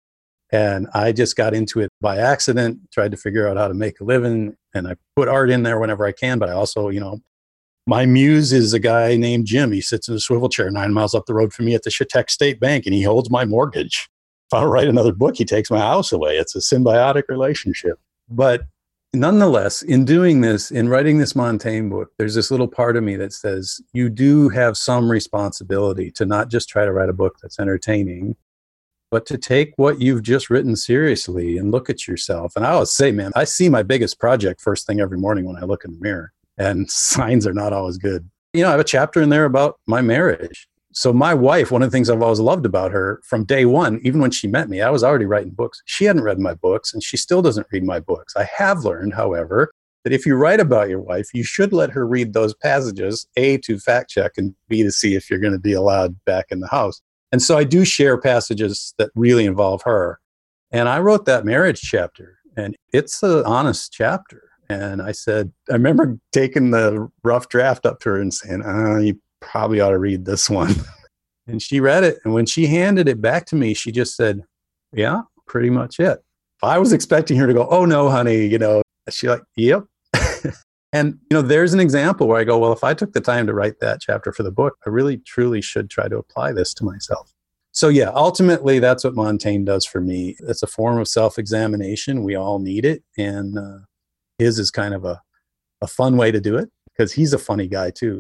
And 0.52 0.88
I 0.94 1.12
just 1.12 1.36
got 1.36 1.54
into 1.54 1.80
it 1.80 1.90
by 2.02 2.18
accident, 2.18 2.80
tried 2.92 3.12
to 3.12 3.18
figure 3.18 3.48
out 3.48 3.58
how 3.58 3.68
to 3.68 3.74
make 3.74 4.00
a 4.00 4.04
living. 4.04 4.56
And 4.74 4.88
I 4.88 4.96
put 5.16 5.28
art 5.28 5.52
in 5.52 5.64
there 5.64 5.80
whenever 5.80 6.06
I 6.06 6.12
can, 6.12 6.40
but 6.40 6.50
I 6.50 6.54
also, 6.54 6.90
you 6.90 7.00
know, 7.00 7.20
my 7.86 8.06
muse 8.06 8.54
is 8.54 8.74
a 8.74 8.80
guy 8.80 9.16
named 9.16 9.46
Jim. 9.46 9.72
He 9.72 9.82
sits 9.82 10.08
in 10.08 10.16
a 10.16 10.20
swivel 10.20 10.50
chair 10.50 10.70
nine 10.70 10.94
miles 10.94 11.16
up 11.16 11.26
the 11.26 11.34
road 11.34 11.54
from 11.54 11.66
me 11.66 11.76
at 11.76 11.84
the 11.84 11.90
Chautauqua 11.90 12.30
State 12.30 12.60
Bank, 12.60 12.86
and 12.86 12.94
he 12.94 13.04
holds 13.04 13.32
my 13.32 13.46
mortgage. 13.46 14.10
If 14.52 14.58
I 14.60 14.64
write 14.64 14.88
another 14.88 15.12
book, 15.12 15.38
he 15.38 15.46
takes 15.46 15.72
my 15.72 15.80
house 15.80 16.12
away. 16.12 16.38
It's 16.38 16.56
a 16.56 16.60
symbiotic 16.60 17.24
relationship. 17.30 18.00
But 18.30 18.64
nonetheless, 19.14 19.82
in 19.82 20.06
doing 20.06 20.42
this, 20.42 20.72
in 20.72 20.90
writing 20.90 21.18
this 21.18 21.36
Montaigne 21.36 21.90
book, 21.90 22.12
there's 22.18 22.36
this 22.36 22.52
little 22.52 22.68
part 22.68 22.96
of 22.96 23.04
me 23.04 23.16
that 23.16 23.34
says 23.34 23.82
you 23.94 24.10
do 24.10 24.50
have 24.50 24.78
some 24.78 25.10
responsibility 25.10 26.12
to 26.12 26.26
not 26.26 26.50
just 26.50 26.70
try 26.70 26.86
to 26.86 26.92
write 26.92 27.10
a 27.10 27.14
book 27.14 27.38
that's 27.42 27.60
entertaining, 27.60 28.36
but 29.12 29.26
to 29.28 29.38
take 29.38 29.74
what 29.78 30.02
you've 30.02 30.24
just 30.24 30.50
written 30.50 30.76
seriously 30.76 31.58
and 31.58 31.72
look 31.72 31.89
at 31.89 32.08
yourself. 32.08 32.54
And 32.56 32.65
I 32.65 32.72
always 32.72 32.91
say, 32.91 33.12
man, 33.12 33.32
I 33.36 33.43
see 33.43 33.69
my 33.69 33.84
biggest 33.84 34.19
project 34.19 34.62
first 34.62 34.86
thing 34.86 35.00
every 35.00 35.17
morning 35.17 35.45
when 35.45 35.56
I 35.56 35.65
look 35.65 35.84
in 35.86 35.93
the 35.93 36.00
mirror 36.00 36.32
and 36.58 36.89
signs 36.91 37.48
are 37.48 37.54
not 37.54 37.74
always 37.74 37.98
good. 37.98 38.30
You 38.54 38.63
know, 38.63 38.69
I 38.69 38.72
have 38.72 38.80
a 38.80 38.86
chapter 38.86 39.22
in 39.22 39.30
there 39.30 39.45
about 39.45 39.80
my 39.88 40.02
marriage. 40.02 40.67
So, 40.91 41.13
my 41.13 41.36
wife, 41.36 41.69
one 41.69 41.84
of 41.84 41.91
the 41.91 41.95
things 41.95 42.10
I've 42.10 42.22
always 42.22 42.39
loved 42.39 42.65
about 42.65 42.91
her 42.91 43.22
from 43.24 43.45
day 43.45 43.65
one, 43.65 44.02
even 44.04 44.19
when 44.19 44.32
she 44.32 44.48
met 44.48 44.69
me, 44.69 44.82
I 44.82 44.89
was 44.89 45.04
already 45.04 45.26
writing 45.26 45.52
books. 45.52 45.84
She 45.86 46.06
hadn't 46.06 46.24
read 46.24 46.39
my 46.39 46.56
books 46.56 46.93
and 46.93 47.04
she 47.04 47.15
still 47.15 47.43
doesn't 47.43 47.67
read 47.72 47.84
my 47.84 48.00
books. 48.00 48.36
I 48.36 48.50
have 48.58 48.84
learned, 48.84 49.13
however, 49.13 49.72
that 50.04 50.13
if 50.13 50.26
you 50.26 50.36
write 50.36 50.60
about 50.60 50.89
your 50.89 51.00
wife, 51.00 51.28
you 51.34 51.43
should 51.43 51.74
let 51.74 51.91
her 51.91 52.08
read 52.08 52.34
those 52.34 52.56
passages, 52.56 53.28
A, 53.38 53.58
to 53.60 53.78
fact 53.78 54.10
check, 54.10 54.32
and 54.38 54.56
B, 54.67 54.82
to 54.82 54.91
see 54.91 55.13
if 55.13 55.30
you're 55.30 55.39
going 55.39 55.54
to 55.54 55.60
be 55.60 55.74
allowed 55.74 56.15
back 56.26 56.48
in 56.50 56.60
the 56.60 56.67
house. 56.67 57.02
And 57.32 57.42
so 57.42 57.58
I 57.58 57.63
do 57.63 57.86
share 57.86 58.18
passages 58.18 58.94
that 58.98 59.12
really 59.15 59.46
involve 59.46 59.84
her. 59.84 60.20
And 60.72 60.89
I 60.89 61.00
wrote 61.00 61.26
that 61.26 61.46
marriage 61.46 61.82
chapter, 61.82 62.39
and 62.56 62.76
it's 62.94 63.24
an 63.24 63.44
honest 63.46 63.92
chapter. 63.92 64.50
And 64.70 65.02
I 65.02 65.13
said, 65.13 65.52
I 65.70 65.74
remember 65.74 66.18
taking 66.32 66.72
the 66.72 67.10
rough 67.24 67.50
draft 67.50 67.86
up 67.86 68.00
to 68.02 68.10
her 68.10 68.22
and 68.22 68.34
saying, 68.34 68.62
oh, 68.63 69.00
you 69.00 69.20
probably 69.39 69.80
ought 69.80 69.92
to 69.92 69.98
read 69.98 70.26
this 70.26 70.50
one. 70.50 70.76
and 71.50 71.62
she 71.62 71.80
read 71.80 72.04
it. 72.04 72.20
And 72.24 72.34
when 72.34 72.46
she 72.46 72.68
handed 72.68 73.08
it 73.08 73.22
back 73.22 73.46
to 73.48 73.56
me, 73.56 73.74
she 73.74 73.92
just 73.92 74.15
said, 74.15 74.44
Yeah, 74.94 75.22
pretty 75.48 75.70
much 75.70 76.00
it. 76.00 76.20
I 76.62 76.78
was 76.78 76.94
expecting 76.94 77.38
her 77.38 77.48
to 77.48 77.54
go, 77.54 77.68
Oh, 77.70 77.86
no, 77.86 78.10
honey, 78.10 78.46
you 78.46 78.60
know, 78.60 78.82
she 79.10 79.28
like, 79.28 79.42
Yep. 79.56 79.86
And, 80.91 81.19
you 81.30 81.36
know, 81.36 81.41
there's 81.41 81.73
an 81.73 81.80
example 81.80 82.28
where 82.28 82.39
I 82.39 82.43
go, 82.43 82.58
Well, 82.58 82.73
if 82.73 82.84
I 82.84 82.93
took 82.93 83.13
the 83.13 83.21
time 83.21 83.47
to 83.47 83.54
write 83.54 83.80
that 83.80 84.02
chapter 84.02 84.32
for 84.32 84.43
the 84.43 84.52
book, 84.52 84.78
I 84.86 84.89
really, 84.89 85.17
truly 85.17 85.62
should 85.62 85.89
try 85.89 86.08
to 86.08 86.17
apply 86.17 86.54
this 86.54 86.73
to 86.75 86.84
myself. 86.84 87.32
So, 87.71 87.89
yeah, 87.89 88.12
ultimately, 88.15 88.80
that's 88.80 89.04
what 89.04 89.15
Montaigne 89.15 89.65
does 89.65 89.86
for 89.86 90.02
me. 90.02 90.36
It's 90.39 90.63
a 90.63 90.67
form 90.67 90.97
of 90.97 91.08
self 91.08 91.38
examination. 91.38 92.23
We 92.23 92.36
all 92.36 92.60
need 92.60 92.86
it. 92.86 93.04
And, 93.17 93.58
uh, 93.58 93.80
his 94.39 94.58
is 94.58 94.71
kind 94.71 94.93
of 94.93 95.06
a, 95.06 95.21
a 95.82 95.88
fun 95.88 96.17
way 96.17 96.32
to 96.32 96.41
do 96.41 96.58
it 96.58 96.69
because 96.91 97.13
he's 97.13 97.34
a 97.34 97.38
funny 97.38 97.67
guy 97.67 97.91
too. 97.91 98.19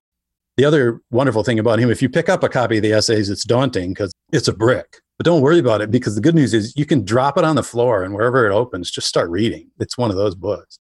The 0.57 0.65
other 0.65 1.01
wonderful 1.09 1.43
thing 1.43 1.57
about 1.57 1.79
him, 1.79 1.89
if 1.89 2.01
you 2.01 2.09
pick 2.09 2.27
up 2.27 2.43
a 2.43 2.49
copy 2.49 2.77
of 2.77 2.83
the 2.83 2.91
essays, 2.91 3.29
it's 3.29 3.45
daunting 3.45 3.91
because 3.91 4.11
it's 4.31 4.49
a 4.49 4.53
brick. 4.53 4.99
But 5.17 5.25
don't 5.25 5.41
worry 5.41 5.59
about 5.59 5.81
it 5.81 5.89
because 5.89 6.15
the 6.15 6.21
good 6.21 6.35
news 6.35 6.53
is 6.53 6.73
you 6.75 6.85
can 6.85 7.03
drop 7.03 7.37
it 7.37 7.45
on 7.45 7.55
the 7.55 7.63
floor 7.63 8.03
and 8.03 8.13
wherever 8.13 8.45
it 8.45 8.53
opens, 8.53 8.91
just 8.91 9.07
start 9.07 9.29
reading. 9.29 9.69
It's 9.79 9.97
one 9.97 10.11
of 10.11 10.17
those 10.17 10.35
books. 10.35 10.77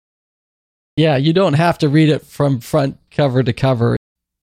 Yeah, 0.99 1.17
you 1.17 1.33
don't 1.33 1.55
have 1.55 1.79
to 1.79 1.89
read 1.89 2.09
it 2.09 2.27
from 2.27 2.61
front 2.61 2.99
cover 3.11 3.43
to 3.43 3.53
cover. 3.53 3.97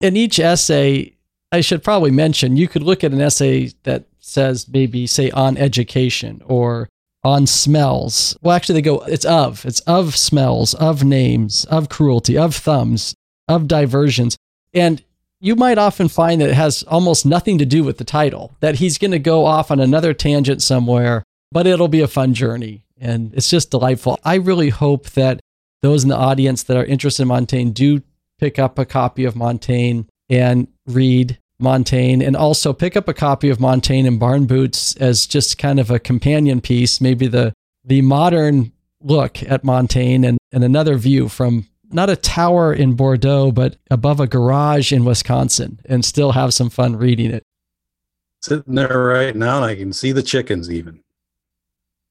In 0.02 0.18
each 0.18 0.40
essay, 0.40 1.16
I 1.52 1.62
should 1.62 1.84
probably 1.84 2.12
mention 2.12 2.58
you 2.58 2.68
could 2.68 2.84
look 2.84 3.04
at 3.04 3.14
an 3.14 3.22
essay 3.22 3.72
that 3.84 4.06
says 4.20 4.68
maybe, 4.68 5.08
say, 5.08 5.32
on 5.32 5.58
education 5.58 6.42
or 6.46 6.90
on 7.24 7.48
smells. 7.48 8.38
Well, 8.42 8.56
actually, 8.56 8.76
they 8.76 8.82
go, 8.82 9.00
it's 9.08 9.26
of, 9.26 9.66
it's 9.66 9.80
of 9.82 10.16
smells, 10.16 10.74
of 10.74 11.04
names, 11.04 11.66
of 11.66 11.90
cruelty, 11.90 12.38
of 12.38 12.56
thumbs, 12.56 13.16
of 13.48 13.68
diversions. 13.68 14.36
And 14.74 15.02
you 15.40 15.56
might 15.56 15.78
often 15.78 16.10
find 16.10 16.42
that 16.42 16.50
it 16.50 16.56
has 16.56 16.84
almost 16.84 17.26
nothing 17.26 17.58
to 17.60 17.66
do 17.66 17.84
with 17.84 17.98
the 17.98 18.04
title, 18.04 18.54
that 18.60 18.76
he's 18.76 18.98
going 18.98 19.12
to 19.12 19.20
go 19.20 19.46
off 19.46 19.72
on 19.72 19.80
another 19.80 20.14
tangent 20.14 20.62
somewhere 20.62 21.24
but 21.54 21.68
it'll 21.68 21.88
be 21.88 22.02
a 22.02 22.08
fun 22.08 22.34
journey 22.34 22.84
and 23.00 23.34
it's 23.36 23.50
just 23.50 23.72
delightful. 23.72 24.20
I 24.26 24.36
really 24.36 24.70
hope 24.70 25.12
that 25.12 25.40
those 25.84 26.04
in 26.04 26.10
the 26.10 26.18
audience 26.18 26.64
that 26.64 26.78
are 26.78 26.86
interested 26.86 27.22
in 27.22 27.28
Montaigne 27.28 27.72
do 27.72 28.02
pick 28.40 28.58
up 28.58 28.80
a 28.80 28.86
copy 28.86 29.26
of 29.26 29.36
Montaigne 29.36 30.04
and 30.30 30.68
read 30.88 31.38
Montaigne 31.60 32.24
and 32.24 32.36
also 32.36 32.74
pick 32.74 32.98
up 32.98 33.08
a 33.08 33.14
copy 33.14 33.50
of 33.50 33.60
Montaigne 33.60 34.08
in 34.08 34.18
Barn 34.18 34.46
Boots 34.46 34.96
as 34.96 35.28
just 35.28 35.58
kind 35.58 35.80
of 35.80 35.92
a 35.92 36.00
companion 36.00 36.62
piece, 36.62 37.00
maybe 37.00 37.28
the 37.28 37.54
the 37.86 38.02
modern 38.02 38.72
look 39.02 39.44
at 39.44 39.66
Montaigne 39.66 40.26
and, 40.26 40.38
and 40.54 40.64
another 40.64 40.96
view 40.98 41.28
from 41.28 41.68
not 41.92 42.10
a 42.10 42.16
tower 42.16 42.74
in 42.74 42.94
Bordeaux, 42.96 43.52
but 43.52 43.76
above 43.92 44.22
a 44.22 44.28
garage 44.28 44.94
in 44.94 45.04
Wisconsin 45.04 45.82
and 45.86 46.06
still 46.06 46.32
have 46.32 46.54
some 46.54 46.70
fun 46.70 46.96
reading 46.96 47.30
it. 47.30 47.44
Sitting 48.42 48.76
there 48.76 49.04
right 49.04 49.36
now 49.36 49.58
and 49.58 49.66
I 49.66 49.76
can 49.76 49.92
see 49.92 50.14
the 50.14 50.24
chickens 50.24 50.72
even. 50.72 51.03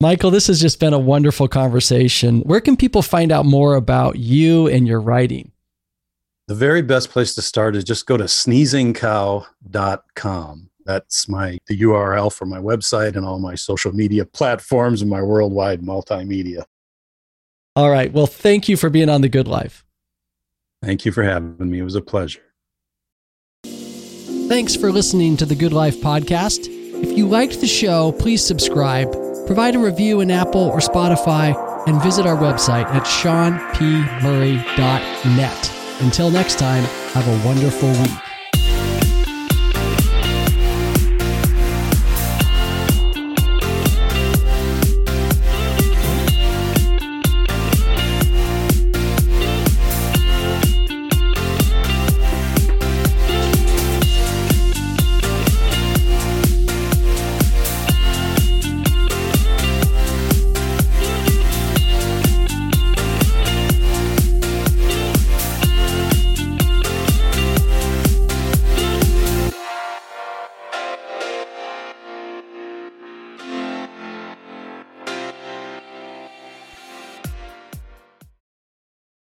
Michael, 0.03 0.31
this 0.33 0.49
has 0.49 0.61
just 0.61 0.81
been 0.81 0.93
a 0.93 0.99
wonderful 0.99 1.47
conversation. 1.47 2.41
Where 2.41 2.61
can 2.61 2.77
people 2.77 3.03
find 3.03 3.31
out 3.31 3.47
more 3.47 3.77
about 3.77 4.19
you 4.19 4.67
and 4.67 4.89
your 4.89 5.01
writing? 5.01 5.53
The 6.49 6.57
very 6.57 6.83
best 6.83 7.11
place 7.11 7.37
to 7.37 7.43
start 7.43 7.77
is 7.77 7.85
just 7.85 8.07
go 8.07 8.17
to 8.17 8.25
sneezingcow.com. 8.25 10.71
That's 10.85 11.29
my 11.29 11.59
the 11.69 11.81
URL 11.81 12.33
for 12.33 12.47
my 12.47 12.59
website 12.59 13.15
and 13.15 13.25
all 13.25 13.39
my 13.39 13.55
social 13.55 13.93
media 13.93 14.25
platforms 14.25 15.03
and 15.03 15.09
my 15.09 15.23
worldwide 15.23 15.83
multimedia. 15.83 16.65
All 17.77 17.89
right. 17.89 18.13
Well, 18.13 18.27
thank 18.27 18.69
you 18.69 18.77
for 18.77 18.91
being 18.91 19.09
on 19.09 19.21
The 19.21 19.29
Good 19.29 19.47
Life. 19.47 19.85
Thank 20.83 21.05
you 21.05 21.13
for 21.13 21.23
having 21.23 21.71
me. 21.71 21.79
It 21.79 21.85
was 21.85 21.95
a 21.95 22.03
pleasure. 22.03 22.43
Thanks 23.65 24.75
for 24.75 24.91
listening 24.91 25.37
to 25.37 25.47
the 25.47 25.55
Good 25.55 25.73
Life 25.73 25.99
podcast. 25.99 26.67
If 26.69 27.17
you 27.17 27.29
liked 27.29 27.61
the 27.61 27.69
show, 27.69 28.11
please 28.11 28.45
subscribe, 28.45 29.15
provide 29.47 29.75
a 29.75 29.79
review 29.79 30.21
in 30.21 30.31
Apple 30.31 30.63
or 30.63 30.79
Spotify, 30.79 31.55
and 31.87 32.03
visit 32.03 32.27
our 32.27 32.37
website 32.37 32.85
at 32.87 33.05
seanpmurray.net. 33.05 35.73
Until 36.01 36.31
next 36.31 36.59
time, 36.59 36.85
have 37.15 37.27
a 37.27 37.47
wonderful 37.47 37.91
week. 38.03 38.32